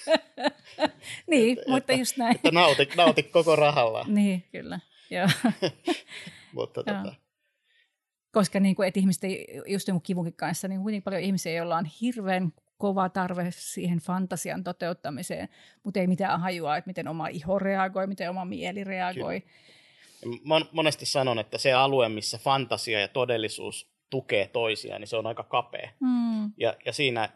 [1.31, 2.35] niin, että, mutta just näin.
[2.35, 4.05] Että nauti, nauti koko rahalla.
[4.07, 4.79] niin, kyllä.
[5.09, 5.27] Joo.
[6.53, 6.97] mutta Joo.
[7.03, 7.15] Tota...
[8.31, 9.23] Koska niin kuin, että ihmiset,
[9.67, 14.63] just jonkun kivunkin kanssa, niin kuitenkin paljon ihmisiä, joilla on hirveän kova tarve siihen fantasian
[14.63, 15.49] toteuttamiseen,
[15.83, 19.41] mutta ei mitään hajua, että miten oma iho reagoi, miten oma mieli reagoi.
[19.41, 20.65] Kyllä.
[20.71, 25.43] Monesti sanon, että se alue, missä fantasia ja todellisuus tukee toisiaan, niin se on aika
[25.43, 25.89] kapea.
[25.99, 26.51] Mm.
[26.57, 27.29] Ja, ja siinä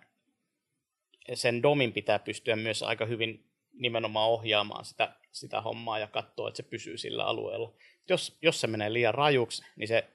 [1.34, 6.58] sen domin pitää pystyä myös aika hyvin nimenomaan ohjaamaan sitä, sitä hommaa ja katsoa, että
[6.58, 7.74] se pysyy sillä alueella.
[8.10, 10.10] Jos, jos se menee liian rajuksi, niin se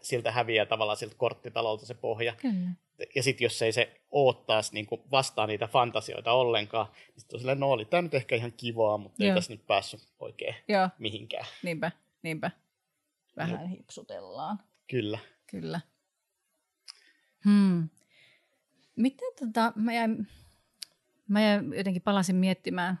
[0.00, 2.34] siltä häviää tavallaan siltä korttitalolta se pohja.
[2.36, 2.70] Kyllä.
[3.14, 7.60] Ja sitten jos ei se oottaisi niin vastaan niitä fantasioita ollenkaan, niin sitten on silleen,
[7.60, 9.30] no oli tämä nyt ehkä ihan kivaa, mutta Joo.
[9.30, 10.88] ei tässä nyt päässyt oikein Joo.
[10.98, 11.46] mihinkään.
[11.62, 11.90] Niinpä,
[12.22, 12.50] niinpä.
[13.36, 13.68] Vähän no.
[13.68, 14.58] hipsutellaan.
[14.90, 15.18] Kyllä.
[15.46, 15.80] Kyllä.
[17.44, 17.88] Hmm.
[18.96, 20.28] Miten tota, mä jäin,
[21.28, 22.98] mä jäin jotenkin palasin miettimään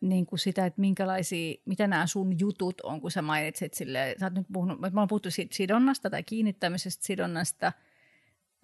[0.00, 4.26] niin kuin sitä, että minkälaisia, mitä nämä sun jutut on, kun sä mainitsit silleen, sä
[4.26, 7.72] oot nyt puhunut, mä oon puhuttu siitä sidonnasta tai kiinnittämisestä sidonnasta,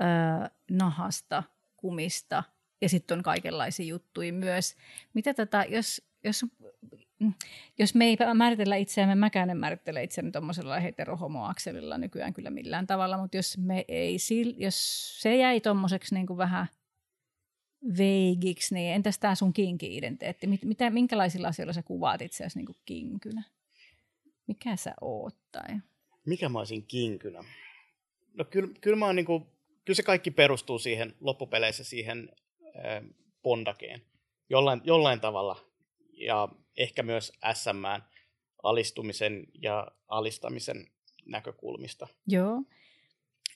[0.03, 1.43] öö, nahasta,
[1.77, 2.43] kumista
[2.81, 4.77] ja sitten on kaikenlaisia juttuja myös.
[5.15, 6.47] Mitä tätä, jos, jos,
[7.79, 13.19] jos me ei määritellä itseämme, mäkään en määrittele itseäni tuommoisella heterohomoakselilla nykyään kyllä millään tavalla,
[13.19, 14.17] mutta jos, me ei,
[14.57, 16.67] jos se jäi tuommoiseksi niin vähän–
[17.99, 20.47] veigiksi, niin entäs tämä sun kinki-identiteetti?
[20.65, 23.43] Mitä, minkälaisilla asioilla sä kuvaat itseäsi niin kinkynä?
[24.47, 25.37] Mikä sä oot?
[25.53, 25.77] Tai?
[26.27, 27.45] Mikä mä olisin kinkynä?
[28.35, 29.47] No kyllä, kyllä, mä oon niin kuin,
[29.85, 32.29] kyllä se kaikki perustuu siihen loppupeleissä siihen
[32.77, 33.03] äh,
[33.43, 34.03] pondakeen
[34.51, 35.57] jollain, jollain tavalla.
[36.13, 36.49] Ja
[36.79, 38.03] ehkä myös SM
[38.63, 40.87] alistumisen ja alistamisen
[41.27, 42.09] näkökulmista.
[42.27, 42.63] Joo.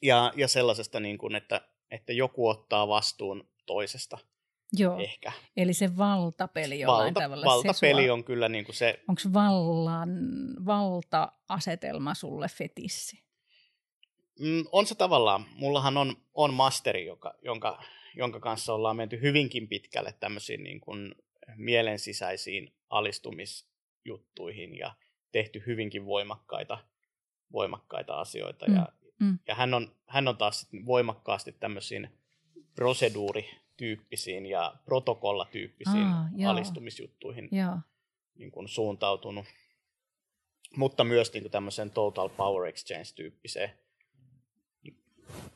[0.03, 1.61] Ja, ja sellaisesta, niin kuin, että,
[1.91, 4.19] että joku ottaa vastuun toisesta.
[4.73, 4.99] Joo.
[4.99, 5.33] Ehkä.
[5.57, 7.47] Eli se valtapeli jollain Valta, tavalla.
[7.47, 9.01] Valtapeli on kyllä niin kuin se...
[9.09, 10.11] Onko vallan,
[10.67, 13.23] valta-asetelma sulle fetissi?
[14.41, 15.47] Mm, on se tavallaan.
[15.55, 17.83] Mullahan on, on masteri, joka, jonka,
[18.17, 21.15] jonka kanssa ollaan menty hyvinkin pitkälle tämmöisiin niin kuin
[21.57, 24.95] mielensisäisiin alistumisjuttuihin ja
[25.33, 26.79] tehty hyvinkin voimakkaita,
[27.53, 28.67] voimakkaita asioita.
[28.67, 28.75] Mm.
[28.75, 28.89] Ja,
[29.21, 29.39] mm.
[29.47, 32.09] ja hän, on, hän on taas voimakkaasti tämmöisiin
[32.75, 37.77] proseduurityyppisiin ja protokollatyyppisiin Aa, alistumisjuttuihin joo.
[38.35, 39.47] Niin kuin suuntautunut.
[40.77, 43.71] Mutta myös niin kuin tämmöisen total power exchange-tyyppiseen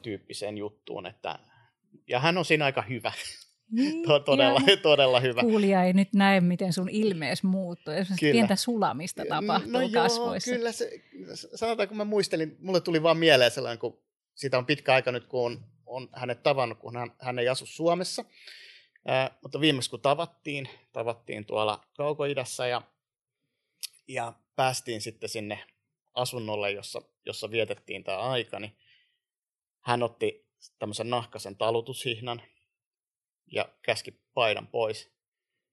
[0.02, 1.06] tyyppiseen juttuun.
[1.06, 1.38] Että,
[2.06, 3.12] ja hän on siinä aika hyvä.
[3.70, 5.40] Niin, todella, todella hyvä.
[5.40, 7.94] Kuulija ei nyt näe, miten sun ilmees muuttuu.
[8.20, 8.32] Kyllä.
[8.32, 10.50] Pientä sulamista tapahtuu no kasvoissa.
[10.50, 11.02] Joo, kyllä se,
[11.54, 14.02] sanotaan kun mä muistelin, mulle tuli vaan mieleen sellainen, kun
[14.34, 17.66] siitä on pitkä aika nyt, kun on on hänet tavannut, kun hän, hän ei asu
[17.66, 18.24] Suomessa.
[19.06, 22.82] Ää, mutta viimeksi kun tavattiin, tavattiin tuolla Kaukoidässä ja,
[24.08, 25.66] ja päästiin sitten sinne
[26.14, 28.76] asunnolle, jossa, jossa vietettiin tämä aika, niin
[29.80, 30.46] hän otti
[30.78, 32.42] tämmöisen nahkasen talutushihnan
[33.52, 35.10] ja käski paidan pois.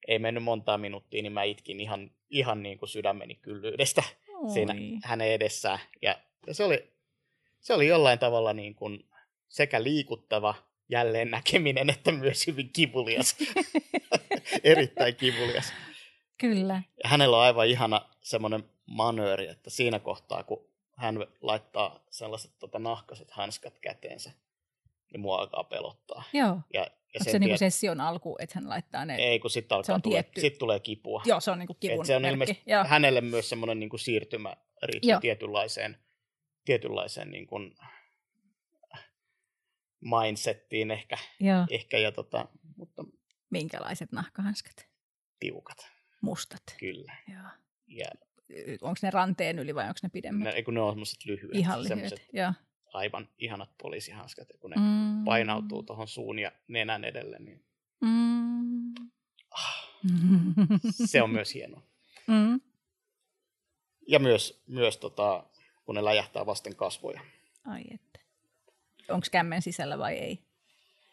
[0.08, 4.04] Ei mennyt montaa minuuttia, niin mä itkin ihan, ihan niin kuin sydämeni kyllyydestä
[4.34, 4.50] Oi.
[4.50, 5.80] siinä hänen edessään.
[6.02, 6.20] Ja,
[6.52, 6.94] se, oli,
[7.60, 9.06] se oli jollain tavalla niin kuin
[9.48, 10.56] sekä liikuttava
[10.90, 13.36] jälleen näkeminen, että myös hyvin kivulias.
[14.64, 15.74] Erittäin kivulias.
[16.38, 16.82] Kyllä.
[17.04, 22.80] Ja hänellä on aivan ihana semmoinen manööri, että siinä kohtaa, kun hän laittaa sellaiset tota,
[22.80, 24.32] nahkaset hanskat käteensä,
[25.12, 26.24] niin mua alkaa pelottaa.
[26.34, 26.58] Joo.
[26.74, 29.16] Ja, ja Onko se niinku session alku, että hän laittaa ne?
[29.16, 31.22] Ei, kun sitten alkaa tulee, sit tulee kipua.
[31.26, 35.20] Joo, se on niinku kivun Et se on ilmeisesti hänelle myös semmoinen niinku siirtymä riittää
[35.20, 35.98] tietynlaiseen,
[36.66, 37.56] tietynlaiseen niinku,
[40.02, 41.18] mindsettiin ehkä.
[41.40, 41.66] Joo.
[41.70, 42.48] ehkä ja tota,
[42.78, 43.04] mutta
[43.54, 44.88] Minkälaiset nahkahanskat?
[45.40, 45.78] Tiukat.
[46.22, 46.64] Mustat?
[46.80, 47.14] Kyllä.
[47.28, 47.50] Joo.
[47.88, 48.08] Ja,
[48.82, 50.56] onko ne ranteen yli vai onko ne pidemmät?
[50.56, 51.56] Ne, kun ne on semmoiset lyhyet.
[51.56, 52.54] Ihan lyhyet, joo.
[52.94, 55.24] Aivan ihanat poliisihanskat, kun ne mm.
[55.26, 57.66] painautuu tuohon suun ja nenän edelle, niin
[58.02, 58.94] mm.
[59.52, 59.90] ah,
[61.06, 61.82] se on myös hienoa.
[62.28, 62.62] Mm.
[64.08, 65.44] Ja myös, myös tota,
[65.86, 67.22] kun ne läjähtää vasten kasvoja.
[67.66, 68.14] Ai et
[69.10, 70.40] onko kämmen sisällä vai ei?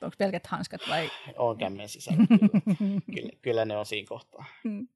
[0.03, 1.11] Onko pelkät hanskat vai?
[1.37, 2.61] On kämmen sisällä, kyllä.
[3.14, 4.45] kyllä, kyllä ne on siinä kohtaa.
[4.64, 4.89] Hmm.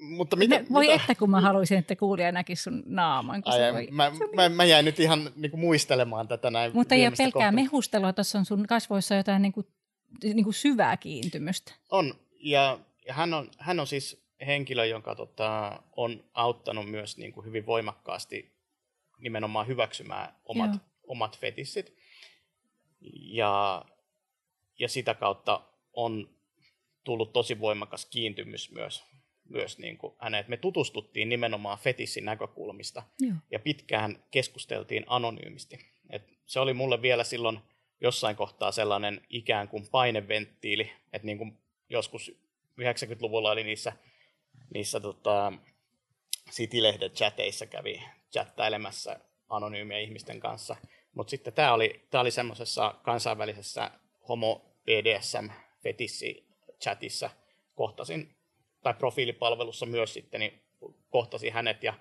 [0.00, 0.94] Mutta mitä, ne, voi mitä?
[0.94, 3.42] että kun mä haluaisin, että kuulija näkisi sun naaman.
[3.42, 6.50] Kun Ai, se voi, mä, se mä, mä jäin nyt ihan niin kuin muistelemaan tätä
[6.50, 7.52] näin Mutta ei ole pelkää kohtaa.
[7.52, 9.66] mehustelua, tuossa on sun kasvoissa jotain niin kuin,
[10.22, 11.74] niin kuin syvää kiintymystä.
[11.90, 17.32] On, ja, ja hän, on, hän on siis henkilö, joka tota, on auttanut myös niin
[17.32, 18.54] kuin hyvin voimakkaasti
[19.18, 20.80] nimenomaan hyväksymään omat, Joo.
[21.06, 21.96] omat fetissit.
[23.20, 23.84] Ja,
[24.78, 25.60] ja sitä kautta
[25.92, 26.28] on
[27.04, 29.04] tullut tosi voimakas kiintymys myös,
[29.48, 30.44] myös niin kuin häneen.
[30.48, 33.36] Me tutustuttiin nimenomaan fetissin näkökulmista Joo.
[33.50, 35.78] ja pitkään keskusteltiin anonyymisti.
[36.10, 37.58] Et se oli mulle vielä silloin
[38.00, 42.32] jossain kohtaa sellainen ikään kuin paineventtiili, että niin kuin joskus
[42.80, 43.92] 90-luvulla oli niissä,
[44.74, 45.52] niissä tota,
[46.50, 49.16] City-lehden chateissa kävi chattailemassa
[49.48, 50.76] anonyymien ihmisten kanssa.
[51.14, 53.90] Mutta sitten tämä oli, tää oli semmoisessa kansainvälisessä
[54.28, 55.48] homo BDSM
[55.82, 56.46] fetissi
[56.80, 57.30] chatissa
[57.74, 58.34] kohtasin,
[58.84, 60.60] tai profiilipalvelussa myös sitten, niin
[61.10, 61.94] kohtasin hänet ja,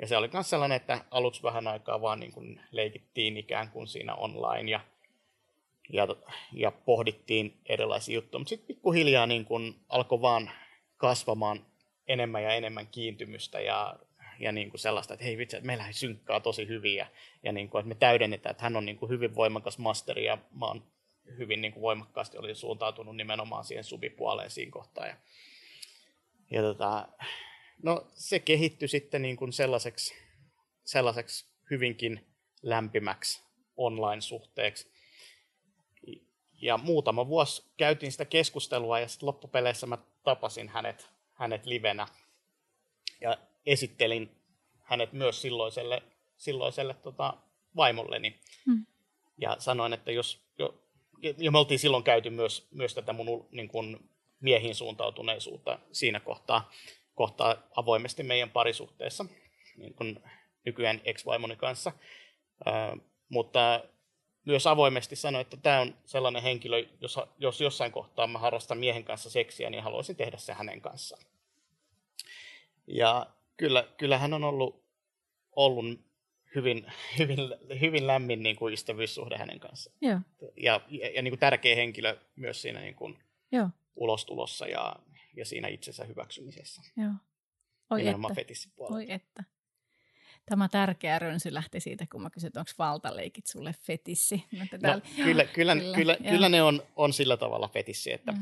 [0.00, 3.86] Ja se oli myös sellainen, että aluksi vähän aikaa vaan niin kuin leikittiin ikään kuin
[3.86, 4.80] siinä online ja,
[5.92, 6.08] ja,
[6.52, 8.38] ja pohdittiin erilaisia juttuja.
[8.38, 10.50] Mutta sitten pikkuhiljaa niin kuin alkoi vaan
[10.96, 11.66] kasvamaan
[12.06, 13.96] enemmän ja enemmän kiintymystä ja,
[14.38, 17.06] ja niin kuin sellaista, että hei vitsi, että meillä synkkaa tosi hyvin ja,
[17.42, 20.38] ja niin kuin, että me täydennetään, että hän on niin kuin hyvin voimakas masteri ja
[20.50, 20.82] mä oon
[21.38, 25.06] hyvin niin kuin voimakkaasti oli suuntautunut nimenomaan siihen subipuoleen siinä kohtaa.
[25.06, 25.16] Ja,
[26.52, 27.08] ja tota,
[27.82, 30.14] no, se kehittyi sitten niin kuin sellaiseksi,
[30.84, 32.26] sellaiseksi hyvinkin
[32.62, 33.42] lämpimäksi
[33.76, 34.92] online-suhteeksi.
[36.52, 42.06] Ja muutama vuosi käytiin sitä keskustelua ja sitten loppupeleissä mä tapasin hänet, hänet livenä
[43.20, 44.42] ja esittelin
[44.80, 46.02] hänet myös silloiselle,
[46.36, 47.34] silloiselle tota,
[47.76, 48.40] vaimolleni.
[48.66, 48.86] Hmm.
[49.38, 50.82] Ja sanoin, että jos, jo,
[51.38, 54.10] ja me oltiin silloin käyty myös, myös tätä mun niin kuin,
[54.42, 56.70] miehiin suuntautuneisuutta siinä kohtaa,
[57.14, 59.24] kohtaa avoimesti meidän parisuhteessa,
[59.76, 60.20] niin kuin
[60.64, 61.92] nykyään ex-vaimoni kanssa.
[62.66, 62.96] Ää,
[63.28, 63.84] mutta
[64.44, 69.04] myös avoimesti sanoi, että tämä on sellainen henkilö, jos, jos jossain kohtaa mä harrastan miehen
[69.04, 71.22] kanssa seksiä, niin haluaisin tehdä se hänen kanssaan.
[72.86, 73.26] Ja
[73.56, 74.84] kyllä, kyllä hän on ollut,
[75.56, 76.00] ollut
[76.54, 76.86] hyvin,
[77.18, 77.38] hyvin,
[77.80, 79.96] hyvin lämmin niin kuin ystävyyssuhde hänen kanssaan.
[80.00, 80.18] Joo.
[80.56, 83.18] Ja, ja, ja niin kuin tärkeä henkilö myös siinä niin kuin
[83.52, 83.68] Joo.
[83.96, 84.96] Ulostulossa ja,
[85.36, 86.82] ja siinä itsensä hyväksymisessä.
[86.96, 87.12] Joo.
[87.90, 88.34] Oi että.
[88.78, 89.44] Oi että.
[90.46, 94.44] Tämä tärkeä rönsy lähti siitä, kun mä kysyin, että onko valtaleikit sulle fetissi.
[94.52, 98.34] No, kyllä, kyllä, kyllä, kyllä, kyllä ne on, on sillä tavalla fetissi, että,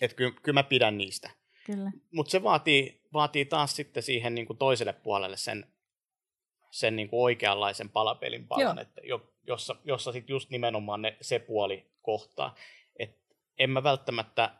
[0.00, 1.30] että kyllä, kyllä mä pidän niistä.
[2.12, 5.66] Mutta se vaatii, vaatii taas sitten siihen niin kuin toiselle puolelle sen,
[6.70, 11.38] sen niin kuin oikeanlaisen palapelin palan, että jo, jossa, jossa sitten just nimenomaan ne, se
[11.38, 12.54] puoli kohtaa.
[13.58, 14.50] En mä välttämättä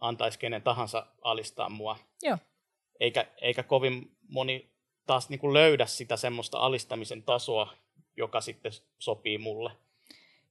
[0.00, 1.98] antaisi kenen tahansa alistaa mua.
[2.22, 2.38] Joo.
[3.00, 4.72] Eikä, eikä kovin moni
[5.06, 7.74] taas niin kuin löydä sitä semmoista alistamisen tasoa,
[8.16, 9.70] joka sitten sopii mulle.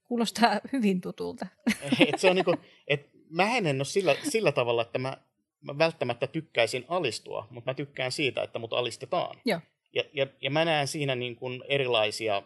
[0.04, 1.48] Kuulostaa hyvin tutulta.
[2.08, 5.18] Et se on niin kuin, et mä en ole sillä, sillä tavalla, että mä,
[5.62, 9.42] mä välttämättä tykkäisin alistua, mutta mä tykkään siitä, että mut alistetaan.
[9.46, 9.60] Joo.
[9.94, 12.44] Ja, ja, ja mä näen siinä niin kuin erilaisia,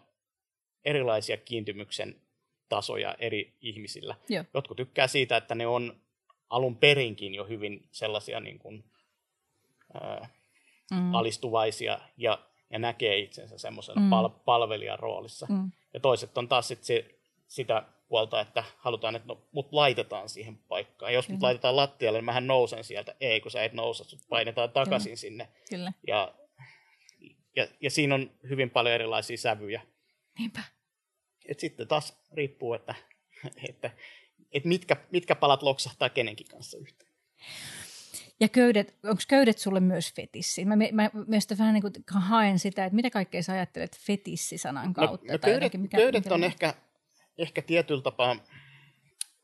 [0.86, 2.22] erilaisia kiintymyksen
[2.70, 4.16] tasoja eri ihmisillä.
[4.30, 4.44] Joo.
[4.54, 6.02] Jotkut tykkää siitä, että ne on
[6.50, 8.84] alun perinkin jo hyvin sellaisia niin kuin,
[9.94, 10.30] ää,
[10.92, 11.14] mm.
[11.14, 12.40] alistuvaisia ja,
[12.70, 14.10] ja näkee itsensä semmoisena mm.
[14.10, 15.48] pal- palvelijan roolissa.
[15.50, 15.72] Mm.
[15.94, 17.16] Ja toiset on taas sit se,
[17.48, 21.14] sitä puolta, että halutaan, että no, mut laitetaan siihen paikkaan.
[21.14, 21.36] Jos Kyllä.
[21.36, 23.16] mut laitetaan lattialle, niin mähän nousen sieltä.
[23.20, 25.16] Ei, kun sä et nouse, sut painetaan takaisin Kyllä.
[25.16, 25.48] sinne.
[25.70, 25.94] Kyllä.
[26.08, 26.34] Ja,
[27.56, 29.82] ja, ja siinä on hyvin paljon erilaisia sävyjä.
[30.40, 30.60] Niinpä.
[31.48, 32.96] Et sitten taas riippuu, että,
[33.70, 33.92] että,
[34.52, 37.12] että mitkä, mitkä palat loksahtaa kenenkin kanssa yhteen.
[38.40, 40.66] Ja köydet, onko köydet sulle myös fetissi?
[40.66, 45.28] Mä, mä myös vähän niin kuin haen sitä, että mitä kaikkea sä ajattelet fetissi-sanan kautta?
[45.28, 46.74] No, no köydet, mikä, köydet mikä on ehkä,
[47.38, 48.36] ehkä tietyllä tapaa,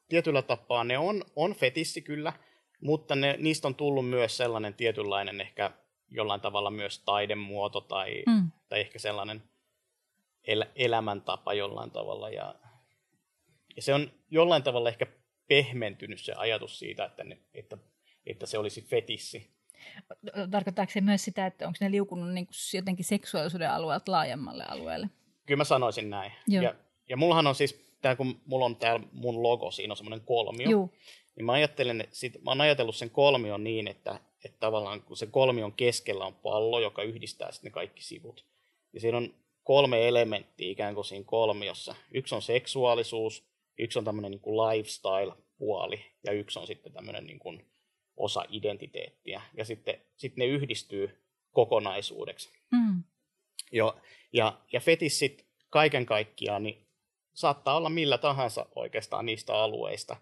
[0.10, 2.34] tietyllä tapaa ne on, on fetissi kyllä,
[2.82, 5.72] mutta ne, niistä on tullut myös sellainen tietynlainen ehkä
[6.08, 8.52] jollain tavalla myös taidemuoto tai, mm.
[8.70, 9.44] tai ehkä sellainen
[10.48, 12.30] el, elämäntapa jollain tavalla.
[12.30, 12.56] Ja,
[13.76, 15.08] ja se on jollain tavalla ehkä
[15.48, 17.78] pehmentynyt se ajatus siitä, että, ne, että
[18.26, 19.50] että se olisi fetissi.
[20.52, 25.10] Tarkoittaako se myös sitä, että onko ne liukunut niin kuin jotenkin seksuaalisuuden alueelta laajemmalle alueelle?
[25.46, 26.32] Kyllä mä sanoisin näin.
[26.48, 26.64] Joo.
[26.64, 26.76] Ja,
[27.10, 30.70] ja mullahan on siis, tää, kun mulla on täällä mun logo, siinä on semmoinen kolmio,
[30.70, 30.90] Joo.
[31.36, 35.26] niin mä, ajattelen, sit, mä oon ajatellut sen kolmion niin, että, että tavallaan kun se
[35.26, 38.46] kolmion keskellä on pallo, joka yhdistää sitten ne kaikki sivut.
[38.94, 39.34] Ja siinä on
[39.64, 41.96] kolme elementtiä ikään kuin siinä kolmiossa.
[42.12, 43.46] Yksi on seksuaalisuus,
[43.80, 47.72] yksi on tämmöinen niin lifestyle-puoli ja yksi on sitten tämmöinen niin kuin
[48.18, 49.42] osa identiteettiä.
[49.58, 52.50] Ja sitten, sitten ne yhdistyy kokonaisuudeksi.
[52.72, 53.04] Mm.
[53.72, 53.98] Jo,
[54.34, 56.88] ja, ja fetissit kaiken kaikkiaan niin
[57.34, 60.18] saattaa olla millä tahansa oikeastaan niistä alueista.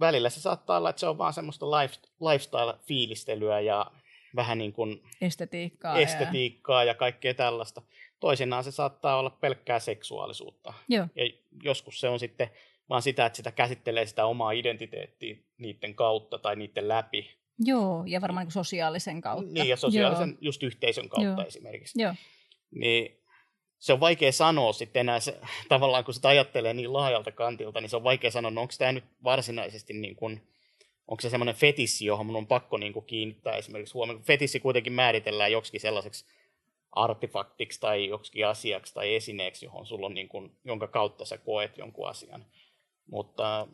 [0.00, 3.90] Välillä se saattaa olla, että se on vaan semmoista life, lifestyle-fiilistelyä ja
[4.36, 6.88] vähän niin kuin estetiikkaa, estetiikkaa ja...
[6.88, 7.82] ja kaikkea tällaista.
[8.20, 10.72] Toisinaan se saattaa olla pelkkää seksuaalisuutta.
[10.88, 11.06] Joo.
[11.14, 11.30] Ja
[11.62, 12.50] joskus se on sitten
[12.88, 17.30] vaan sitä, että sitä käsittelee sitä omaa identiteettiä niiden kautta tai niiden läpi.
[17.58, 19.52] Joo, ja varmaan niin sosiaalisen kautta.
[19.52, 20.38] Niin, ja sosiaalisen Joo.
[20.40, 21.46] just yhteisön kautta Joo.
[21.46, 22.02] esimerkiksi.
[22.02, 22.14] Joo.
[22.70, 23.22] Niin
[23.78, 27.90] se on vaikea sanoa sitten enää, se, tavallaan kun sitä ajattelee niin laajalta kantilta, niin
[27.90, 30.42] se on vaikea sanoa, no onko tämä nyt varsinaisesti niin kuin,
[31.12, 34.22] onko se semmoinen fetissi, johon mun on pakko niin kuin kiinnittää esimerkiksi huomioon.
[34.22, 36.24] Fetissi kuitenkin määritellään joksikin sellaiseksi
[36.92, 41.78] artefaktiksi tai joksikin asiaksi tai esineeksi, johon sulla on niin kuin, jonka kautta sä koet
[41.78, 42.46] jonkun asian.
[43.10, 43.68] Mutta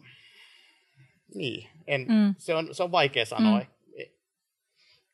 [1.34, 2.34] niin, en, mm.
[2.38, 3.58] se, on, se on vaikea sanoa.
[3.58, 3.66] Mm.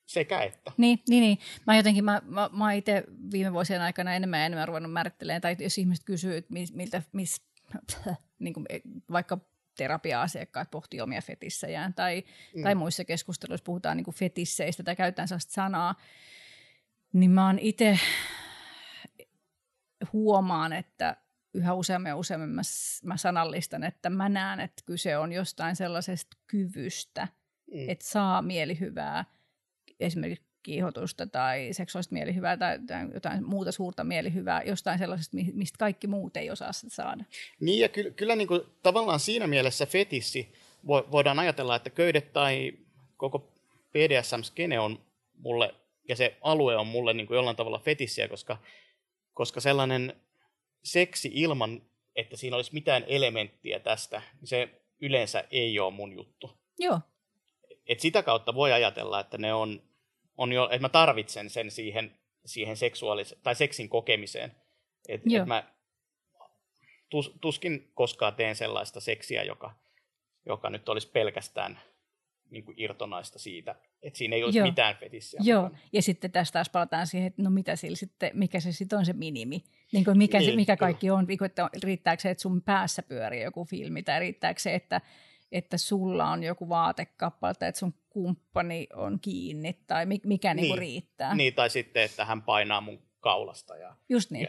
[0.07, 0.73] sekä että.
[0.77, 1.39] Niin, niin, niin.
[1.67, 5.57] Mä jotenkin, mä, mä, mä itse viime vuosien aikana enemmän ja enemmän ruvennut määrittelemään, tai
[5.61, 7.47] jos ihmiset kysyy, että miltä, mis,
[8.39, 8.67] niin kuin
[9.13, 9.39] vaikka
[9.77, 12.25] terapia-asiakkaat pohtii omia fetissejään, tai,
[12.57, 12.63] mm.
[12.63, 15.95] tai muissa keskusteluissa puhutaan niin kuin fetisseistä tai käytetään sellaista sanaa,
[17.13, 17.99] niin mä oon itse
[20.13, 21.17] huomaan, että
[21.55, 22.63] yhä useammin ja useammin mä,
[23.05, 27.29] mä sanallistan, että mä näen, että kyse on jostain sellaisesta kyvystä,
[27.73, 27.89] mm.
[27.89, 29.25] että saa mielihyvää,
[30.01, 32.79] esimerkiksi kiihotusta tai seksuaalista mielihyvää tai
[33.15, 37.25] jotain muuta suurta mielihyvää jostain sellaisesta, mistä kaikki muut ei osaa sitä saada.
[37.61, 40.53] Niin ja kyllä, kyllä niin kuin, tavallaan siinä mielessä fetissi
[40.87, 42.73] voidaan ajatella, että köydet tai
[43.17, 43.39] koko
[43.93, 44.99] BDSM-skene on
[45.39, 45.75] mulle,
[46.09, 48.57] ja se alue on mulle niin kuin jollain tavalla fetissiä, koska,
[49.35, 50.17] koska sellainen
[50.83, 51.83] seksi ilman,
[52.17, 54.69] että siinä olisi mitään elementtiä tästä, niin se
[55.01, 56.51] yleensä ei ole mun juttu.
[56.79, 57.01] Joo.
[57.87, 59.83] Et sitä kautta voi ajatella, että ne on,
[60.37, 64.55] on jo, että mä tarvitsen sen siihen, siihen seksuaalis- tai seksin kokemiseen.
[65.09, 65.75] Että et mä
[67.09, 69.75] tus, tuskin koskaan teen sellaista seksiä, joka,
[70.47, 71.81] joka nyt olisi pelkästään
[72.51, 74.67] niin kuin irtonaista siitä, että siinä ei olisi Joo.
[74.67, 75.41] mitään fetissiä.
[75.43, 75.83] Joo, mukana.
[75.93, 79.07] ja sitten tästä taas palataan siihen, että no mitä sillä sitten, mikä se sitten on
[79.07, 79.65] se minimi.
[79.93, 83.03] Niin kuin mikä, niin, se, mikä kaikki on, niin että riittääkö se, että sun päässä
[83.03, 85.01] pyörii joku filmi, tai riittääkö se, että,
[85.55, 90.63] että sulla on joku vaatekappale, tai että sun kumppani on kiinni, tai mikä niin.
[90.63, 91.35] Niin kuin riittää.
[91.35, 93.77] Niin, tai sitten, että hän painaa mun kaulasta.
[93.77, 94.49] Ja, Just niin.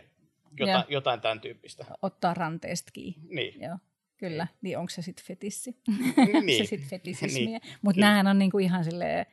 [0.60, 0.86] Jotain, ja.
[0.89, 1.86] jotain tämän tyyppistä.
[2.01, 3.36] Ottaa ranteesta kiinni.
[3.36, 3.62] Niin.
[3.62, 3.78] Joo.
[4.18, 5.78] Kyllä, niin onko se sitten fetissi?
[6.41, 6.64] Niin.
[6.66, 7.45] se sitten fetisismiä.
[7.45, 7.62] niin.
[7.82, 9.26] Mutta nämähän on niinku ihan silleen...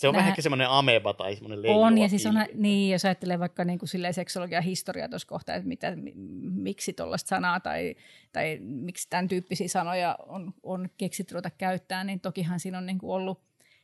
[0.00, 0.22] Se on Nää...
[0.22, 3.78] vähän semmoinen ameba tai semmoinen leijuva On, ja siis on, niin, jos ajattelee vaikka niin
[3.78, 5.92] kuin seksologian historiaa tuossa kohtaa, että mitä,
[6.40, 7.94] miksi tuollaista sanaa tai,
[8.32, 12.98] tai miksi tämän tyyppisiä sanoja on, on keksitty ruveta käyttää, niin tokihan siinä on niin
[12.98, 13.40] kuin ollut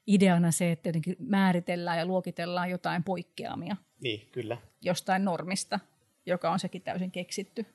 [0.06, 3.76] ideana se, että jotenkin määritellään ja luokitellaan jotain poikkeamia.
[4.00, 4.56] Niin, kyllä.
[4.82, 5.80] Jostain normista,
[6.26, 7.66] joka on sekin täysin keksitty.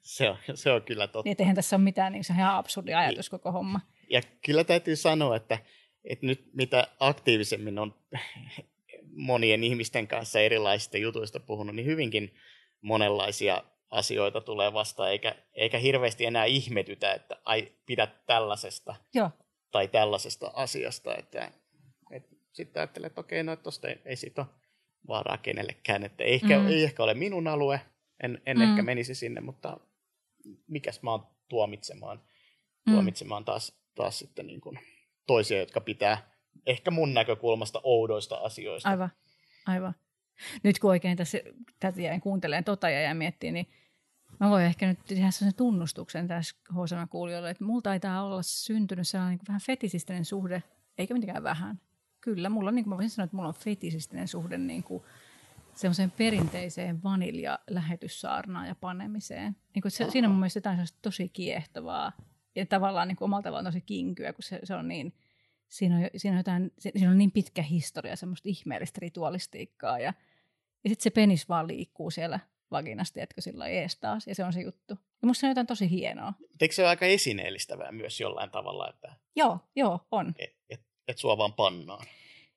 [0.00, 1.28] Se on, se on kyllä totta.
[1.28, 3.80] Niin, eihän tässä ole mitään, niin se on ihan absurdi ajatus koko homma.
[4.10, 5.58] Ja kyllä täytyy sanoa, että,
[6.06, 7.94] että nyt mitä aktiivisemmin on
[9.28, 12.34] monien ihmisten kanssa erilaisista jutuista puhunut, niin hyvinkin
[12.80, 19.30] monenlaisia asioita tulee vastaan, eikä, eikä hirveästi enää ihmetytä, että ai, pidä tällaisesta Joo.
[19.70, 21.16] tai tällaisesta asiasta.
[21.16, 21.52] Että,
[22.10, 24.50] että sitten ajattelee, että okei, no tuosta ei, ei siitä ole
[25.08, 26.66] vaaraa kenellekään, että ei ehkä, mm.
[26.68, 27.80] ei ehkä ole minun alue,
[28.22, 28.62] en, en mm.
[28.62, 29.80] ehkä menisi sinne, mutta
[30.66, 32.22] mikäs mä oon tuomitsemaan,
[32.86, 32.92] mm.
[32.92, 34.78] tuomitsemaan taas, taas sitten niin kuin
[35.26, 36.30] toisia, jotka pitää
[36.66, 38.88] ehkä mun näkökulmasta oudoista asioista.
[38.88, 39.10] Aivan,
[39.66, 39.94] aivan.
[40.62, 41.38] Nyt kun oikein tässä
[41.80, 43.66] tätä jäin kuuntelemaan tota ja jäin miettimään, niin
[44.40, 49.08] mä voin ehkä nyt tehdä sen tunnustuksen tässä Hosana kuulijoille, että mulla taitaa olla syntynyt
[49.08, 50.62] sellainen niin vähän fetisistinen suhde,
[50.98, 51.80] eikä mitenkään vähän.
[52.20, 55.04] Kyllä, mulla on, niin kuin mä voisin sanoa, että mulla on fetisistinen suhde niin kuin
[55.74, 59.56] semmoiseen perinteiseen vanilja-lähetyssaarnaan ja panemiseen.
[59.74, 62.12] Niin kuin se, siinä on mun mielestä jotain tosi kiehtovaa
[62.56, 65.14] ja tavallaan niin kuin omalla tavallaan tosi kinkyä, kun se, se on niin,
[65.68, 70.14] siinä on, siinä, on jotain, siinä on niin pitkä historia, semmoista ihmeellistä ritualistiikkaa ja,
[70.84, 72.40] ja sitten se penis vaan liikkuu siellä
[72.70, 74.94] vaginasti, etkö sillä ees taas, ja se on se juttu.
[75.22, 76.32] Ja musta se on jotain tosi hienoa.
[76.60, 78.90] Eikö se ole aika esineellistävää myös jollain tavalla?
[78.90, 80.34] Että joo, joo, on.
[80.38, 82.06] Et, et, et sua vaan pannaan.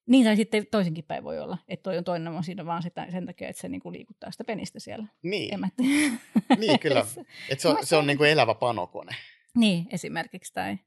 [0.05, 3.07] Niin, tai sitten toisinkin päin voi olla, että toi on toinen on siinä vaan sitä,
[3.11, 5.07] sen takia, että se niinku liikuttaa sitä penistä siellä.
[5.23, 5.59] Niin,
[6.57, 6.99] niin kyllä.
[7.49, 9.15] Että se on, se on niinku elävä panokone.
[9.55, 10.53] Niin, esimerkiksi.
[10.53, 10.77] Tai,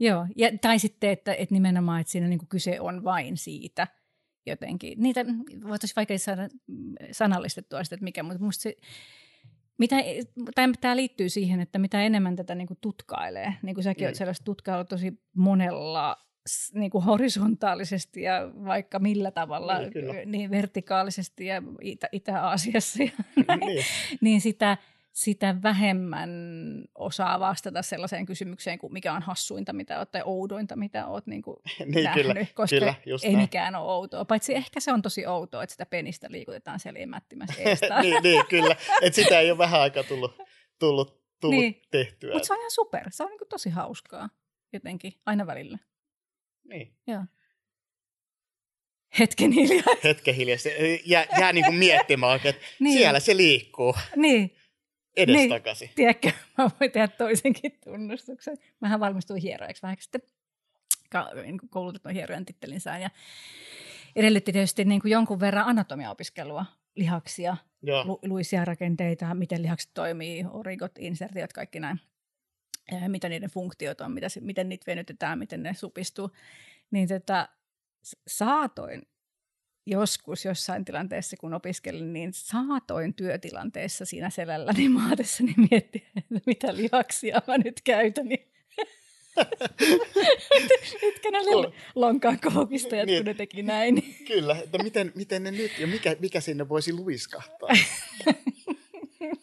[0.00, 0.26] joo.
[0.36, 3.86] Ja, tai sitten, että, että nimenomaan, että siinä niinku kyse on vain siitä
[4.46, 5.02] jotenkin.
[5.02, 5.24] Niitä
[5.68, 6.48] voitaisiin vaikea saada
[7.12, 8.76] sanallistettua sitä, että mikä, mutta musta se,
[9.78, 9.96] mitä,
[10.80, 14.06] tämä liittyy siihen, että mitä enemmän tätä niin kuin tutkailee, niin kuin säkin mm.
[14.06, 16.16] olet sellaista tutkailua tosi monella
[16.74, 23.84] niin kuin horisontaalisesti ja vaikka millä tavalla, niin, niin vertikaalisesti ja Itä- Itä-Aasiassa, ja niin.
[24.20, 24.76] niin sitä,
[25.16, 26.30] sitä vähemmän
[26.94, 31.42] osaa vastata sellaiseen kysymykseen, kuin mikä on hassuinta, mitä olet, tai oudointa, mitä olet niin
[31.42, 33.36] kuin niin, nähnyt, kyllä, koska kyllä, ei näin.
[33.36, 34.24] mikään ole outoa.
[34.24, 37.54] Paitsi ehkä se on tosi outoa, että sitä penistä liikutetaan selimättimässä
[38.02, 38.76] niin, niin, kyllä.
[39.02, 40.36] Että sitä ei ole vähän aikaa tullut,
[40.78, 41.82] tullut, tullut niin.
[41.90, 42.32] tehtyä.
[42.32, 43.04] Mutta se on ihan super.
[43.10, 44.28] Se on niin kuin tosi hauskaa
[44.72, 45.78] jotenkin, aina välillä.
[46.64, 46.94] Niin.
[47.06, 47.22] Joo.
[49.18, 49.94] Hetken hiljaa.
[50.04, 50.58] Hetken hiljaa.
[51.06, 52.98] Jää, jää niin kuin miettimään, että niin.
[52.98, 53.94] siellä se liikkuu.
[54.16, 54.55] Niin.
[55.16, 55.86] Edestakaisin.
[55.86, 55.94] Niin.
[55.94, 58.56] Tiedätkö, mä voin tehdä toisenkin tunnustuksen.
[58.80, 60.20] Mähän valmistuin hieroiksi vähän sitten
[61.42, 63.10] niin koulutetun hierojan tittelinsään ja
[64.16, 67.56] edellytti tietysti niin kuin jonkun verran anatomiaopiskelua, lihaksia,
[68.04, 72.00] lu, luisia rakenteita, miten lihakset toimii, origot, insertiot, kaikki näin
[73.08, 76.30] mitä niiden funktiot on, mitä, miten niitä venytetään, miten ne supistuu,
[76.90, 77.48] niin tota,
[78.26, 79.02] saatoin
[79.86, 87.42] joskus jossain tilanteessa, kun opiskelin, niin saatoin työtilanteessa siinä selälläni maatessani miettiä, että mitä lihaksia
[87.46, 88.26] mä nyt käytän.
[88.26, 88.46] Niin
[91.02, 94.16] Mitkä ne oli lonkaan koukistajat, niin, kun ne teki näin.
[94.26, 97.68] Kyllä, että miten, miten ne nyt ja mikä, mikä sinne voisi luiskahtaa?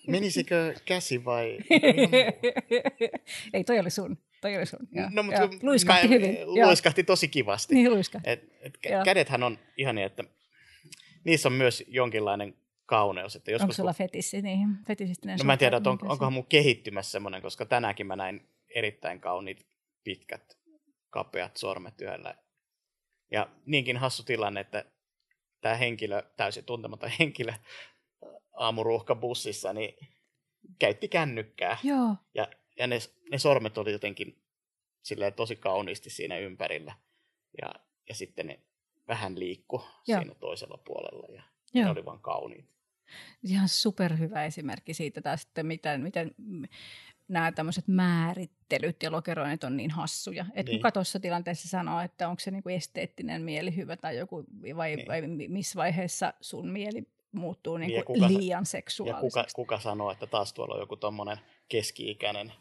[0.07, 1.57] Menisikö käsi vai?
[3.53, 4.17] Ei, toi oli sun.
[4.41, 4.87] Toi oli sun.
[4.91, 6.37] Ja, no, mutta ja, luiskahti mä, hyvin.
[6.45, 7.75] Luiskahti tosi kivasti.
[7.75, 8.29] Niin, luiskahti.
[8.29, 10.23] Et, et kädethän on ihan niin, että
[11.23, 12.55] niissä on myös jonkinlainen
[12.85, 13.35] kauneus.
[13.35, 14.69] Että joskus, Onko sulla fetissi niihin?
[15.37, 19.19] No mä en tiedä, että on, onkohan mun kehittymässä semmoinen, koska tänäänkin mä näin erittäin
[19.19, 19.65] kauniit
[20.03, 20.57] pitkät
[21.09, 22.35] kapeat sormet yhdellä.
[23.31, 24.85] Ja niinkin hassu tilanne, että
[25.61, 27.53] tämä henkilö, täysin tuntematon henkilö
[28.53, 30.07] aamuruuhkabussissa, niin
[30.79, 31.77] käytti kännykkää.
[31.83, 32.15] Joo.
[32.33, 32.47] Ja,
[32.79, 32.99] ja ne,
[33.31, 34.43] ne sormet oli jotenkin
[35.01, 36.93] silleen tosi kauniisti siinä ympärillä.
[37.61, 37.73] Ja,
[38.09, 38.59] ja sitten ne
[39.07, 40.21] vähän liikku Joo.
[40.21, 41.43] siinä toisella puolella ja
[41.73, 41.85] Joo.
[41.85, 42.65] ne oli vaan kauniit.
[43.43, 46.35] Ihan superhyvä esimerkki siitä taas, että miten, miten
[47.27, 50.45] nämä tämmöiset määrittelyt ja lokeroinnit on niin hassuja.
[50.53, 50.79] Että niin.
[50.79, 54.45] kuka tuossa tilanteessa sanoo, että onko se niinku esteettinen mieli hyvä tai joku,
[54.75, 55.07] vai, niin.
[55.07, 59.39] vai missä vaiheessa sun mieli muuttuu niinku niin, kuka, liian seksuaaliseksi.
[59.39, 61.37] Ja kuka, kuka sanoo, että taas tuolla on joku tuommoinen
[61.69, 62.53] keski-ikäinen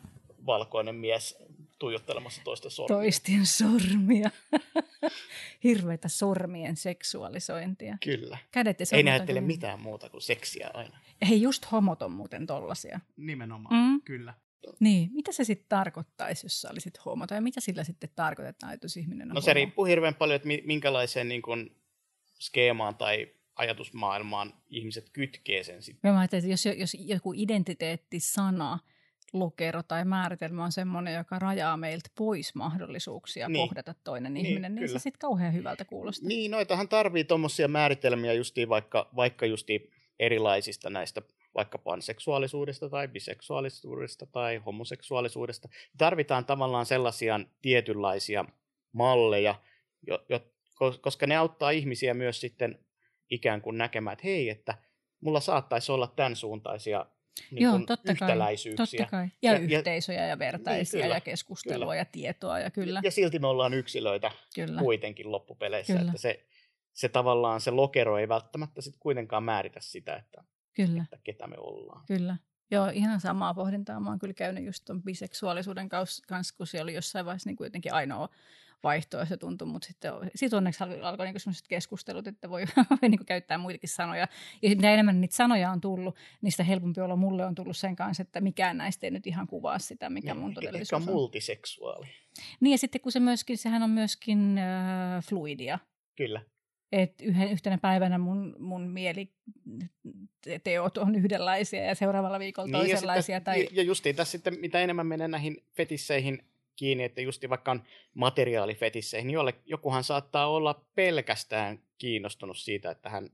[0.47, 1.37] valkoinen mies
[1.79, 2.97] tuijottelemassa toisten sormia.
[2.97, 4.31] Toisten sormia.
[5.65, 7.99] Hirveitä sormien seksuaalisointia.
[8.05, 8.39] Kyllä.
[8.51, 9.53] Kädet ja Ei näyttele kyllä.
[9.53, 10.99] mitään muuta kuin seksiä aina.
[11.29, 13.01] Hei, just homot on muuten tollasia.
[13.17, 14.01] Nimenomaan, mm.
[14.05, 14.35] kyllä.
[14.81, 18.85] Niin, mitä se sitten tarkoittaisi, jos sä olisit homo, tai mitä sillä sitten tarkoitetaan, että
[18.85, 19.45] jos ihminen on No homo?
[19.45, 21.71] se riippuu hirveän paljon, että minkälaiseen niin kun,
[22.41, 26.13] skeemaan tai ajatusmaailmaan ihmiset kytkee sen sitten.
[26.13, 28.79] Mä ajattelin, että jos, jos joku identiteettisana,
[29.33, 33.69] lokero tai määritelmä on semmoinen, joka rajaa meiltä pois mahdollisuuksia niin.
[33.69, 34.99] kohdata toinen niin, ihminen, niin kyllä.
[34.99, 36.29] se sitten kauhean hyvältä kuulostaa.
[36.29, 41.23] Niin, noitahan tarvii tuommoisia määritelmiä justiin vaikka, vaikka justiin erilaisista näistä
[41.55, 45.69] vaikka panseksuaalisuudesta tai biseksuaalisuudesta tai homoseksuaalisuudesta.
[45.99, 48.45] Tarvitaan tavallaan sellaisia tietynlaisia
[48.93, 49.55] malleja,
[50.07, 50.41] jo, jo,
[51.01, 52.79] koska ne auttaa ihmisiä myös sitten
[53.33, 54.75] ikään kuin näkemään, että hei, että
[55.21, 57.07] mulla saattaisi olla tämän suuntaisia
[57.51, 58.99] niin Joo, totta yhtäläisyyksiä.
[58.99, 59.29] Kai, totta kai.
[59.43, 61.95] Ja, ja yhteisöjä ja vertaisia niin, ja keskustelua kyllä.
[61.95, 62.61] ja tietoa.
[62.61, 63.01] Ja, kyllä.
[63.05, 64.81] ja silti me ollaan yksilöitä kyllä.
[64.81, 65.93] kuitenkin loppupeleissä.
[65.93, 66.11] Kyllä.
[66.11, 66.47] Että se,
[66.93, 71.03] se tavallaan se lokero ei välttämättä sit kuitenkaan määritä sitä, että Kyllä.
[71.03, 72.05] että ketä me ollaan.
[72.07, 72.37] Kyllä.
[72.73, 74.01] Joo, ihan samaa pohdintaa.
[74.01, 77.95] Mä oon kyllä käynyt just ton biseksuaalisuuden kanssa, kun se oli jossain vaiheessa niin kuitenkin
[77.95, 78.29] ainoa
[78.83, 82.65] vaihtoehto tuntui, mutta sitten sit onneksi alkoi niinku sellaiset keskustelut, että voi,
[83.03, 84.29] voi niinku käyttää muitakin sanoja.
[84.63, 87.97] Ja mitä enemmän niitä sanoja on tullut, niin sitä helpompi olla mulle on tullut sen
[87.97, 91.15] kanssa, että mikään näistä ei nyt ihan kuvaa sitä, mikä niin, mun todellisuus on.
[91.15, 92.07] multiseksuaali.
[92.61, 95.79] Niin ja sitten kun se myöskin, sehän on myöskin äh, fluidia.
[96.17, 96.41] Kyllä
[96.93, 99.37] että yhden, yhtenä päivänä mun, mun mieliteot
[100.99, 103.35] on yhdenlaisia ja seuraavalla viikolla niin, toisenlaisia.
[103.35, 103.69] Ja, sitten, tai...
[103.73, 106.45] ja justiin tässä sitten, mitä enemmän menee näihin fetisseihin
[106.77, 107.83] kiinni, että justi vaikka on
[108.15, 113.31] materiaalifetisseihin, niin jolle, jokuhan saattaa olla pelkästään kiinnostunut siitä, että hän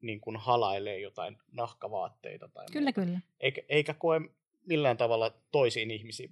[0.00, 2.48] niin kuin halailee jotain nahkavaatteita.
[2.48, 3.00] Tai kyllä, muuta.
[3.00, 3.20] kyllä.
[3.40, 4.20] Eikä, eikä koe
[4.66, 6.30] millään tavalla toisiin ihmisiin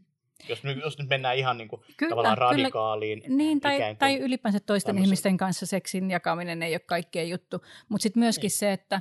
[0.48, 3.22] jos nyt, jos nyt mennään ihan niin kuin kyllä, tavallaan radikaaliin.
[3.22, 3.36] Kyllä.
[3.36, 5.04] Niin, tai, tai ylipäänsä toisten tämmöisen.
[5.04, 7.62] ihmisten kanssa seksin jakaminen ei ole kaikkea juttu.
[7.88, 8.58] Mutta sitten myöskin niin.
[8.58, 9.00] se, että,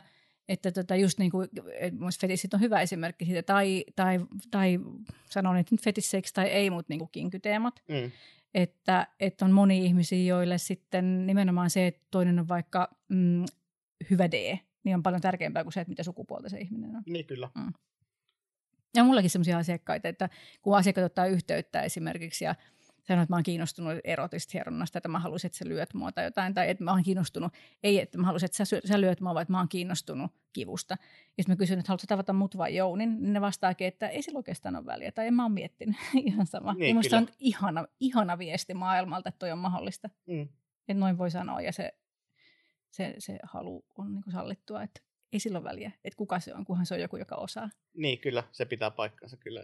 [0.49, 1.49] että tota just niin kuin,
[2.21, 4.19] fetissit on hyvä esimerkki siitä, tai, tai,
[4.51, 4.79] tai
[5.29, 7.83] sanon, että nyt fetisseiksi tai ei, mutta niin kuin kinkyteemat.
[7.87, 8.11] Mm.
[8.53, 13.45] Että, että on moni ihmisiä, joille sitten nimenomaan se, että toinen on vaikka mm,
[14.09, 17.03] hyvä D, niin on paljon tärkeämpää kuin se, että mitä sukupuolta se ihminen on.
[17.05, 17.49] Niin kyllä.
[17.55, 17.73] Mm.
[18.95, 20.29] Ja mullakin sellaisia asiakkaita, että
[20.61, 22.55] kun asiakkaat ottaa yhteyttä esimerkiksi ja
[23.07, 26.23] sanoo, että mä oon kiinnostunut erotista hieronnasta, että mä haluaisin, että sä lyöt mua tai
[26.23, 27.53] jotain, tai että mä oon kiinnostunut,
[27.83, 30.97] ei, että mä haluaisin, että sä, sä lyöt mua, vaan että mä oon kiinnostunut kivusta.
[31.37, 34.21] Ja sitten mä kysyn, että haluatko tavata mut vai Jounin, niin ne vastaakin, että ei
[34.21, 35.95] sillä oikeastaan ole väliä, tai en mä oon miettinyt,
[36.25, 36.73] ihan sama.
[36.73, 40.09] Niin, ja musta on ihana, ihana viesti maailmalta, että toi on mahdollista.
[40.27, 40.41] Mm.
[40.87, 41.93] Että noin voi sanoa, ja se,
[42.91, 45.01] se, se halu on niin sallittua, että
[45.33, 47.69] ei sillä ole väliä, että kuka se on, kunhan se on joku, joka osaa.
[47.93, 49.63] Niin, kyllä, se pitää paikkansa kyllä.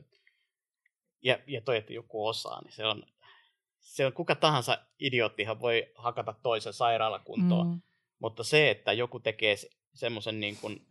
[1.21, 3.03] Ja, ja toi, että joku osaa, niin se on,
[3.79, 7.81] se on kuka tahansa idioottihan voi hakata toisen sairaalakuntoon, mm.
[8.19, 9.55] mutta se, että joku tekee
[9.93, 10.87] semmoisen niin kuin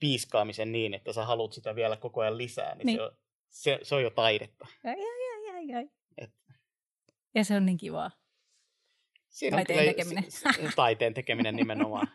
[0.00, 2.98] piiskaamisen niin, että sä haluat sitä vielä koko ajan lisää, niin, niin.
[2.98, 3.16] Se, on,
[3.50, 4.66] se, se on jo taidetta.
[4.84, 5.88] Ja, ja, ja, ja.
[6.18, 6.30] Et.
[7.34, 8.10] ja se on niin kivaa.
[9.32, 10.24] Siinä taiteen kyllä, tekeminen.
[10.76, 12.08] Taiteen tekeminen nimenomaan.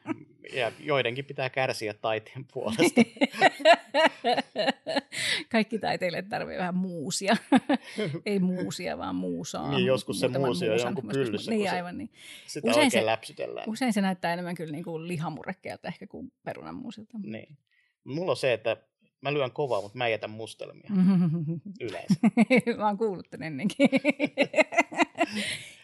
[0.53, 3.01] Ja joidenkin pitää kärsiä taiteen puolesta.
[5.51, 7.35] Kaikki taiteilijat tarvitsevat vähän muusia.
[8.25, 9.71] Ei muusia, vaan muusaa.
[9.71, 12.09] Niin, joskus se muusi on jonkun pyllyssä, niin, aivan niin.
[12.47, 13.69] sitä usein oikein se, läpsytellään.
[13.69, 17.17] Usein se näyttää enemmän kyllä niin kuin lihamurrekkeelta ehkä kuin perunanmuusilta.
[17.23, 17.57] Niin.
[18.03, 18.77] Mulla on se, että
[19.21, 20.89] mä lyön kovaa, mutta mä en jätä mustelmia
[21.87, 22.15] yleensä.
[22.77, 23.89] mä oon kuullut tämän ennenkin.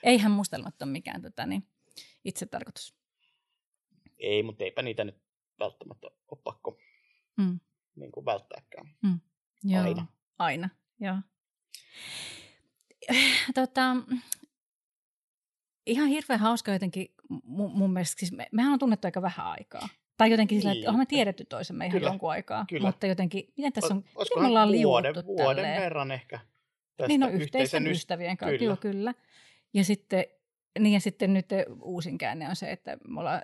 [0.03, 1.67] Eihän mustelmat ole mikään tota, niin,
[2.25, 2.95] itse tarkoitus.
[4.17, 5.17] Ei, mutta eipä niitä nyt
[5.59, 6.77] välttämättä ole pakko
[7.38, 7.59] mm.
[7.95, 8.89] niin kuin välttääkään.
[9.01, 9.19] Mm.
[9.63, 10.05] Joo, aina.
[10.39, 10.69] Aina,
[10.99, 11.15] joo.
[13.55, 13.95] Tota,
[15.85, 17.13] ihan hirveän hauska jotenkin
[17.43, 19.89] mun, mun mielestä, siis me, mehän on tunnettu aika vähän aikaa.
[20.17, 20.61] Tai jotenkin niin.
[20.61, 22.65] sillä, että olemme tiedetty toisemme ihan kyllä, jonkun aikaa.
[22.69, 22.88] Kyllä.
[22.88, 25.81] Mutta jotenkin, miten tässä on, miten me ollaan vuoden, vuoden tälleen?
[25.81, 26.39] verran ehkä
[26.97, 28.77] tästä Niin, no yhteisen ystävien kanssa, kyllä.
[28.77, 29.13] kyllä.
[29.73, 30.25] Ja sitten,
[30.79, 31.49] niin ja sitten nyt
[31.81, 33.41] uusin käänne on se, että me ollaan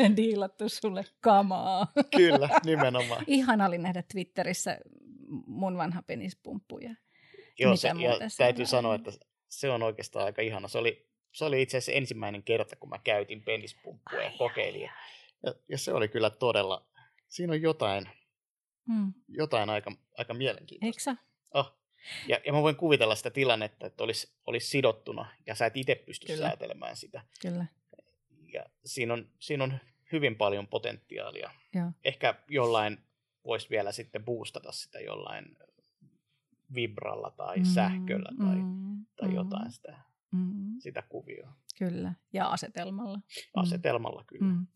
[0.16, 1.92] diilattu sulle kamaa.
[2.16, 3.24] Kyllä, nimenomaan.
[3.26, 4.78] Ihana oli nähdä Twitterissä
[5.46, 6.94] mun vanha penispumppu ja
[7.58, 7.94] Joo, se, ja
[8.36, 9.12] täytyy sanoa, että
[9.48, 10.68] se on oikeastaan aika ihana.
[10.68, 14.82] Se oli, se oli itse asiassa ensimmäinen kerta, kun mä käytin penispumppua ja kokeilin.
[14.82, 16.86] Ja, ja se oli kyllä todella,
[17.28, 18.08] siinä on jotain,
[18.86, 19.12] hmm.
[19.28, 21.10] jotain aika, aika mielenkiintoista.
[21.10, 21.20] Eikö
[21.54, 21.78] oh.
[22.28, 25.94] Ja, ja mä voin kuvitella sitä tilannetta, että olisi, olisi sidottuna ja sä et itse
[25.94, 26.48] pysty Kyllä.
[26.48, 27.22] säätelemään sitä.
[27.40, 27.66] Kyllä.
[28.52, 29.78] Ja siinä on, siinä on
[30.12, 31.50] hyvin paljon potentiaalia.
[31.74, 31.92] Joo.
[32.04, 32.98] Ehkä jollain
[33.44, 35.56] voisi vielä sitten boostata sitä jollain
[36.74, 39.98] vibralla tai mm, sähköllä tai, mm, tai mm, jotain sitä,
[40.32, 40.76] mm.
[40.78, 41.52] sitä kuvioa.
[41.78, 43.20] Kyllä, ja asetelmalla.
[43.54, 44.52] Asetelmalla, kyllä.
[44.52, 44.66] Mm.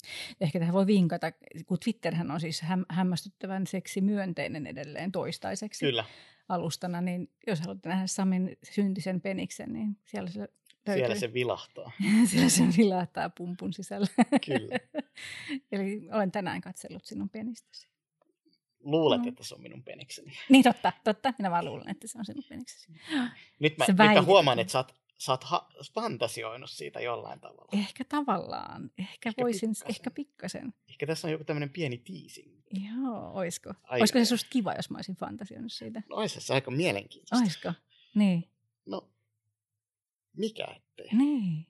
[0.41, 1.33] Ehkä tähän voi vinkata,
[1.67, 5.87] kun Twitterhän on siis häm- hämmästyttävän seksimyönteinen edelleen toistaiseksi.
[5.87, 6.05] Kyllä
[6.49, 10.95] alustana, niin jos haluatte nähdä Samin syntisen peniksen, niin siellä se löytyy.
[10.95, 11.93] Siellä se vilahtaa.
[12.31, 14.07] siellä se vilahtaa pumpun sisällä.
[14.47, 14.79] Kyllä.
[15.73, 17.89] Eli olen tänään katsellut sinun penistäsi.
[18.81, 19.29] Luulet, no.
[19.29, 20.33] että se on minun penikseni.
[20.49, 21.35] Niin totta, totta.
[21.39, 22.93] Minä vaan luulen, että se on sinun peniksesi.
[23.59, 27.69] Nyt mä, nyt mä huomaan, että sä oot sä oot ha- fantasioinut siitä jollain tavalla.
[27.73, 28.91] Ehkä tavallaan.
[28.99, 29.91] Ehkä, ehkä voisin, pikkasen.
[29.91, 30.75] ehkä pikkasen.
[30.89, 32.63] Ehkä tässä on joku tämmöinen pieni teasing.
[32.95, 33.75] Joo, oisko?
[33.83, 36.03] Ai, oisko se susta kiva, jos mä olisin fantasioinut siitä?
[36.11, 37.45] No olisi se aika mielenkiintoista.
[37.45, 37.73] Oisko?
[38.15, 38.49] Niin.
[38.87, 39.09] No,
[40.37, 41.09] mikä ettei.
[41.13, 41.67] Niin.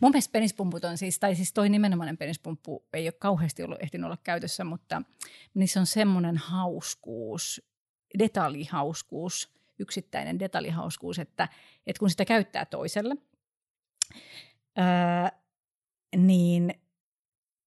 [0.00, 4.04] Mun mielestä penispumput on siis, tai siis toi nimenomainen penispumppu ei ole kauheasti ollut, ehtinyt
[4.04, 5.02] olla käytössä, mutta
[5.54, 7.62] niissä on semmoinen hauskuus,
[8.18, 11.48] detaljihauskuus, yksittäinen detaljihauskuus, että,
[11.86, 13.16] että kun sitä käyttää toiselle,
[14.76, 15.32] ää,
[16.16, 16.74] niin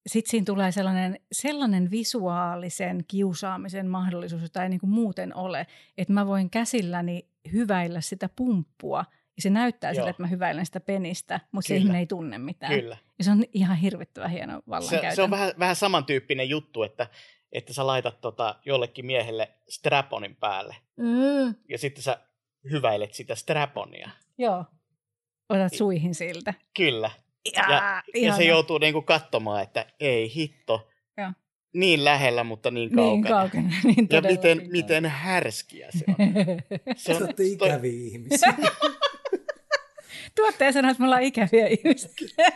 [0.07, 5.67] sitten siinä tulee sellainen, sellainen visuaalisen kiusaamisen mahdollisuus, jota ei niin kuin muuten ole,
[5.97, 9.05] että mä voin käsilläni hyväillä sitä pumppua,
[9.35, 11.77] ja se näyttää sille, että mä hyväilen sitä penistä, mutta Kyllä.
[11.77, 12.73] se ihminen ei tunne mitään.
[12.73, 12.97] Kyllä.
[13.17, 15.11] Ja se on ihan hirvittävän hieno vallankäytön.
[15.11, 17.07] Se, se on vähän, vähän samantyyppinen juttu, että,
[17.51, 20.75] että sä laitat tota jollekin miehelle straponin päälle.
[20.95, 21.55] Mm.
[21.69, 22.19] Ja sitten sä
[22.71, 24.09] hyväilet sitä straponia.
[24.37, 24.65] Joo.
[25.49, 26.53] Otat suihin siltä.
[26.77, 27.11] Kyllä.
[27.55, 30.87] Ja, ja, se joutuu niinku katsomaan, että ei hitto.
[31.17, 31.33] Ja.
[31.73, 33.13] Niin lähellä, mutta niin kaukana.
[33.13, 33.69] Niin kaukana.
[33.83, 36.15] Niin ja miten, miten härskiä se on.
[36.97, 38.53] Se on ikäviä ihmisiä.
[40.37, 42.09] Tuottaja sanoo, että me ollaan ikäviä ihmisiä.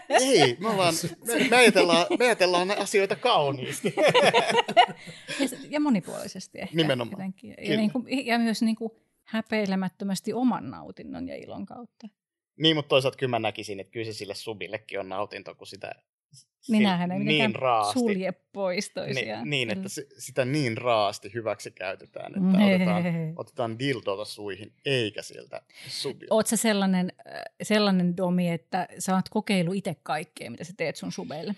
[0.10, 0.94] Ei, me, ollaan,
[1.28, 3.94] me, me, ajatellaan, me ajatellaan asioita kauniisti.
[5.40, 6.76] ja, ja monipuolisesti ehkä.
[6.76, 7.34] Nimenomaan.
[7.44, 8.92] Ja, niin kuin, ja myös niin kuin
[9.24, 12.08] häpeilemättömästi oman nautinnon ja ilon kautta.
[12.60, 15.92] Niin, mutta toisaalta kyllä mä näkisin, että kyllä se sille subillekin on nautinto, kun sitä
[16.70, 19.50] Minähän ei niin raasti, sulje pois toisiaan.
[19.50, 22.76] Niin, niin että se, sitä niin raasti hyväksi käytetään, että nee.
[22.76, 23.04] otetaan,
[23.42, 26.36] otetaan dildota suihin, eikä sieltä subilta.
[26.36, 31.12] Oletko sellainen, äh, sellainen domi, että sä oot kokeillut itse kaikkea, mitä sä teet sun
[31.12, 31.56] subeille?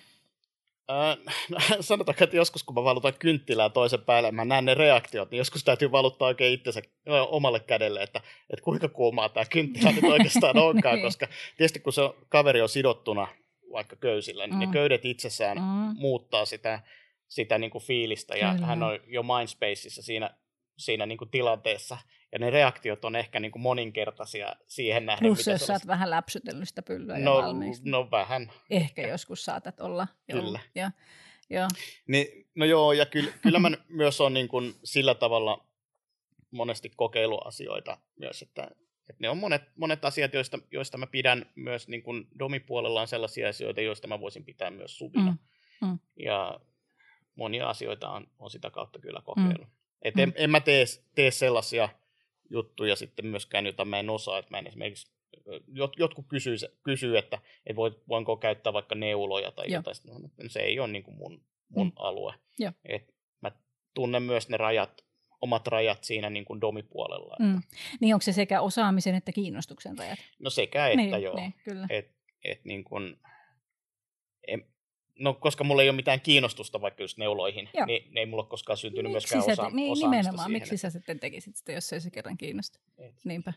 [0.91, 5.31] Äh, no, sanotaanko, että joskus kun mä valutan kynttilää toisen päälle, mä näen ne reaktiot,
[5.31, 6.81] niin joskus täytyy valuttaa oikein itsensä
[7.27, 11.05] omalle kädelle, että, että kuinka kuumaa tämä kynttilä nyt oikeastaan onkaan, niin.
[11.05, 11.27] koska
[11.57, 13.27] tietysti kun se kaveri on sidottuna
[13.73, 14.59] vaikka köysillä, niin mm.
[14.59, 15.95] ne köydet itsessään mm.
[15.95, 16.79] muuttaa sitä,
[17.27, 18.67] sitä niin kuin fiilistä, ja Kyllä.
[18.67, 20.29] hän on jo Mindspaceissa siinä,
[20.77, 21.97] siinä niin kuin tilanteessa,
[22.31, 25.27] ja ne reaktiot on ehkä niin kuin moninkertaisia siihen nähden.
[25.27, 27.81] Plus jos sä oot vähän läpsytellyt sitä pyllyä no, valmiiksi.
[27.85, 28.51] No vähän.
[28.69, 30.07] Ehkä joskus saatat olla.
[30.31, 30.59] Kyllä.
[30.75, 30.91] Ja,
[31.49, 31.67] ja.
[32.07, 35.65] Niin, no joo, ja kyllä, kyllä mä myös on niin kuin sillä tavalla
[36.51, 38.71] monesti kokeiluasioita myös, että,
[39.09, 43.07] että ne on monet, monet asiat, joista, joista mä pidän myös niin kuin domipuolella on
[43.07, 45.31] sellaisia asioita, joista mä voisin pitää myös subina.
[45.81, 45.87] Mm.
[45.87, 45.99] Mm.
[46.19, 46.59] Ja
[47.35, 49.67] monia asioita on, on sitä kautta kyllä kokeillut.
[49.67, 49.73] Mm.
[50.01, 50.35] Et en, mm.
[50.37, 50.85] en mä tee,
[51.15, 51.89] tee sellaisia
[52.49, 54.39] juttuja sitten myöskään, jota mä en osaa.
[54.39, 55.11] Että mä en esimerkiksi,
[55.67, 57.75] jot, jotkut kysyy, kysyy että et
[58.09, 59.79] voinko käyttää vaikka neuloja tai Joo.
[59.79, 60.31] jotain.
[60.47, 61.93] Se ei ole niin kuin mun, mun mm.
[61.95, 62.33] alue.
[62.85, 63.51] Et mä
[63.93, 65.05] tunnen myös ne rajat
[65.43, 67.35] omat rajat siinä niin kuin domipuolella.
[67.39, 67.61] Mm.
[67.99, 70.19] Niin onko se sekä osaamisen että kiinnostuksen rajat?
[70.39, 71.35] No sekä että niin, joo.
[71.35, 71.87] Niin, kyllä.
[71.89, 72.11] Et,
[72.43, 73.19] et niin kuin,
[74.47, 74.65] en,
[75.19, 77.85] no koska mulla ei ole mitään kiinnostusta vaikka just neuloihin, Joo.
[77.85, 80.89] niin ne ei mulla koskaan syntynyt miksi myöskään osa, te, niin, Nimenomaan, siihen, miksi sä
[80.89, 82.79] sitten tekisit sitä, jos ei se kerran kiinnosta?
[82.97, 83.15] Et.
[83.23, 83.53] Niinpä.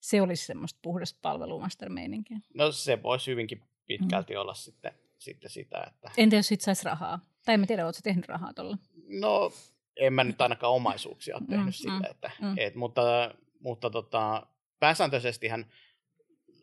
[0.00, 2.38] Se olisi semmoista puhdasta palvelumaster-meininkiä.
[2.54, 4.40] No se voisi hyvinkin pitkälti mm.
[4.40, 6.10] olla sitten, sitten sitä, että...
[6.16, 7.20] Entä jos sitten saisi rahaa?
[7.44, 8.78] Tai en tiedä, oletko tehnyt rahaa tuolla?
[9.08, 9.52] No,
[9.96, 12.54] en mä nyt ainakaan omaisuuksia ole tehnyt mm, sille, mm, että, mm.
[12.58, 14.46] Et, mutta, mutta tota,
[14.78, 15.72] pääsääntöisestihän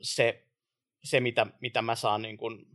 [0.02, 0.44] se,
[1.04, 2.68] se mitä, mitä mä saan niin kun,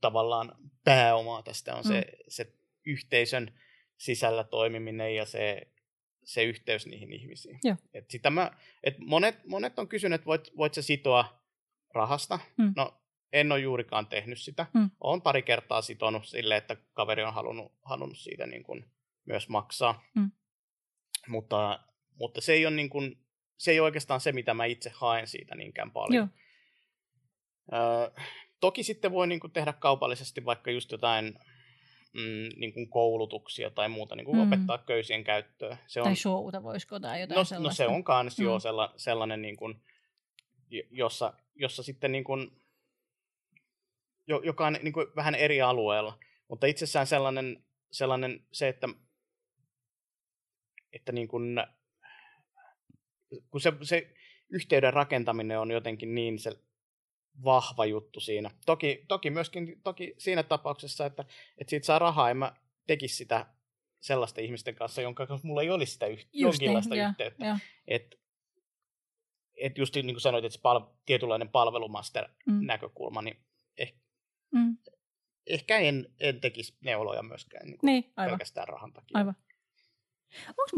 [0.00, 0.52] tavallaan
[0.84, 1.88] pääomaa tästä on mm.
[1.88, 2.52] se, se
[2.86, 3.58] yhteisön
[3.96, 5.66] sisällä toimiminen ja se,
[6.24, 7.60] se yhteys niihin ihmisiin.
[7.94, 8.50] Et sitä mä,
[8.84, 11.42] et monet, monet on kysynyt, että voit, voit sä sitoa
[11.94, 12.38] rahasta.
[12.56, 12.72] Mm.
[12.76, 13.00] No
[13.32, 14.66] en ole juurikaan tehnyt sitä.
[14.74, 14.90] Mm.
[15.00, 18.84] Olen pari kertaa sitonut sille, että kaveri on halunnut, halunnut siitä niin kuin
[19.26, 20.02] myös maksaa.
[20.14, 20.30] Mm.
[21.28, 21.80] Mutta,
[22.20, 23.18] mutta se, ei ole niin kuin,
[23.56, 26.14] se ei ole oikeastaan se, mitä mä itse haen siitä niinkään paljon.
[26.14, 26.28] Joo.
[27.80, 28.24] Öö,
[28.60, 31.38] toki sitten voi niin kuin tehdä kaupallisesti vaikka just jotain
[32.12, 34.42] mm, niin kuin koulutuksia tai muuta, niin kuin mm.
[34.42, 35.76] opettaa köysien käyttöä.
[35.86, 37.84] Se on, tai showta voisiko tai jotain no, sellaista.
[37.84, 38.44] No se on kans mm.
[38.44, 39.82] joo sella, sellainen, niin kuin,
[40.90, 42.62] jossa, jossa sitten niin kuin,
[44.26, 46.18] joka on niin kuin vähän eri alueella.
[46.48, 48.88] Mutta itsessään sellainen, sellainen se, että,
[50.92, 51.56] että niin kuin,
[53.50, 54.14] kun se, se
[54.48, 56.52] yhteyden rakentaminen on jotenkin niin se
[57.44, 58.50] vahva juttu siinä.
[58.66, 61.24] Toki, toki myöskin toki siinä tapauksessa, että,
[61.58, 62.52] että siitä saa rahaa, en mä
[62.86, 63.46] tekisi sitä
[64.00, 67.46] sellaisten ihmisten kanssa, jonka kanssa mulla ei olisi sitä yh- jonkinlaista niin, yhteyttä.
[67.46, 67.58] Ja,
[67.88, 68.20] Et,
[69.56, 73.24] et just niin kuin sanoit, että se pal- tietynlainen palvelumaster-näkökulma, mm.
[73.24, 73.36] niin
[73.78, 73.98] ehkä,
[74.52, 74.76] mm.
[75.46, 78.30] ehkä en, en tekisi neuloja myöskään niin niin, aivan.
[78.30, 79.18] pelkästään rahan takia.
[79.18, 79.34] Aivan.
[80.48, 80.70] Onko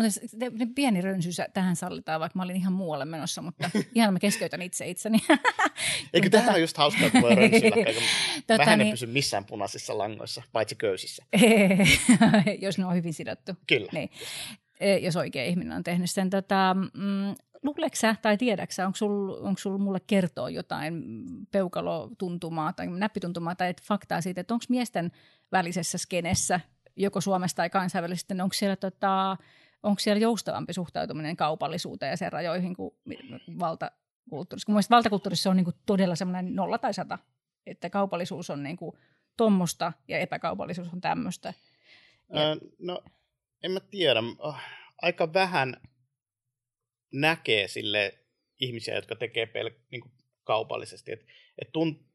[0.51, 4.63] muuten pieni rönsyys tähän sallitaan, vaikka mä olin ihan muualle menossa, mutta ihan mä keskeytän
[4.63, 5.19] itse itseni.
[6.13, 7.77] Eikö tähän on just hauskaa, että voi rönsyillä,
[8.47, 8.91] tota, vähän niin...
[8.91, 11.25] pysy missään punaisissa langoissa, paitsi köysissä.
[12.61, 13.53] jos ne on hyvin sidottu.
[13.67, 13.89] Kyllä.
[13.93, 14.11] Niin.
[14.81, 16.31] E, jos oikea ihminen on tehnyt sen.
[16.31, 21.05] Tota, mm, luuleeko sä tai tiedäksä, onko sulla sul mulle kertoa jotain
[21.51, 25.13] peukalotuntumaa tai näppituntumaa tai faktaa siitä, että onko miesten
[25.53, 26.61] välisessä skenessä
[26.97, 29.37] joko Suomessa tai kansainvälisesti, niin onko siellä, tota,
[29.83, 32.95] onko siellä joustavampi suhtautuminen kaupallisuuteen ja sen rajoihin kuin
[33.59, 34.67] valtakulttuurissa?
[34.67, 37.19] Kun mielestäni valtakulttuurissa on niin kuin todella semmoinen nolla tai sata,
[37.67, 38.97] että kaupallisuus on niin kuin
[39.37, 41.55] tommosta ja epäkaupallisuus on tämmöistä.
[42.29, 42.57] Ja...
[42.79, 43.03] no,
[43.63, 44.21] en mä tiedä.
[44.39, 44.63] Ah,
[45.03, 45.77] aika vähän
[47.13, 48.19] näkee sille
[48.61, 50.13] ihmisiä, jotka tekee pel- niin kuin
[50.45, 51.13] kaupallisesti.
[51.13, 51.27] Et,
[51.59, 52.12] et tunt,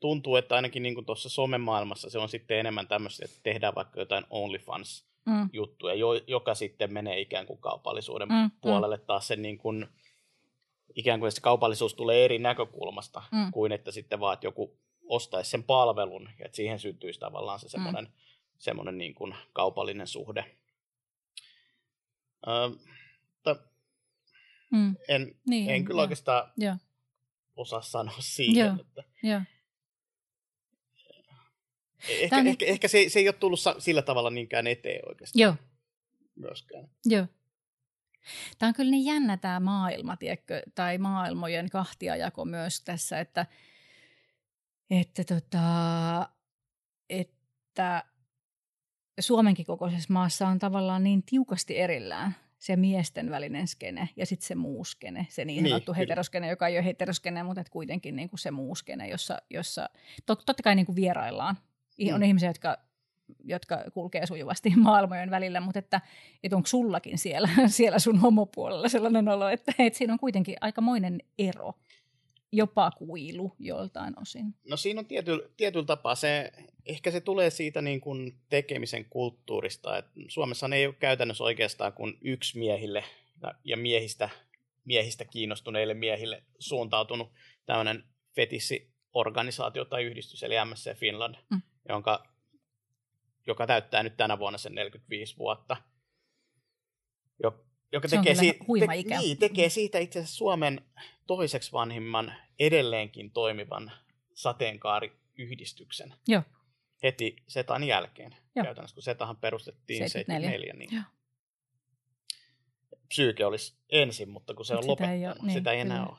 [0.00, 4.24] tuntuu, että ainakin niin tuossa somemaailmassa se on sitten enemmän tämmöistä, että tehdään vaikka jotain
[4.30, 6.00] OnlyFans-juttuja, mm.
[6.00, 8.50] jo, joka sitten menee ikään kuin kaupallisuuden mm, mm.
[8.60, 9.86] puolelle taas sen niin kuin,
[10.94, 13.52] ikään kuin se kaupallisuus tulee eri näkökulmasta mm.
[13.52, 14.78] kuin että sitten vaan, että joku
[15.08, 18.10] ostaisi sen palvelun ja että siihen syntyisi tavallaan se semmoinen, mm.
[18.58, 20.56] semmoinen niin kuin kaupallinen suhde.
[22.46, 22.50] Ö,
[23.46, 23.66] mutta
[24.70, 24.96] mm.
[25.08, 26.02] en, niin, en kyllä jo.
[26.02, 26.76] oikeastaan jo.
[27.56, 28.66] osaa sanoa siihen.
[28.66, 28.76] Joo.
[28.80, 29.40] Että, jo.
[32.08, 32.62] Ehkä, ehkä, nyt...
[32.62, 35.40] ehkä se, se ei ole tullut sillä tavalla niinkään eteen oikeastaan.
[35.42, 35.54] Joo.
[36.36, 36.88] Myöskään.
[37.04, 37.26] Joo.
[38.58, 43.46] Tämä on kyllä niin jännä tämä maailma, tiedätkö, tai maailmojen kahtiajako myös tässä, että,
[44.90, 46.28] että, tota,
[47.10, 48.04] että
[49.20, 54.54] Suomenkin kokoisessa maassa on tavallaan niin tiukasti erillään se miesten välinen skene ja sitten se
[54.54, 58.28] muu skene, se niin, niin sanottu niin, heteroskene, joka ei ole heteroskene, mutta kuitenkin niin
[58.28, 59.90] kuin se muu skene, jossa, jossa
[60.26, 61.56] to, totta kai niin kuin vieraillaan
[61.98, 62.14] Mm.
[62.14, 62.78] On ihmisiä, jotka,
[63.44, 66.00] jotka kulkee sujuvasti maailmojen välillä, mutta että,
[66.42, 71.22] että onko sullakin siellä, siellä sun homopuolella sellainen olo, että, että siinä on kuitenkin aikamoinen
[71.38, 71.74] ero,
[72.52, 74.54] jopa kuilu joltain osin.
[74.68, 76.52] No siinä on tiety, tietyllä tapaa se,
[76.86, 82.18] ehkä se tulee siitä niin kuin tekemisen kulttuurista, että Suomessa ei ole käytännössä oikeastaan kuin
[82.22, 83.04] yksi miehille
[83.64, 84.28] ja miehistä,
[84.84, 87.32] miehistä kiinnostuneille miehille suuntautunut
[87.66, 88.04] tämmöinen
[88.34, 92.26] fetissiorganisaatio tai yhdistys, eli MSC Finland, mm jonka,
[93.46, 95.76] joka täyttää nyt tänä vuonna sen 45 vuotta.
[97.92, 98.64] Joka tekee, siitä,
[99.08, 100.80] te, niin, tekee siitä itse asiassa Suomen
[101.26, 103.92] toiseksi vanhimman edelleenkin toimivan
[104.34, 106.14] sateenkaariyhdistyksen.
[106.28, 106.42] Joo.
[107.02, 108.36] Heti Setan jälkeen.
[108.56, 108.64] Joo.
[108.64, 110.50] Käytännössä, kun Setahan perustettiin 74.
[110.50, 111.02] 74 niin Joo.
[113.08, 115.98] Psyyke olisi ensin, mutta kun se on sitä lopettanut, ei ole, niin, sitä ei enää
[115.98, 116.10] kyllä.
[116.10, 116.18] ole.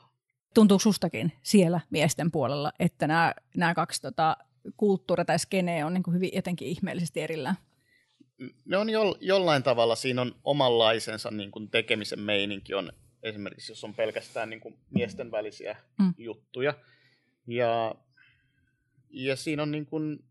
[0.54, 4.36] Tuntuuko sustakin siellä miesten puolella, että nämä, nämä kaksi tota,
[4.76, 7.56] kulttuuri tai skene on niin kuin hyvin jotenkin ihmeellisesti erillään?
[8.64, 13.84] ne on jo, jollain tavalla, siinä on omanlaisensa niin kuin tekemisen meininki on esimerkiksi, jos
[13.84, 16.14] on pelkästään niin kuin miesten välisiä mm.
[16.18, 16.74] juttuja.
[17.46, 17.94] Ja,
[19.10, 20.24] ja siinä on niin kuin,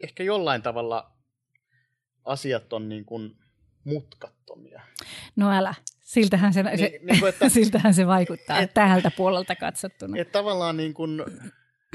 [0.00, 1.12] ehkä jollain tavalla
[2.24, 3.36] asiat on niin kuin
[3.84, 4.82] mutkattomia.
[5.36, 5.74] No älä.
[6.00, 10.16] Siltähän se, niin, se, niin kuin, että, siltähän se vaikuttaa et, täältä puolelta katsottuna.
[10.18, 11.22] Et tavallaan niin kuin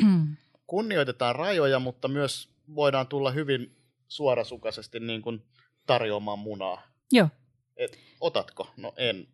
[0.69, 3.75] kunnioitetaan rajoja, mutta myös voidaan tulla hyvin
[4.07, 5.45] suorasukaisesti niin kuin
[5.85, 6.87] tarjoamaan munaa.
[7.11, 7.29] Joo.
[7.77, 8.73] Et, otatko?
[8.77, 9.27] No en.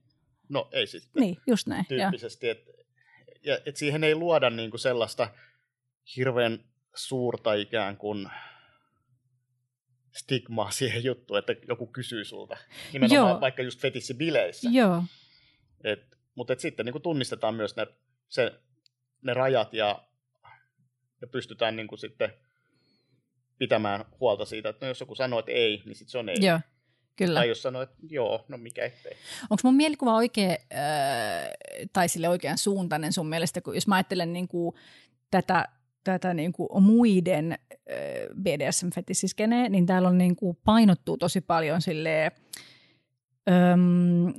[0.49, 1.21] No ei sitten.
[1.21, 1.85] Niin, just näin.
[1.85, 2.49] Tyyppisesti.
[2.49, 2.71] Että
[3.43, 5.27] ja, et siihen ei luoda niin kuin sellaista
[6.15, 6.63] hirveän
[6.95, 8.29] suurta ikään kuin
[10.15, 12.57] stigmaa siihen juttuun, että joku kysyy sulta.
[12.93, 13.41] Nimenomaan Joo.
[13.41, 14.69] vaikka just fetissibileissä.
[14.73, 15.03] Joo.
[15.83, 17.87] Et, mutta et sitten niin kuin tunnistetaan myös ne,
[18.29, 18.59] se,
[19.21, 20.04] ne rajat ja,
[21.21, 22.33] ja pystytään niin kuin sitten
[23.57, 26.37] pitämään huolta siitä, että no jos joku sanoo, että ei, niin sitten se on ei.
[26.41, 26.59] Joo.
[27.15, 27.39] Kyllä.
[27.39, 29.13] Tai jos sanoo, että joo, no mikä ettei.
[29.49, 31.49] Onko mun mielikuva oikein, äh,
[31.93, 34.75] tai sille oikean suuntainen sun mielestä, kun jos mä ajattelen niin kuin
[35.31, 35.65] tätä,
[36.03, 37.57] tätä niin kuin muiden äh,
[38.41, 42.31] BDSM-fetisiskeneen, niin täällä on niin kuin painottuu tosi paljon silleen,
[43.49, 44.33] Öm,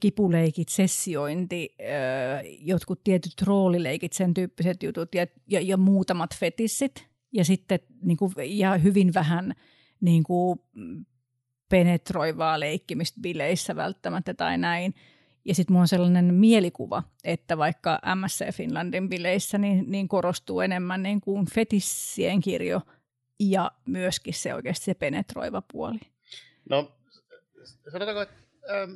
[0.00, 1.84] kipuleikit, sessiointi, ö,
[2.60, 7.06] jotkut tietyt roolileikit, sen tyyppiset jutut ja, ja, ja muutamat fetissit.
[7.32, 9.54] Ja sitten niin kuin, ja hyvin vähän
[10.00, 10.60] niin kuin,
[11.72, 14.94] penetroivaa leikkimistä bileissä välttämättä tai näin.
[15.44, 21.02] Ja sitten mulla on sellainen mielikuva, että vaikka MSC Finlandin bileissä niin, niin korostuu enemmän
[21.02, 22.80] niin kuin fetissien kirjo
[23.40, 25.98] ja myöskin se oikeasti se penetroiva puoli.
[26.70, 26.92] No
[27.64, 28.34] sanotaanko, että
[28.70, 28.94] ähm,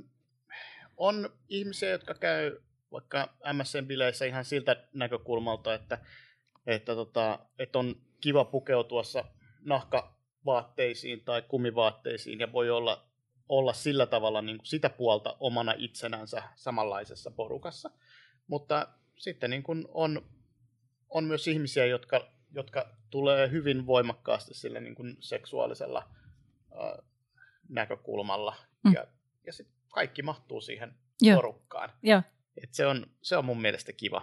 [0.97, 2.59] on ihmisiä, jotka käy
[2.93, 5.99] vaikka MSN-bileissä ihan siltä näkökulmalta, että,
[6.67, 9.03] että, tota, että on kiva pukeutua
[9.65, 13.09] nahkavaatteisiin tai kumivaatteisiin ja voi olla,
[13.49, 17.91] olla sillä tavalla niin kuin sitä puolta omana itsenänsä samanlaisessa porukassa.
[18.47, 18.89] Mutta
[19.19, 20.23] sitten niin kuin on,
[21.09, 26.09] on myös ihmisiä, jotka, jotka tulee hyvin voimakkaasti sille niin kuin seksuaalisella
[26.73, 27.05] äh,
[27.69, 28.57] näkökulmalla.
[28.85, 28.93] Mm.
[28.93, 29.07] Ja,
[29.47, 31.37] ja sitten kaikki mahtuu siihen Joo.
[31.37, 31.93] porukkaan.
[32.03, 32.23] Ja.
[32.63, 34.23] Et se, on, se on mun mielestä kiva,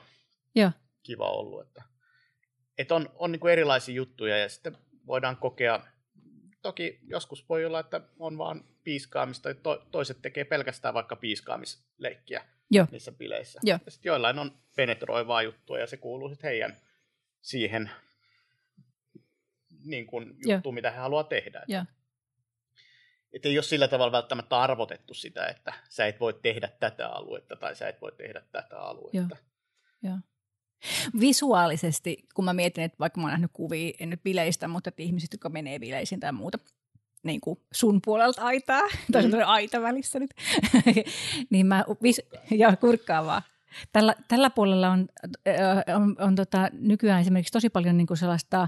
[0.56, 0.72] ja.
[1.04, 1.68] kiva ollut.
[1.68, 1.84] Että,
[2.78, 5.86] et on, on niin kuin erilaisia juttuja ja sitten voidaan kokea,
[6.62, 12.88] toki joskus voi olla, että on vaan piiskaamista, to, toiset tekee pelkästään vaikka piiskaamisleikkiä Joo.
[12.92, 13.60] niissä bileissä.
[13.64, 13.80] Joo.
[13.86, 16.78] Ja sitten joillain on penetroivaa juttua ja se kuuluu sitten heidän
[17.42, 17.92] siihen
[19.86, 21.64] niin kuin juttuun, mitä he haluaa tehdä.
[21.68, 21.84] Joo
[23.34, 27.56] että ei ole sillä tavalla välttämättä arvotettu sitä, että sä et voi tehdä tätä aluetta
[27.56, 29.18] tai sä et voi tehdä tätä aluetta.
[29.18, 29.38] Joo.
[30.04, 30.18] Joo.
[31.20, 35.04] Visuaalisesti, kun mä mietin, että vaikka mä oon nähnyt kuvia, en nyt bileistä, mutta että
[35.04, 36.58] ihmiset, jotka menee bileisiin tai muuta,
[37.24, 38.82] niin kuin sun puolelta aitaa,
[39.12, 39.34] tai mm.
[39.46, 40.32] aita välissä nyt,
[41.52, 43.42] niin mä, vis, ja kurkkaa vaan.
[43.94, 45.08] Tällä, tällä puolella on,
[45.88, 48.68] on, on, on tota, nykyään esimerkiksi tosi paljon niin kuin sellaista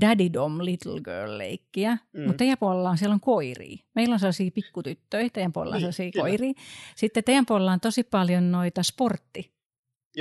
[0.00, 2.20] daddy dom little girl leikkiä, mm.
[2.22, 3.76] mutta teidän puolella on siellä on koiria.
[3.94, 6.52] Meillä on sellaisia pikkutyttöjä, teidän puolella on niin, sellaisia koiria.
[6.96, 9.60] Sitten teidän puolella on tosi paljon noita sportti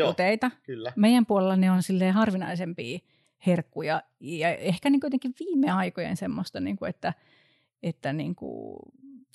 [0.04, 0.52] Oteita.
[0.64, 0.94] Kyllä.
[0.96, 3.00] Meidän puolella ne on silleen harvinaisempia
[3.46, 7.14] herkkuja ja ehkä niin jotenkin viime aikojen semmoista, niin kuin, että,
[7.84, 8.80] että niin kuin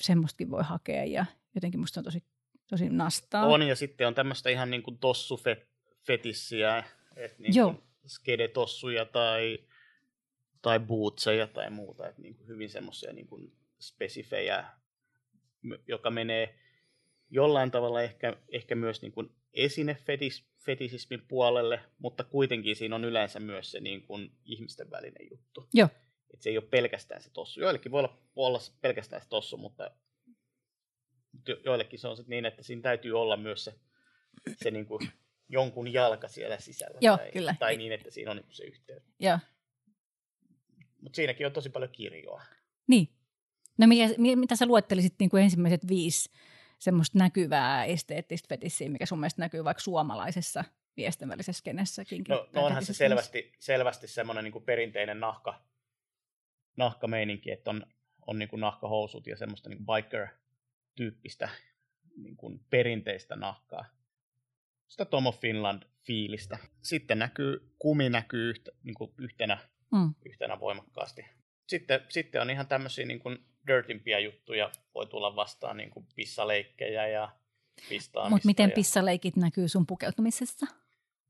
[0.00, 2.24] semmoistakin voi hakea ja jotenkin musta on tosi,
[2.66, 3.46] tosi nastaa.
[3.46, 6.84] On ja sitten on tämmöistä ihan niin kuin tossufetissiä,
[7.16, 9.58] että niin kuin skede-tossuja tai
[10.64, 14.64] tai bootseja tai muuta, että niin kuin hyvin semmoisia niin kuin spesifejä,
[15.86, 16.54] joka menee
[17.30, 23.70] jollain tavalla ehkä, ehkä myös niin kuin esinefetisismin puolelle, mutta kuitenkin siinä on yleensä myös
[23.70, 25.68] se niin kuin ihmisten välinen juttu.
[25.74, 25.88] Joo.
[26.34, 27.60] Et se ei ole pelkästään se tossu.
[27.60, 29.90] Joillekin voi olla, voi olla pelkästään se tossu, mutta
[31.64, 33.74] joillekin se on niin, että siinä täytyy olla myös se,
[34.62, 35.10] se niin kuin
[35.48, 36.98] jonkun jalka siellä sisällä.
[37.00, 37.54] Joo, tai, kyllä.
[37.58, 39.02] tai niin, että siinä on niin se yhteys.
[39.20, 39.38] Joo.
[41.04, 42.42] Mutta siinäkin on tosi paljon kirjoa.
[42.86, 43.08] Niin.
[43.78, 46.30] No mikä, mitä sä luettelisit niin kuin ensimmäiset viisi
[46.78, 50.64] semmoista näkyvää esteettistä fetissiä, mikä sun mielestä näkyy vaikka suomalaisessa
[50.96, 52.24] viesten välisessä kenessäkin?
[52.28, 55.62] No, no onhan se selvästi, selvästi semmoinen niin kuin perinteinen nahka,
[56.76, 57.86] nahkameininki, että on,
[58.26, 61.48] on niin kuin nahkahousut ja semmoista niin kuin biker-tyyppistä
[62.16, 63.84] niin kuin perinteistä nahkaa.
[64.88, 66.58] Sitä Tomo Finland-fiilistä.
[66.82, 69.58] Sitten näkyy, kumi näkyy yhtä, niin kuin yhtenä
[69.94, 70.14] mm.
[70.24, 71.24] yhtenä voimakkaasti.
[71.68, 77.08] Sitten, sitten on ihan tämmöisiä niin kuin dirtimpiä juttuja, voi tulla vastaan niin kuin pissaleikkejä
[77.08, 77.36] ja
[77.88, 78.30] pistaamista.
[78.30, 78.74] Mutta miten ja...
[78.74, 80.66] pissaleikit näkyy sun pukeutumisessa?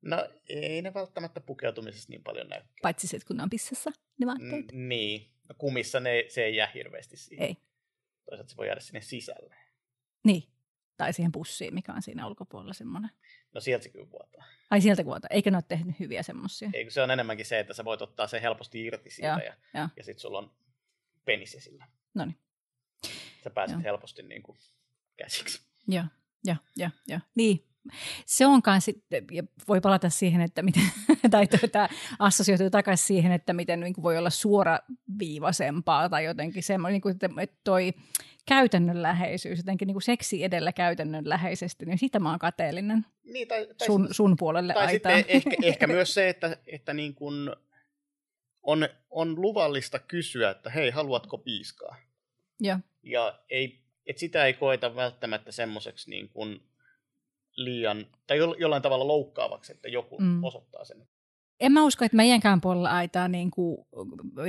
[0.03, 2.63] No ei ne välttämättä pukeutumisessa niin paljon näy.
[2.83, 4.73] Paitsi se, kun ne on pissassa, ne vaatteet.
[4.73, 7.47] N- niin, No kumissa ne, se ei jää hirveästi siihen.
[7.47, 7.57] Ei.
[8.25, 9.57] Toisaalta se voi jäädä sinne sisälle.
[10.25, 10.43] Niin.
[10.97, 13.11] Tai siihen pussiin, mikä on siinä ulkopuolella semmoinen.
[13.55, 14.45] No sieltä se kyllä vuotaa.
[14.71, 15.29] Ai sieltä vuotaa.
[15.31, 16.71] Eikö ne ole tehnyt hyviä semmoisia?
[16.73, 19.55] Eikö se on enemmänkin se, että sä voit ottaa sen helposti irti siitä ja, ja,
[19.75, 19.89] ja.
[19.97, 20.51] ja sitten sulla on
[21.25, 21.87] penis esillä.
[22.15, 22.39] No niin.
[23.45, 23.83] Sä pääset Joo.
[23.83, 24.59] helposti niin kuin
[25.17, 25.63] käsiksi.
[25.89, 26.05] Joo,
[26.45, 27.21] joo, joo, joo.
[27.35, 27.69] Niin,
[28.27, 30.83] se onkaan sitten, ja voi palata siihen, että miten,
[31.31, 31.89] tai tuota,
[32.19, 37.13] assosioituu takaisin siihen, että miten niin kuin voi olla suoraviivaisempaa tai jotenkin semmoinen, niin kuin,
[37.13, 37.29] että
[37.65, 37.93] toi
[38.47, 43.87] käytännönläheisyys, jotenkin niin kuin seksi edellä käytännönläheisesti, niin sitä mä oon kateellinen niin, tai, tai
[43.87, 45.17] sun, sun puolelle tai aitaa.
[45.17, 47.51] Sitten ehkä, ehkä myös se, että, että niin kuin
[48.63, 51.97] on, on luvallista kysyä, että hei, haluatko piiskaa?
[52.61, 56.61] Ja, ja ei, et sitä ei koeta välttämättä semmoiseksi niin kuin
[57.57, 60.45] liian, tai jollain tavalla loukkaavaksi, että joku mm.
[60.45, 61.09] osoittaa sen.
[61.61, 63.79] En mä usko, että meidänkään puolella aitaa niin kuin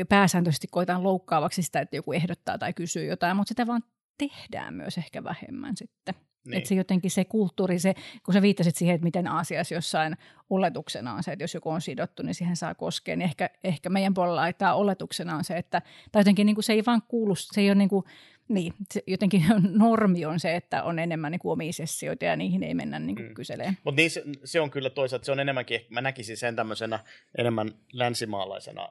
[0.09, 3.83] pääsääntöisesti koetaan loukkaavaksi sitä, että joku ehdottaa tai kysyy jotain, mutta sitä vaan
[4.17, 6.15] tehdään myös ehkä vähemmän sitten.
[6.45, 6.57] Niin.
[6.57, 7.93] Että se jotenkin se kulttuuri, se,
[8.25, 10.17] kun sä viittasit siihen, että miten asiassa jossain
[10.49, 13.89] oletuksena on se, että jos joku on sidottu, niin siihen saa koskea, niin ehkä, ehkä
[13.89, 17.35] meidän puolella aitaa oletuksena on se, että, tai jotenkin niin kuin se ei vaan kuulu,
[17.35, 18.05] se ei ole niin kuin,
[18.47, 18.73] niin,
[19.07, 19.43] jotenkin
[19.77, 23.27] normi on se, että on enemmän niin omia sessioita ja niihin ei mennä niin kuin
[23.27, 23.33] mm.
[23.33, 23.77] kyseleen.
[23.83, 26.99] Mutta niin se, se, on kyllä toisaalta, se on enemmänkin, mä näkisin sen tämmöisenä
[27.37, 28.89] enemmän länsimaalaisena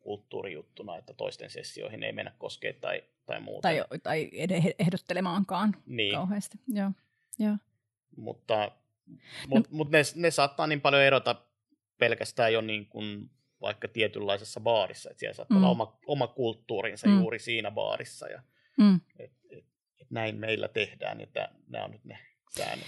[0.00, 3.68] kulttuurijuttuna, että toisten sessioihin ei mennä koskee tai, tai muuta.
[3.68, 4.30] Tai, tai
[4.78, 6.14] ehdottelemaankaan niin.
[6.14, 6.58] kauheasti.
[6.68, 6.90] Joo.
[7.38, 7.56] Joo.
[8.16, 8.72] Mutta
[9.46, 9.76] mut, no.
[9.76, 11.42] mut ne, ne saattaa niin paljon erota
[11.98, 13.30] pelkästään jo niin kuin
[13.60, 15.64] vaikka tietynlaisessa baarissa, että siellä saattaa mm.
[15.64, 17.20] olla oma, oma kulttuurinsa mm.
[17.20, 18.28] juuri siinä baarissa.
[18.28, 18.42] Ja,
[18.80, 19.00] mm.
[19.18, 19.64] et, et,
[20.00, 22.18] et näin meillä tehdään, että nämä on nyt ne
[22.50, 22.86] säännöt.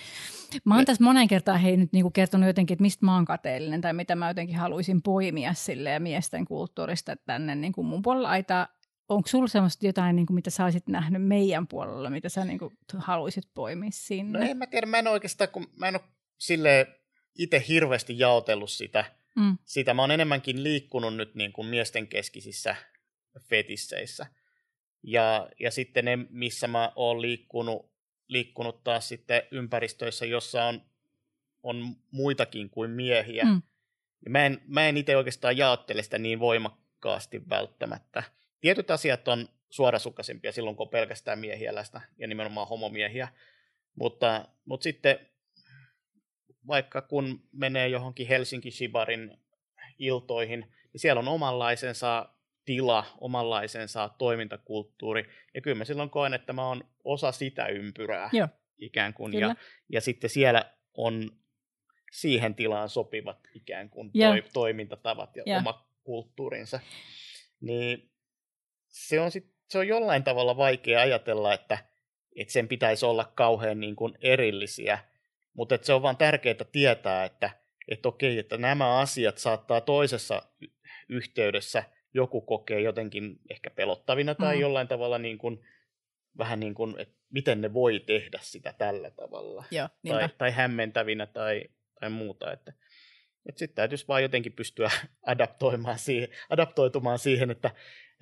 [0.64, 3.80] Mä oon tässä monen kertaan hei nyt niinku kertonut jotenkin, että mistä mä oon kateellinen
[3.80, 8.28] tai mitä mä jotenkin haluaisin poimia sille ja miesten kulttuurista tänne niin kuin mun puolella
[8.28, 8.68] aitaa.
[9.08, 12.58] Onko sulla semmoista jotain, niin kuin, mitä sä olisit nähnyt meidän puolella, mitä sä niin
[12.58, 14.38] kuin, haluaisit poimia sinne?
[14.38, 16.04] No en mä tiedä, mä en oikeastaan, kun mä en ole
[16.38, 16.86] sille
[17.38, 19.04] itse hirveästi jaotellut sitä.
[19.36, 19.58] Mm.
[19.64, 19.94] sitä.
[19.94, 22.76] Mä oon enemmänkin liikkunut nyt niin kuin miesten keskisissä
[23.40, 24.26] fetisseissä.
[25.02, 27.92] Ja, ja sitten ne, missä mä oon liikkunut
[28.32, 30.82] liikkunut taas sitten ympäristöissä, jossa on,
[31.62, 33.44] on muitakin kuin miehiä.
[33.44, 33.62] Mm.
[34.28, 38.22] Mä en, mä en itse oikeastaan jaottele sitä niin voimakkaasti välttämättä.
[38.60, 43.28] Tietyt asiat on suorasukaisempia silloin, kun on pelkästään miehiä läsnä, ja nimenomaan homomiehiä.
[43.94, 45.18] Mutta, mutta sitten
[46.66, 49.38] vaikka kun menee johonkin Helsinki Shibarin
[49.98, 50.60] iltoihin,
[50.92, 52.28] niin siellä on omanlaisensa
[52.64, 55.28] tila, omanlaisensa toimintakulttuuri.
[55.54, 58.48] Ja kyllä mä silloin koen, että mä oon osa sitä ympyrää Joo.
[58.78, 59.34] ikään kuin.
[59.40, 59.54] Ja,
[59.88, 60.64] ja sitten siellä
[60.94, 61.30] on
[62.12, 66.80] siihen tilaan sopivat ikään kuin toi, toimintatavat ja, ja oma kulttuurinsa.
[67.60, 68.10] Niin
[68.88, 71.78] se on, sit, se on jollain tavalla vaikea ajatella, että,
[72.36, 74.98] että sen pitäisi olla kauhean niin kuin erillisiä,
[75.54, 77.50] mutta että se on vaan tärkeää tietää, että,
[77.88, 80.42] että okei, että nämä asiat saattaa toisessa
[81.08, 81.84] yhteydessä–
[82.14, 84.60] joku kokee jotenkin ehkä pelottavina tai mm.
[84.60, 85.64] jollain tavalla niin kuin,
[86.38, 89.64] vähän niin kuin, että miten ne voi tehdä sitä tällä tavalla.
[89.70, 91.64] Joo, tai, tai hämmentävinä tai,
[92.00, 92.52] tai muuta.
[92.52, 92.72] Että,
[93.48, 94.90] että sitten täytyisi vaan jotenkin pystyä
[95.26, 97.70] adaptoimaan siihen, adaptoitumaan siihen, että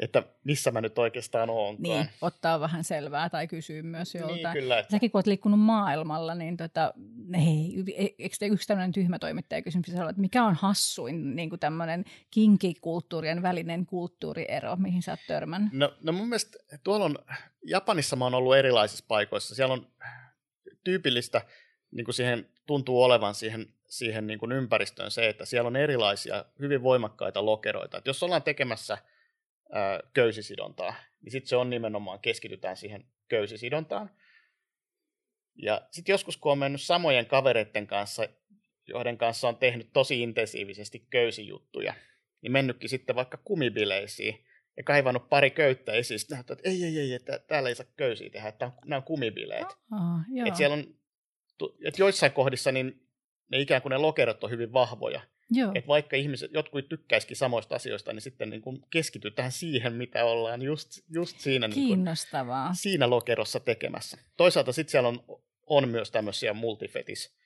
[0.00, 1.82] että missä mä nyt oikeastaan oonkaan.
[1.82, 4.42] Niin, ottaa vähän selvää tai kysyy myös niin, joltain.
[4.42, 4.90] Niin, kyllä, että...
[4.90, 6.94] Säkin kun oot liikkunut maailmalla, niin tota,
[7.36, 11.48] hei, e, eikö te yksi tämmöinen tyhmä toimittaja kysymys olla, että mikä on hassuin niin
[11.48, 15.72] kuin tämmöinen kinkikulttuurien välinen kulttuuriero, mihin sä oot törmännyt?
[15.72, 17.18] No, no mun mielestä tuolla on,
[17.66, 19.54] Japanissa mä oon ollut erilaisissa paikoissa.
[19.54, 19.86] Siellä on
[20.84, 21.42] tyypillistä,
[21.90, 26.44] niin kuin siihen tuntuu olevan siihen, siihen niin kuin ympäristöön se, että siellä on erilaisia
[26.60, 27.98] hyvin voimakkaita lokeroita.
[27.98, 28.98] Että jos ollaan tekemässä–
[30.12, 34.10] köysisidontaa, niin sitten se on nimenomaan, keskitytään siihen köysisidontaan.
[35.54, 38.28] Ja sitten joskus, kun on mennyt samojen kavereiden kanssa,
[38.86, 41.94] joiden kanssa on tehnyt tosi intensiivisesti köysijuttuja,
[42.42, 44.44] niin mennytkin sitten vaikka kumibileisiin
[44.76, 48.30] ja kaivannut pari köyttä esiin, sitten että ei, ei, ei, että täällä ei saa köysiä
[48.30, 49.66] tehdä, että nämä on kumibileet.
[49.66, 50.94] Oh, että siellä on,
[51.84, 53.06] että joissain kohdissa niin
[53.48, 55.20] ne ikään kuin ne lokerot on hyvin vahvoja,
[55.50, 55.72] Joo.
[55.74, 60.62] Et vaikka ihmiset, jotkut tykkäisikin samoista asioista, niin sitten niin kuin keskitytään siihen, mitä ollaan
[60.62, 62.04] just, just siinä, niin kuin,
[62.72, 64.18] siinä lokerossa tekemässä.
[64.36, 65.24] Toisaalta sitten siellä on,
[65.66, 67.36] on myös tämmöisiä multifetis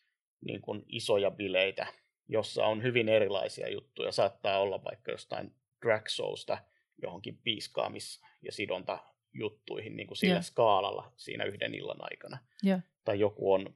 [0.45, 1.87] niin kuin isoja bileitä,
[2.29, 4.13] jossa on hyvin erilaisia juttuja.
[4.13, 6.59] Saattaa olla vaikka jostain drag showsta
[7.03, 8.99] johonkin piiskaamis- ja sidonta
[9.33, 12.39] juttuihin niin kuin sillä skaalalla siinä yhden illan aikana.
[12.63, 12.81] Ja.
[13.05, 13.75] Tai joku on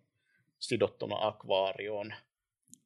[0.59, 2.15] sidottuna akvaarioon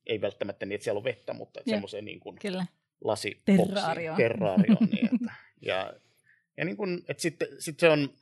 [0.06, 2.66] ei välttämättä niin, että siellä on vettä, mutta semmoiseen niin kuin Kyllä.
[3.04, 4.16] lasi terraarioon.
[4.16, 5.94] terraarioon niin, että, ja,
[6.56, 8.12] Ja niin kuin, että sitten sit se on,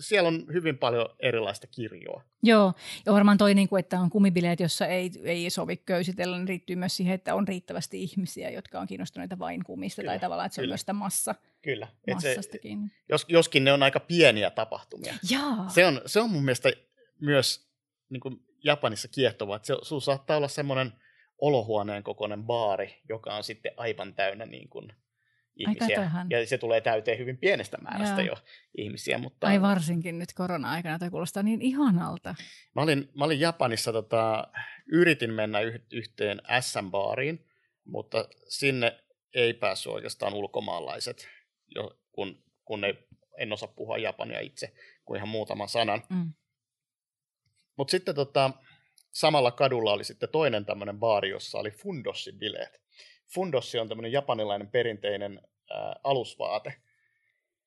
[0.00, 2.22] siellä on hyvin paljon erilaista kirjoa.
[2.42, 2.74] Joo,
[3.06, 6.76] ja varmaan toi, niin kuin, että on kumibileet, jossa ei, ei sovi köysitellä, niin riittyy
[6.76, 10.54] myös siihen, että on riittävästi ihmisiä, jotka on kiinnostuneita vain kumista, kyllä, tai tavallaan, että
[10.54, 10.70] se kyllä.
[10.70, 11.88] on myös sitä massa, kyllä.
[12.12, 12.88] massastakin.
[12.88, 15.14] Se, jos, joskin ne on aika pieniä tapahtumia.
[15.30, 15.68] Jaa.
[15.68, 16.72] Se, on, se on mun mielestä
[17.20, 17.66] myös
[18.10, 20.92] niin kuin Japanissa kiehtovaa, että se, sun saattaa olla semmoinen
[21.38, 24.92] olohuoneen kokoinen baari, joka on sitten aivan täynnä niin kuin
[25.56, 26.10] ihmisiä.
[26.30, 28.26] Ja se tulee täyteen hyvin pienestä määrästä Jaa.
[28.26, 28.34] jo
[28.78, 29.18] ihmisiä.
[29.18, 29.46] Mutta...
[29.46, 32.34] Ai varsinkin nyt korona-aikana, tämä kuulostaa niin ihanalta.
[32.74, 34.48] Mä olin, mä olin Japanissa, tota,
[34.92, 35.58] yritin mennä
[35.92, 37.46] yhteen SM-baariin,
[37.84, 39.00] mutta sinne
[39.34, 41.28] ei päässyt oikeastaan ulkomaalaiset,
[41.74, 43.08] jo, kun, kun ei,
[43.38, 44.72] en osaa puhua japania itse
[45.04, 46.02] kuin ihan muutaman sanan.
[46.10, 46.32] Mm.
[47.76, 48.50] Mutta sitten tota,
[49.12, 52.80] samalla kadulla oli sitten toinen tämmöinen baari, jossa oli Fundossi-bileet.
[53.34, 55.40] Fundossi on tämmöinen japanilainen perinteinen
[55.70, 56.74] ää, alusvaate.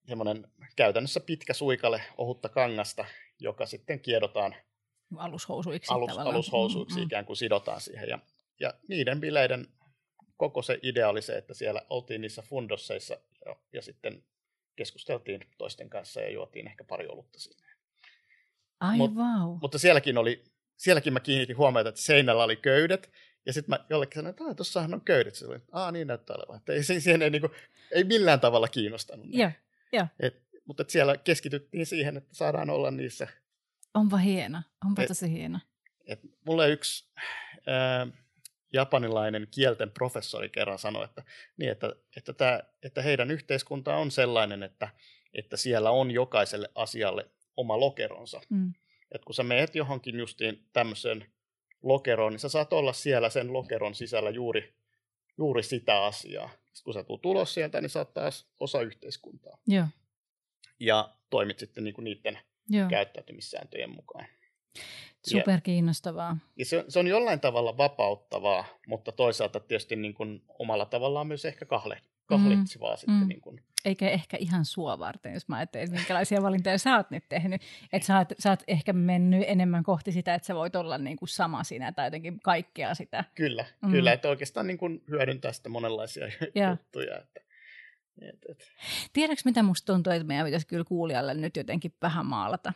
[0.07, 3.06] Semmoinen käytännössä pitkä suikale ohutta kangasta,
[3.40, 4.56] joka sitten kiedotaan
[5.18, 7.06] alushousuiksi, alus, alushousuiksi mm-hmm.
[7.06, 8.10] ikään kuin sidotaan siihen.
[8.10, 8.19] Ja,
[8.60, 9.68] ja niiden bileiden
[10.38, 14.23] koko se idea oli se, että siellä oltiin niissä fundosseissa ja, ja sitten
[14.76, 17.68] keskusteltiin toisten kanssa ja juotiin ehkä pari olutta siinä.
[18.80, 19.57] Ai Mut, wow.
[19.61, 20.43] Mutta sielläkin, oli,
[20.77, 23.11] sielläkin mä kiinnitin huomiota, että seinällä oli köydet,
[23.45, 25.35] ja sitten mä jollekin sanoin, että tuossahan on köydet.
[25.35, 26.57] Se oli, Aa, niin näyttää olevan.
[26.57, 27.53] Että ei, siihen ei, niin kuin,
[27.91, 29.26] ei millään tavalla kiinnostanut.
[29.30, 29.51] Joo,
[29.93, 30.07] jo.
[30.19, 33.27] Et, mutta et siellä keskityttiin siihen, että saadaan olla niissä.
[33.93, 35.60] Onpa hieno, onpa et, tosi hieno.
[36.07, 37.06] Et mulle yksi
[37.68, 38.07] ää,
[38.73, 41.23] japanilainen kielten professori kerran sanoi, että,
[41.57, 44.89] niin, että, että, tää, että heidän yhteiskunta on sellainen, että,
[45.34, 47.30] että siellä on jokaiselle asialle
[47.60, 48.41] oma lokeronsa.
[48.49, 48.73] Mm.
[49.11, 51.26] Et kun sä meet johonkin justiin tämmöiseen
[51.84, 54.73] lokeroon, niin sä saat olla siellä sen lokeron sisällä juuri,
[55.38, 56.49] juuri sitä asiaa.
[56.49, 59.57] Sitten kun sä tulet ulos sieltä, niin sä oot taas osa yhteiskuntaa.
[59.68, 59.86] Joo.
[60.80, 62.90] Ja toimit sitten niinku niiden Joo.
[62.90, 64.26] käyttäytymissääntöjen mukaan.
[65.27, 66.38] Super kiinnostavaa.
[66.56, 71.45] Ja se, se on jollain tavalla vapauttavaa, mutta toisaalta tietysti niin kuin omalla tavallaan myös
[71.45, 72.97] ehkä kahle, kahlitsevaa mm.
[72.97, 73.15] sitten.
[73.15, 73.27] Mm.
[73.27, 73.64] Niin kuin.
[73.85, 77.61] Eikä ehkä ihan sua varten, jos mä ajattelen, että minkälaisia valintoja sä oot nyt tehnyt.
[77.93, 81.18] Että sä, oot, sä oot ehkä mennyt enemmän kohti sitä, että sä voit olla niin
[81.18, 83.23] kuin sama siinä tai jotenkin kaikkea sitä.
[83.35, 83.91] Kyllä, mm.
[83.91, 84.14] kyllä.
[84.14, 86.26] Että oikeastaan niin kuin hyödyntää sitä monenlaisia
[86.56, 86.69] ja.
[86.69, 87.18] juttuja.
[87.18, 87.41] Että,
[88.22, 88.72] et, et.
[89.14, 92.73] Tiedätkö, mitä musta tuntuu, että meidän pitäisi kyllä kuulijalle nyt jotenkin vähän maalata?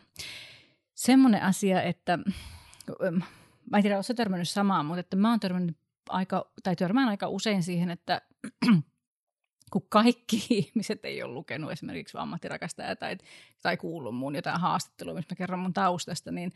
[0.94, 2.20] Semmoinen asia, että
[3.70, 5.78] mä en tiedä, oletko törmännyt samaan, mutta että mä oon törmännyt
[6.10, 8.22] aika, tai törmään aika usein siihen, että
[9.74, 13.18] kun kaikki ihmiset ei ole lukenut esimerkiksi ammattirakastajaa tai,
[13.62, 16.52] tai kuullut mun jotain haastattelua, missä mä kerron mun taustasta, niin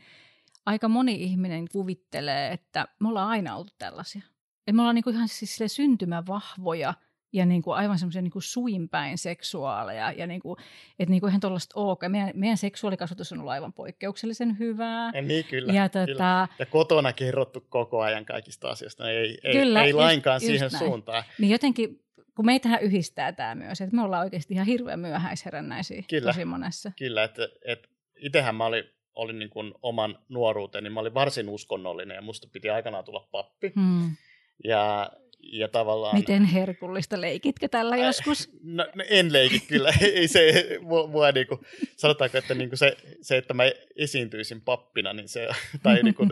[0.66, 4.22] aika moni ihminen kuvittelee, että me ollaan aina oltu tällaisia.
[4.58, 6.94] Että me ollaan niinku ihan siis syntymävahvoja–
[7.32, 10.12] ja niin kuin aivan semmoisia niin suinpäin seksuaaleja.
[10.12, 10.56] Ja niin kuin,
[10.98, 12.00] että niin kuin ihan tuollaista ok.
[12.08, 15.10] Meidän, meidän seksuaalikasvatus on ollut aivan poikkeuksellisen hyvää.
[15.14, 15.72] Ja niin, kyllä.
[15.72, 16.48] Ja, tota, kyllä.
[16.58, 19.10] ja kotona kerrottu koko ajan kaikista asioista.
[19.10, 21.24] Ei, ei, kyllä, ei lainkaan just, siihen just suuntaan.
[21.38, 22.00] Niin jotenkin,
[22.38, 26.92] kun meitähän yhdistää tämä myös, että me ollaan oikeasti ihan hirveän myöhäisherännäisiä kyllä, tosi monessa.
[26.98, 28.84] Kyllä, että, että itsehän mä olin,
[29.14, 33.72] olin niin kuin oman nuoruuteni, mä olin varsin uskonnollinen ja musta piti aikanaan tulla pappi.
[33.74, 34.16] Hmm.
[34.64, 35.10] Ja
[35.52, 36.16] ja tavallaan...
[36.16, 38.50] Miten herkullista leikitkö tällä joskus?
[38.62, 39.92] No, no en leiki kyllä.
[40.14, 41.60] Ei se, mua, mua niin kuin,
[41.96, 43.62] sanotaanko, että niin kuin se, se, että mä
[43.96, 45.48] esiintyisin pappina, niin se,
[45.82, 46.30] tai niin kuin,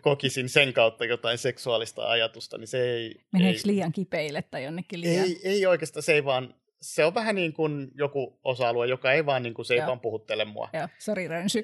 [0.00, 3.14] kokisin sen kautta jotain seksuaalista ajatusta, niin se ei...
[3.32, 5.24] Meneekö ei, liian kipeille tai jonnekin liian...
[5.24, 9.26] Ei, ei oikeastaan, se ei vaan, se on vähän niin kuin joku osa-alue, joka ei
[9.26, 10.68] vaan, niin kuin, se ei vaan puhuttele mua.
[10.72, 11.58] Joo, sori rönsy.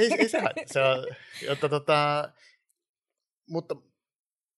[0.00, 1.06] ei, ei se, se on,
[1.46, 2.30] jotta, tota,
[3.50, 3.76] mutta,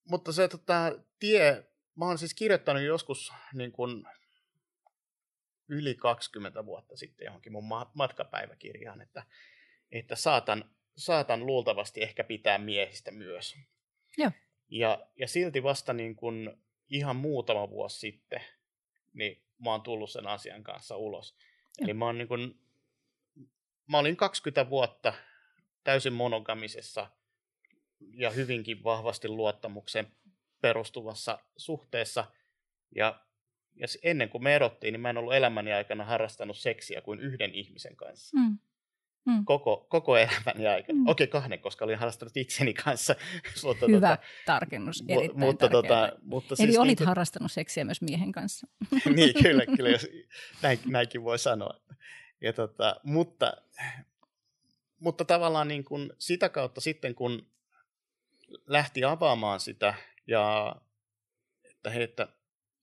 [0.08, 0.92] mutta se tota,
[1.24, 1.64] tie,
[1.96, 4.04] mä oon siis kirjoittanut joskus niin kuin
[5.68, 7.64] yli 20 vuotta sitten johonkin mun
[7.94, 9.22] matkapäiväkirjaan, että,
[9.92, 13.56] että saatan, saatan luultavasti ehkä pitää miehistä myös.
[14.18, 14.30] Joo.
[14.68, 16.50] Ja, ja silti vasta niin kuin
[16.90, 18.40] ihan muutama vuosi sitten,
[19.12, 21.36] niin mä oon tullut sen asian kanssa ulos.
[21.78, 21.84] Joo.
[21.84, 22.60] Eli mä, oon niin kuin,
[23.86, 25.12] mä olin 20 vuotta
[25.84, 27.10] täysin monogamisessa
[28.00, 30.12] ja hyvinkin vahvasti luottamuksen
[30.64, 32.24] perustuvassa suhteessa.
[32.94, 33.20] Ja,
[33.74, 37.54] ja ennen kuin me erottiin, niin mä en ollut elämäni aikana harrastanut seksiä kuin yhden
[37.54, 38.36] ihmisen kanssa.
[38.36, 38.58] Mm.
[39.26, 39.44] Mm.
[39.44, 40.98] Koko, koko elämäni aikana.
[40.98, 41.08] Mm.
[41.08, 43.14] Okei, kahden, koska olin harrastanut itseni kanssa.
[43.64, 48.02] mutta Hyvä tota, tarkennus, erittäin mutta, tota, mutta Eli siis olit niin, harrastanut seksiä myös
[48.02, 48.66] miehen kanssa.
[49.16, 50.06] niin, kyllä, kyllä jos,
[50.62, 51.80] näin, näinkin voi sanoa.
[52.40, 53.56] Ja tota, mutta,
[55.00, 57.46] mutta tavallaan niin kuin sitä kautta sitten, kun
[58.66, 59.94] lähti avaamaan sitä
[60.26, 60.76] ja
[61.64, 62.28] että, hei, että,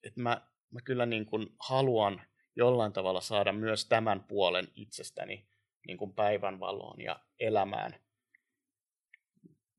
[0.03, 0.41] että mä,
[0.72, 2.22] mä kyllä niin kuin haluan
[2.55, 5.45] jollain tavalla saada myös tämän puolen itsestäni
[5.88, 7.95] niin kuin päivänvaloon ja elämään,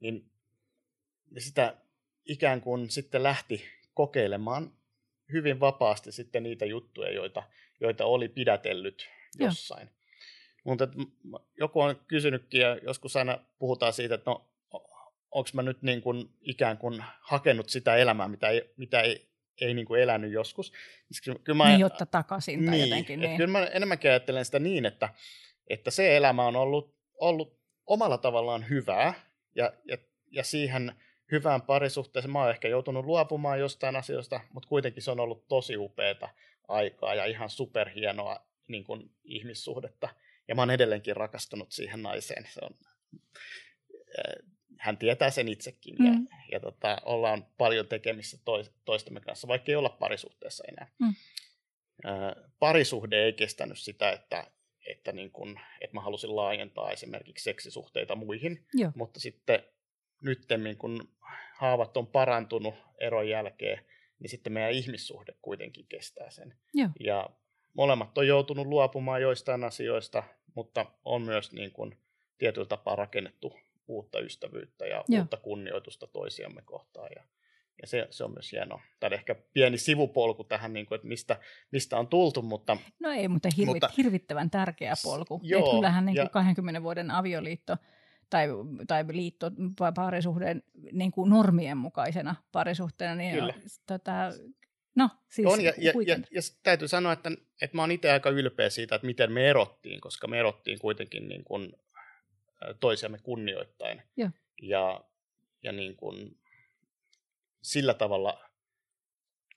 [0.00, 0.30] niin
[1.38, 1.76] sitä
[2.24, 3.64] ikään kuin sitten lähti
[3.94, 4.72] kokeilemaan
[5.32, 7.42] hyvin vapaasti sitten niitä juttuja, joita,
[7.80, 9.08] joita oli pidätellyt
[9.38, 9.88] jossain.
[9.88, 9.96] Joo.
[10.64, 10.88] Mutta
[11.58, 14.51] joku on kysynytkin ja joskus aina puhutaan siitä, että no,
[15.32, 19.28] onko mä nyt niin kuin ikään kuin hakenut sitä elämää, mitä ei, mitä ei,
[19.60, 20.72] ei niin kuin elänyt joskus.
[21.12, 23.20] Siis kyllä mä, niin, jotta takaisin tai niin, jotenkin.
[23.20, 23.36] Niin.
[23.36, 25.08] Kyllä mä enemmänkin ajattelen sitä niin, että,
[25.66, 29.14] että se elämä on ollut, ollut omalla tavallaan hyvää
[29.54, 29.98] ja, ja,
[30.30, 30.92] ja siihen
[31.32, 35.76] hyvään parisuhteeseen mä oon ehkä joutunut luopumaan jostain asioista, mutta kuitenkin se on ollut tosi
[35.76, 36.28] upeata
[36.68, 40.08] aikaa ja ihan superhienoa niin kuin ihmissuhdetta.
[40.48, 42.46] Ja mä oon edelleenkin rakastunut siihen naiseen.
[42.50, 42.74] Se on,
[44.82, 46.06] hän tietää sen itsekin mm.
[46.06, 46.12] ja,
[46.52, 48.38] ja tota, ollaan paljon tekemissä
[48.84, 50.90] toistemme kanssa, vaikka ei olla parisuhteessa enää.
[50.98, 51.14] Mm.
[52.58, 54.46] parisuhde ei kestänyt sitä, että,
[54.86, 58.92] että, niin kun, että mä halusin laajentaa esimerkiksi seksisuhteita muihin, Joo.
[58.94, 59.64] mutta sitten
[60.22, 60.46] nyt
[60.78, 61.08] kun
[61.54, 63.84] haavat on parantunut eron jälkeen,
[64.18, 66.54] niin sitten meidän ihmissuhde kuitenkin kestää sen.
[66.74, 66.88] Joo.
[67.00, 67.30] Ja
[67.74, 70.22] molemmat on joutunut luopumaan joistain asioista,
[70.54, 71.98] mutta on myös niin kuin
[72.38, 73.56] tietyllä tapaa rakennettu
[73.88, 75.20] uutta ystävyyttä ja Joo.
[75.20, 77.08] uutta kunnioitusta toisiamme kohtaan.
[77.16, 77.24] Ja,
[77.80, 78.82] ja se, se on myös hienoa.
[79.00, 81.40] Tämä on ehkä pieni sivupolku tähän, niin kuin, että mistä,
[81.72, 82.42] mistä on tultu.
[82.42, 85.40] Mutta, no ei, mutta, hirvit, mutta hirvittävän tärkeä polku.
[85.42, 87.76] Joo, Et kyllähän niin kuin ja, 20 vuoden avioliitto
[88.30, 88.48] tai,
[88.86, 89.50] tai liitto,
[89.94, 93.54] parisuhteen niin kuin normien mukaisena parisuhteena, niin Kyllä.
[93.86, 94.12] Tota,
[94.94, 97.30] no, siis on, ja, ja, ja, ja täytyy sanoa, että,
[97.62, 101.28] että mä oon itse aika ylpeä siitä, että miten me erottiin, koska me erottiin kuitenkin
[101.28, 101.72] niin kuin
[102.80, 104.02] toisiamme kunnioittain.
[104.16, 104.30] Ja,
[104.62, 105.04] ja,
[105.62, 106.38] ja niin kuin
[107.62, 108.50] sillä tavalla,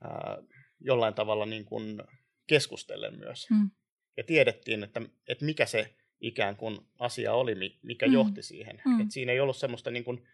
[0.02, 0.38] ää,
[0.80, 2.04] jollain tavalla niin kuin
[2.48, 3.50] keskustellen myös.
[3.50, 3.72] Hmm.
[4.18, 8.14] Ja tiedettiin, että, että mikä se ikään kuin asia oli, mikä mm.
[8.14, 8.82] johti siihen.
[8.86, 9.02] Mm.
[9.02, 10.28] Et siinä ei ollut semmoista niin kuin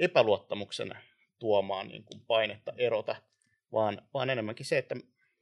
[0.00, 0.92] epäluottamuksen
[1.38, 3.16] tuomaan niin kuin painetta erota,
[3.72, 4.94] vaan, vaan enemmänkin se, että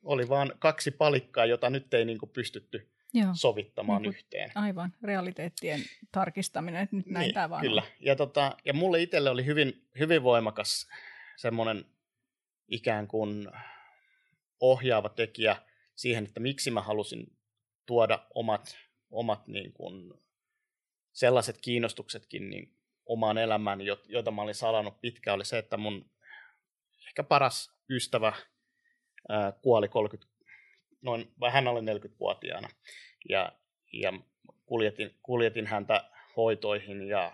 [0.02, 3.30] oli vain kaksi palikkaa, jota nyt ei niin kuin pystytty Joo.
[3.34, 4.52] sovittamaan niin yhteen.
[4.54, 5.80] Aivan, realiteettien
[6.12, 7.88] tarkistaminen, että nyt näin niin, tämä vaan Kyllä, on.
[8.00, 10.88] ja, tota, ja mulle itselle oli hyvin, hyvin voimakas
[11.36, 11.84] semmoinen
[12.68, 13.48] ikään kuin
[14.60, 15.56] ohjaava tekijä
[15.94, 17.36] siihen, että miksi mä halusin
[17.86, 18.76] tuoda omat
[19.10, 20.14] omat niin kuin,
[21.12, 22.76] sellaiset kiinnostuksetkin niin
[23.06, 26.10] omaan elämään, joita mä olin salannut pitkään, oli se, että mun
[27.06, 28.32] ehkä paras ystävä
[29.28, 30.35] ää, kuoli 30,
[31.02, 32.68] noin, vai hän oli 40-vuotiaana,
[33.28, 33.52] ja,
[33.92, 34.12] ja
[34.66, 37.32] kuljetin, kuljetin häntä hoitoihin ja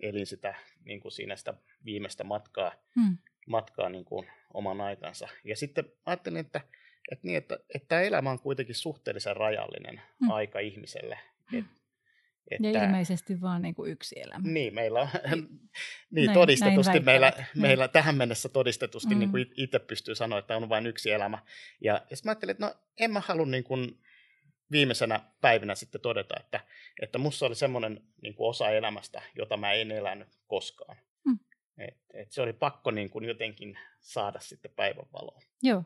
[0.00, 0.54] elin sitä
[0.84, 1.54] niin kuin siinä sitä
[1.84, 3.18] viimeistä matkaa, hmm.
[3.46, 5.28] matkaa niin kuin oman aikansa.
[5.44, 6.60] Ja sitten ajattelin, että
[7.12, 10.30] että, niin, että, että elämä on kuitenkin suhteellisen rajallinen mm.
[10.30, 11.18] aika ihmiselle.
[11.52, 11.64] Et,
[12.50, 14.48] että, ja ilmeisesti vaan niin kuin yksi elämä.
[14.48, 15.08] Niin, meillä on
[16.10, 17.60] niin, näin, todistetusti, näin meillä, mm.
[17.60, 19.18] meillä tähän mennessä todistetusti mm.
[19.18, 21.38] niin kuin itse pystyy sanoa, että on vain yksi elämä.
[21.80, 23.98] Ja, ja mä ajattelin, että no en mä halua niin kuin
[24.70, 26.60] viimeisenä päivinä sitten todeta, että,
[27.02, 30.96] että musta oli semmoinen niin kuin osa elämästä, jota mä en elänyt koskaan.
[31.24, 31.38] Mm.
[31.78, 35.42] Et, et se oli pakko niin kuin jotenkin saada sitten päivänvaloon.
[35.62, 35.84] Joo.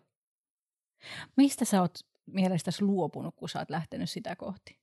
[1.36, 4.78] Mistä sä oot mielestäsi luopunut, kun sä oot lähtenyt sitä kohti?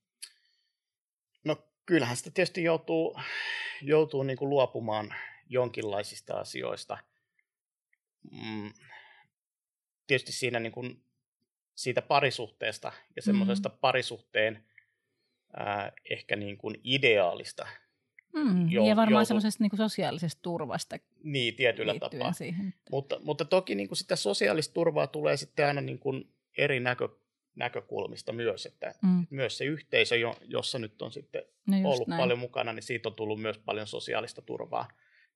[1.45, 3.19] No kyllähän sitä tietysti joutuu,
[3.81, 5.13] joutuu niin kuin luopumaan
[5.49, 6.97] jonkinlaisista asioista.
[8.31, 8.73] Mm,
[10.07, 11.03] tietysti siinä niin kuin
[11.75, 13.75] siitä parisuhteesta ja semmoisesta mm.
[13.81, 14.65] parisuhteen
[15.57, 17.67] ää, ehkä niin kuin ideaalista.
[18.33, 19.25] Mm, jo, ja varmaan joutu...
[19.25, 22.33] semmoisesta niin sosiaalisesta turvasta Niin, tietyllä tapaa.
[22.33, 22.73] Siihen.
[22.91, 27.09] Mutta, mutta toki niin kuin sitä sosiaalista turvaa tulee sitten aina niin kuin eri näkö,
[27.55, 29.27] näkökulmista myös, että mm.
[29.29, 32.19] myös se yhteisö, jossa nyt on sitten no ollut näin.
[32.19, 34.87] paljon mukana, niin siitä on tullut myös paljon sosiaalista turvaa.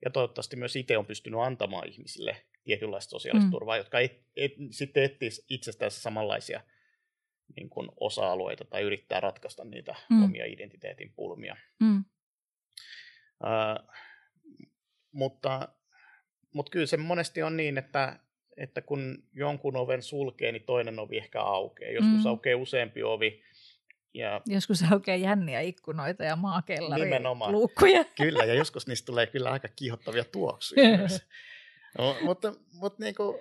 [0.06, 3.52] Ja toivottavasti myös itse on pystynyt antamaan ihmisille tietynlaista sosiaalista mm.
[3.52, 6.62] turvaa, jotka et, et, sitten etsivät itsestään samanlaisia
[7.56, 10.24] niin kuin osa-alueita tai yrittää ratkaista niitä mm.
[10.24, 11.58] omia identiteetin pulmia.
[11.80, 12.06] Mm.
[13.44, 13.94] Uh,
[15.12, 15.70] mutta,
[16.54, 18.20] mutta kyllä se monesti on niin, että,
[18.60, 21.91] että kun jonkun oven sulkee, niin toinen ovi ehkä aukeaa.
[21.91, 22.26] Joskus mm.
[22.26, 23.44] aukeaa useampi ovi.
[24.14, 24.41] Ja...
[24.45, 27.52] Joskus aukeaa jänniä ikkunoita ja maakellaria, Nimenomaan.
[27.52, 28.03] luukkuja.
[28.22, 31.22] Kyllä, ja joskus niistä tulee kyllä aika kiihottavia tuoksuja myös.
[31.98, 33.38] No, mutta mutta niin kuin,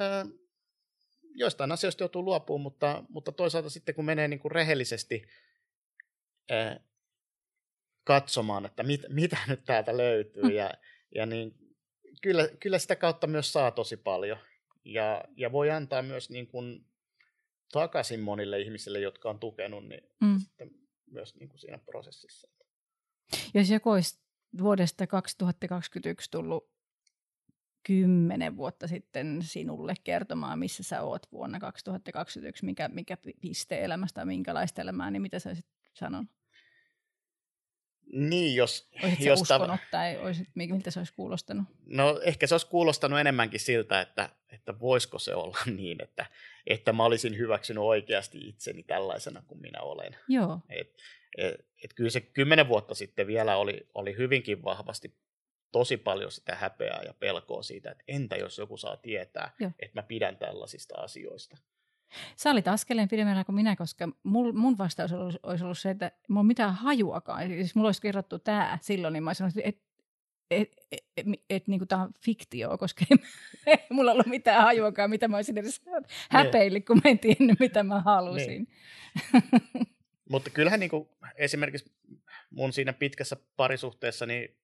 [0.00, 0.28] äh,
[1.34, 5.26] joistain asioista joutuu luopumaan, mutta, mutta toisaalta sitten kun menee niin kuin rehellisesti
[6.50, 6.76] äh,
[8.04, 10.50] katsomaan, että mit, mitä nyt täältä löytyy, mm.
[10.50, 10.70] ja,
[11.14, 11.54] ja niin
[12.20, 14.38] kyllä, kyllä sitä kautta myös saa tosi paljon.
[14.84, 16.86] Ja, ja voi antaa myös niin kuin
[17.72, 20.38] takaisin monille ihmisille, jotka on tukenut, niin mm.
[20.38, 20.70] sitten
[21.10, 22.48] myös niin kuin siinä prosessissa.
[23.54, 24.18] Jos joku olisi
[24.58, 26.70] vuodesta 2021 tullut
[27.86, 34.82] kymmenen vuotta sitten sinulle kertomaan, missä sä oot vuonna 2021, mikä, mikä piste elämästä, minkälaista
[34.82, 36.30] elämää, niin mitä sä olisit sanonut?
[38.12, 38.90] Niin, jos...
[39.04, 41.64] Olisit jos uskonut ta- tai olisit, miltä se olisi kuulostanut?
[41.86, 46.26] No ehkä se olisi kuulostanut enemmänkin siltä, että, että voisiko se olla niin, että,
[46.66, 50.16] että mä olisin hyväksynyt oikeasti itseni tällaisena kuin minä olen.
[50.28, 50.58] Joo.
[50.68, 50.94] Et,
[51.38, 55.14] et, et kyllä se kymmenen vuotta sitten vielä oli, oli hyvinkin vahvasti
[55.72, 59.70] tosi paljon sitä häpeää ja pelkoa siitä, että entä jos joku saa tietää, Joo.
[59.78, 61.56] että mä pidän tällaisista asioista.
[62.36, 66.12] Sä olit askeleen pidemmällä kuin minä, koska mul, mun vastaus olisi, olisi ollut se, että
[66.28, 67.48] mulla mitään hajuakaan.
[67.48, 69.90] Siis mulla olisi kerrottu tämä silloin, niin mä sanoisin, että
[70.50, 73.04] et, et, et, et, niin tämä on fiktio, koska
[73.66, 76.04] ei, mulla ollut mitään hajuakaan, mitä mä olisin edes niin.
[76.30, 78.46] häpeillyt, kun mä en tiennyt, mitä mä halusin.
[78.48, 78.68] Niin.
[80.30, 81.92] Mutta kyllähän niin kuin esimerkiksi
[82.50, 84.56] mun siinä pitkässä parisuhteessa, niin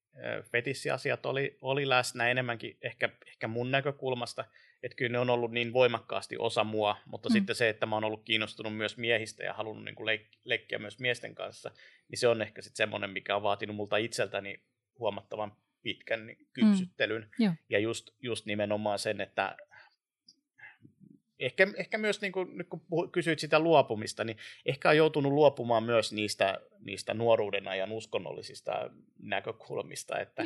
[0.53, 4.45] fetissiasiat oli, oli läsnä enemmänkin ehkä, ehkä mun näkökulmasta,
[4.87, 7.33] että kyllä ne on ollut niin voimakkaasti osa mua, mutta mm.
[7.33, 10.79] sitten se, että mä oon ollut kiinnostunut myös miehistä ja halunnut niin kuin leik- leikkiä
[10.79, 11.71] myös miesten kanssa,
[12.09, 14.61] niin se on ehkä sitten semmoinen, mikä on vaatinut multa itseltäni
[14.99, 15.53] huomattavan
[15.83, 17.31] pitkän niin kypsyttelyn.
[17.39, 17.57] Mm.
[17.69, 19.57] Ja just, just nimenomaan sen, että
[21.39, 24.37] ehkä, ehkä myös niin kuin, nyt kun kysyit sitä luopumista, niin
[24.67, 30.43] ehkä on joutunut luopumaan myös niistä, niistä nuoruuden ajan uskonnollisista näkökulmista että,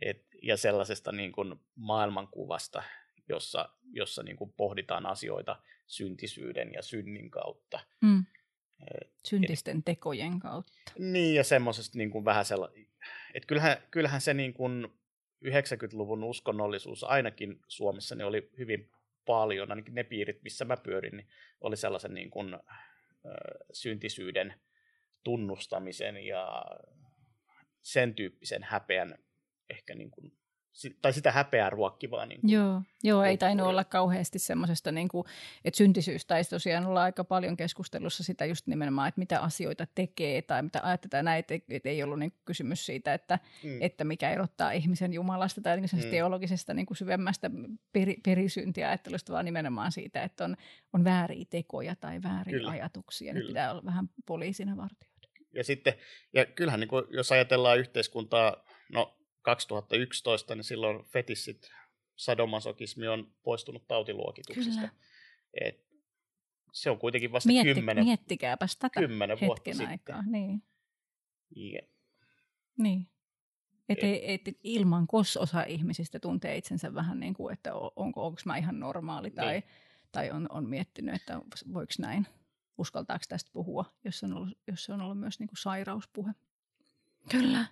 [0.00, 2.82] et, ja sellaisesta niin kuin maailmankuvasta,
[3.28, 7.80] jossa, jossa niin kuin pohditaan asioita syntisyyden ja synnin kautta.
[8.00, 8.24] Mm.
[9.24, 10.92] Syntisten tekojen kautta.
[10.98, 12.86] Niin, ja semmoisesta niin kuin vähän sellainen,
[13.34, 14.88] että kyllähän, kyllähän se niin kuin
[15.44, 18.90] 90-luvun uskonnollisuus ainakin Suomessa niin oli hyvin
[19.26, 21.28] paljon, ainakin ne piirit, missä mä pyörin, niin
[21.60, 22.60] oli sellaisen niin kuin, äh,
[23.72, 24.54] syntisyyden
[25.24, 26.64] tunnustamisen ja
[27.82, 29.18] sen tyyppisen häpeän
[29.70, 30.32] ehkä niin kuin
[31.02, 32.26] tai sitä häpeää ruokkivaa.
[32.26, 35.24] Niin kuin, joo, joo ei tainnut olla kauheasti semmoisesta, niin kuin,
[35.64, 40.42] että syntisyys taisi tosiaan olla aika paljon keskustelussa sitä just nimenomaan, että mitä asioita tekee
[40.42, 43.82] tai mitä ajattetaan näin, että, ei ollut niin kysymys siitä, että, mm.
[43.82, 46.10] että mikä erottaa ihmisen Jumalasta tai niin mm.
[46.10, 47.50] teologisesta niin kuin syvemmästä
[47.92, 50.56] peri, perisyntiajattelusta, vaan nimenomaan siitä, että on,
[50.92, 52.70] on vääriä tekoja tai vääriä Kyllä.
[52.70, 53.32] ajatuksia.
[53.32, 53.40] Kyllä.
[53.40, 55.28] Niin pitää olla vähän poliisina vartijoita.
[55.54, 55.94] Ja sitten,
[56.32, 59.17] ja kyllähän niin kuin, jos ajatellaan yhteiskuntaa, no
[59.48, 61.70] 2011, niin silloin fetissit,
[62.16, 64.88] sadomasokismi on poistunut tautiluokituksesta.
[65.60, 65.86] Et
[66.72, 70.22] se on kuitenkin vasta Mietti, kymmenen, miettikääpäs tätä kymmenen vuotta hetken aikaa.
[70.22, 70.62] Niin.
[71.56, 71.88] Yeah.
[72.78, 73.08] niin.
[73.88, 78.40] Et, et, et ilman kos osa ihmisistä tuntee itsensä vähän niin kuin, että onko, onko
[78.44, 79.64] mä ihan normaali tai, niin.
[80.12, 81.40] tai on, on miettinyt, että
[81.72, 82.26] voiko näin,
[82.78, 86.32] uskaltaako tästä puhua, jos on ollut, jos se on ollut myös niin kuin sairauspuhe.
[87.30, 87.66] Kyllä.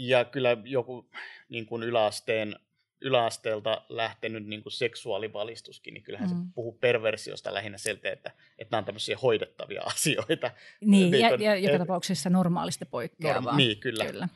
[0.00, 1.10] Ja kyllä joku
[1.48, 2.56] niin kuin yläasteen,
[3.00, 6.36] yläasteelta lähtenyt niin kuin seksuaalivalistuskin, niin kyllähän mm.
[6.36, 10.50] se puhuu perversiosta lähinnä siltä, että, että nämä on tämmöisiä hoidettavia asioita.
[10.80, 13.42] Niin, niin ja, ja joka et, tapauksessa normaalista poikkeavaa.
[13.42, 14.06] Norm, niin, kyllä.
[14.06, 14.28] kyllä.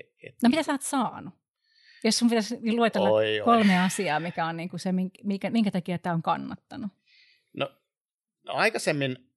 [0.00, 1.34] Et, et, no mitä sä oot saanut?
[2.04, 3.84] Jos sun pitäisi luetella oi, kolme oi.
[3.86, 4.92] asiaa, mikä on niin kuin se,
[5.22, 6.92] minkä, minkä takia tämä on kannattanut.
[7.52, 7.72] No,
[8.42, 9.32] no aikaisemmin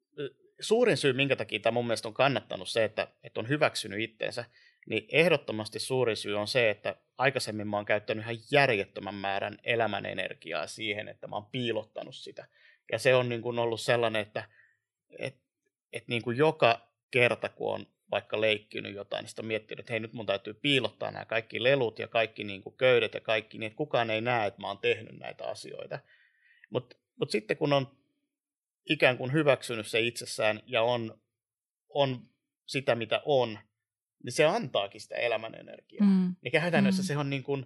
[0.60, 4.46] suurin syy, minkä takia tämä mun mielestä on kannattanut se, että, että on hyväksynyt itteensä,
[4.86, 10.06] niin ehdottomasti suuri syy on se, että aikaisemmin mä oon käyttänyt ihan järjettömän määrän elämän
[10.06, 12.48] energiaa siihen, että mä oon piilottanut sitä.
[12.92, 14.50] Ja se on niin kuin ollut sellainen, että
[15.20, 15.36] et,
[15.94, 19.94] et niin kuin joka kerta, kun on vaikka leikkinyt jotain, niin sitten on miettinyt, että
[19.94, 23.58] hei nyt mun täytyy piilottaa nämä kaikki lelut ja kaikki niin kuin köydet ja kaikki,
[23.58, 26.00] niin että kukaan ei näe, että mä oon tehnyt näitä asioita.
[26.70, 27.98] Mutta mut sitten kun on
[28.90, 31.20] ikään kuin hyväksynyt se itsessään ja on,
[31.90, 32.30] on
[32.66, 33.60] sitä, mitä on,
[34.26, 36.06] niin se antaakin sitä elämän energiaa.
[36.06, 36.36] Mm.
[36.42, 37.06] Niin käytännössä mm.
[37.06, 37.66] se on niin kuin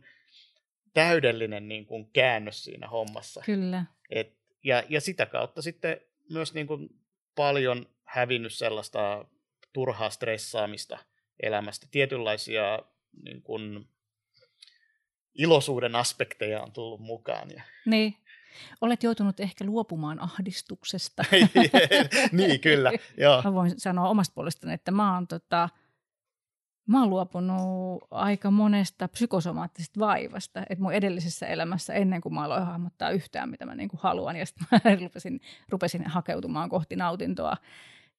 [0.94, 3.42] täydellinen niin kuin käännös siinä hommassa.
[3.46, 3.86] Kyllä.
[4.10, 6.90] Et, ja, ja sitä kautta sitten myös niin kuin
[7.36, 9.26] paljon hävinnyt sellaista
[9.74, 10.98] turhaa stressaamista
[11.40, 11.88] elämästä.
[11.92, 12.80] Tietynlaisia
[13.24, 13.88] niin kuin,
[15.36, 17.50] iloisuuden aspekteja on tullut mukaan.
[17.56, 17.64] Ja...
[17.86, 18.16] Niin.
[18.82, 21.24] Olet joutunut ehkä luopumaan ahdistuksesta.
[22.32, 22.92] niin, kyllä.
[23.18, 23.42] Joo.
[23.42, 25.70] Mä voin sanoa omasta puolestani, että mä oon tota,
[26.90, 30.60] mä oon luopunut aika monesta psykosomaattisesta vaivasta.
[30.70, 34.46] Että mun edellisessä elämässä, ennen kuin mä aloin hahmottaa yhtään, mitä mä niinku haluan, ja
[34.46, 37.58] sitten mä rupesin, rupesin hakeutumaan kohti nautintoa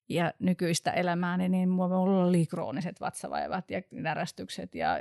[0.09, 4.97] ja nykyistä elämääni, niin mulla oli krooniset vatsavaivat ja närästykset ja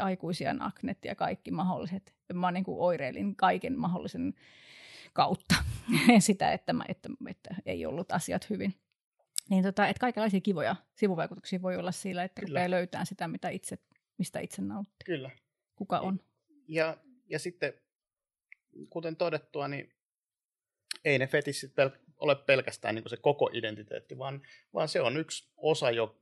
[0.00, 2.14] aikuisia aknet ja kaikki mahdolliset.
[2.34, 4.34] Mä niin kuin oireilin kaiken mahdollisen
[5.12, 5.54] kautta
[6.18, 8.74] sitä, että, mä, että, että ei ollut asiat hyvin.
[9.50, 12.58] Niin tota, että kaikenlaisia kivoja sivuvaikutuksia voi olla sillä, että Kyllä.
[12.58, 13.78] rupeaa löytämään sitä, mitä itse,
[14.18, 15.04] mistä itse nauttii.
[15.04, 15.30] Kyllä.
[15.76, 16.20] Kuka on.
[16.68, 16.96] Ja,
[17.26, 17.74] ja sitten,
[18.90, 19.94] kuten todettua, niin
[21.04, 24.42] ei ne fetissit pel- ole pelkästään niin se koko identiteetti, vaan,
[24.74, 26.18] vaan se on yksi osa, jo,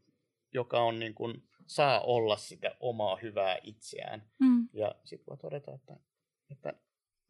[0.52, 4.30] joka on niin kuin, saa olla sitä omaa hyvää itseään.
[4.38, 4.68] Mm.
[4.72, 5.96] Ja sitten voi todeta, että,
[6.50, 6.74] että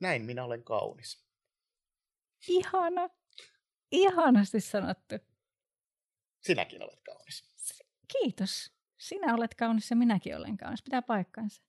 [0.00, 1.24] näin minä olen kaunis.
[2.48, 3.10] Ihana.
[3.92, 5.14] Ihanasti sanottu.
[6.40, 7.44] Sinäkin olet kaunis.
[8.08, 8.72] Kiitos.
[8.98, 10.82] Sinä olet kaunis ja minäkin olen kaunis.
[10.82, 11.62] Pitää paikkansa.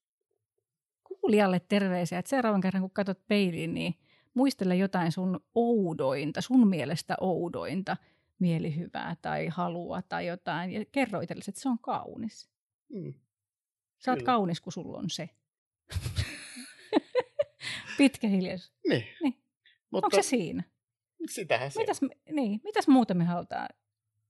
[1.03, 3.95] Kuulijalle terveisiä, että seuraavan kerran kun katsot peiliin, niin
[4.33, 7.97] muistele jotain sun oudointa, sun mielestä oudointa
[8.39, 10.71] mielihyvää tai halua tai jotain.
[10.71, 12.49] Ja kerro itsellesi, että se on kaunis.
[12.89, 13.13] Mm.
[13.97, 14.25] Sä oot Kyllä.
[14.25, 15.29] kaunis, kun sulla on se.
[17.97, 18.73] Pitkä hiljaisuus.
[18.89, 19.03] Niin.
[19.23, 19.43] niin.
[19.91, 20.63] Mutta Onko se siinä?
[21.29, 21.99] Sitähän se mitäs,
[22.31, 23.67] niin, mitäs muuta me halutaan?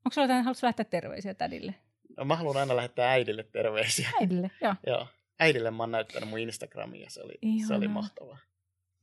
[0.06, 1.76] Onko sulla jotain, haluatko lähteä terveisiä tädille?
[2.18, 4.10] No, mä haluan aina lähettää äidille terveisiä.
[4.22, 4.76] Äidille, joo.
[4.88, 5.08] joo.
[5.40, 7.34] Äidille mä oon näyttänyt mun Instagramia, se oli,
[7.68, 8.38] se oli mahtavaa.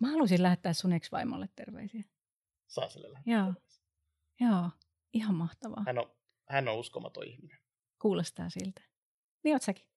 [0.00, 2.04] Mä haluaisin lähettää sun ex-vaimolle terveisiä.
[2.66, 3.54] Saa sille lähettää Joo.
[4.40, 4.70] Joo,
[5.12, 5.82] ihan mahtavaa.
[5.86, 6.10] Hän on,
[6.48, 7.58] hän on uskomaton ihminen.
[7.98, 8.80] Kuulostaa siltä.
[9.44, 9.87] Niin oot säkin.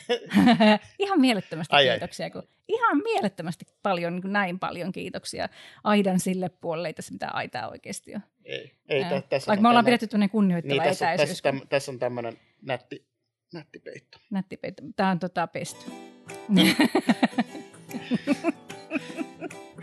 [0.98, 2.30] ihan mielettömästi ai kiitoksia.
[2.30, 5.48] Kun, ihan mielettömästi paljon, niin näin paljon kiitoksia
[5.84, 6.88] Aidan sille puolelle.
[6.88, 8.22] Ei tässä mitään aitaa oikeasti ole.
[8.44, 11.42] Ei, ei tä, tässä Vaikka me ollaan pidetty tuonne kunnioittava niin, tässä, etäisyys.
[11.42, 11.68] Tässä, kun...
[11.68, 13.06] tässä on tämmöinen nätti,
[13.54, 14.18] nätti peitto.
[14.30, 14.82] Nätti peitto.
[14.96, 15.90] Tämä on tota pesty.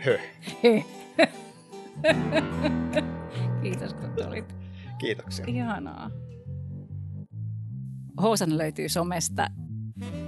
[0.00, 0.20] Höh.
[0.64, 0.84] Höh.
[3.62, 4.54] Kiitos kun tulit.
[4.98, 5.44] Kiitoksia.
[5.48, 6.10] Ihanaa.
[8.22, 9.46] Housan löytyy somesta,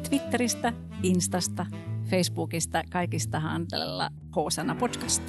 [0.09, 0.73] Twitteristä,
[1.03, 1.67] Instasta,
[2.05, 5.23] Facebookista, kaikista handlella Hoosana podcast.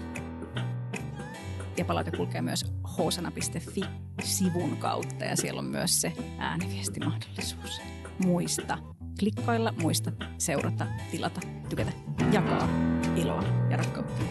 [1.77, 2.65] Ja palaute kulkee myös
[2.97, 7.81] hoosana.fi-sivun kautta ja siellä on myös se ääniviestimahdollisuus.
[8.25, 8.77] Muista
[9.19, 11.91] klikkailla, muista seurata, tilata, tykätä,
[12.31, 12.67] jakaa
[13.15, 14.23] iloa ja rakkautta.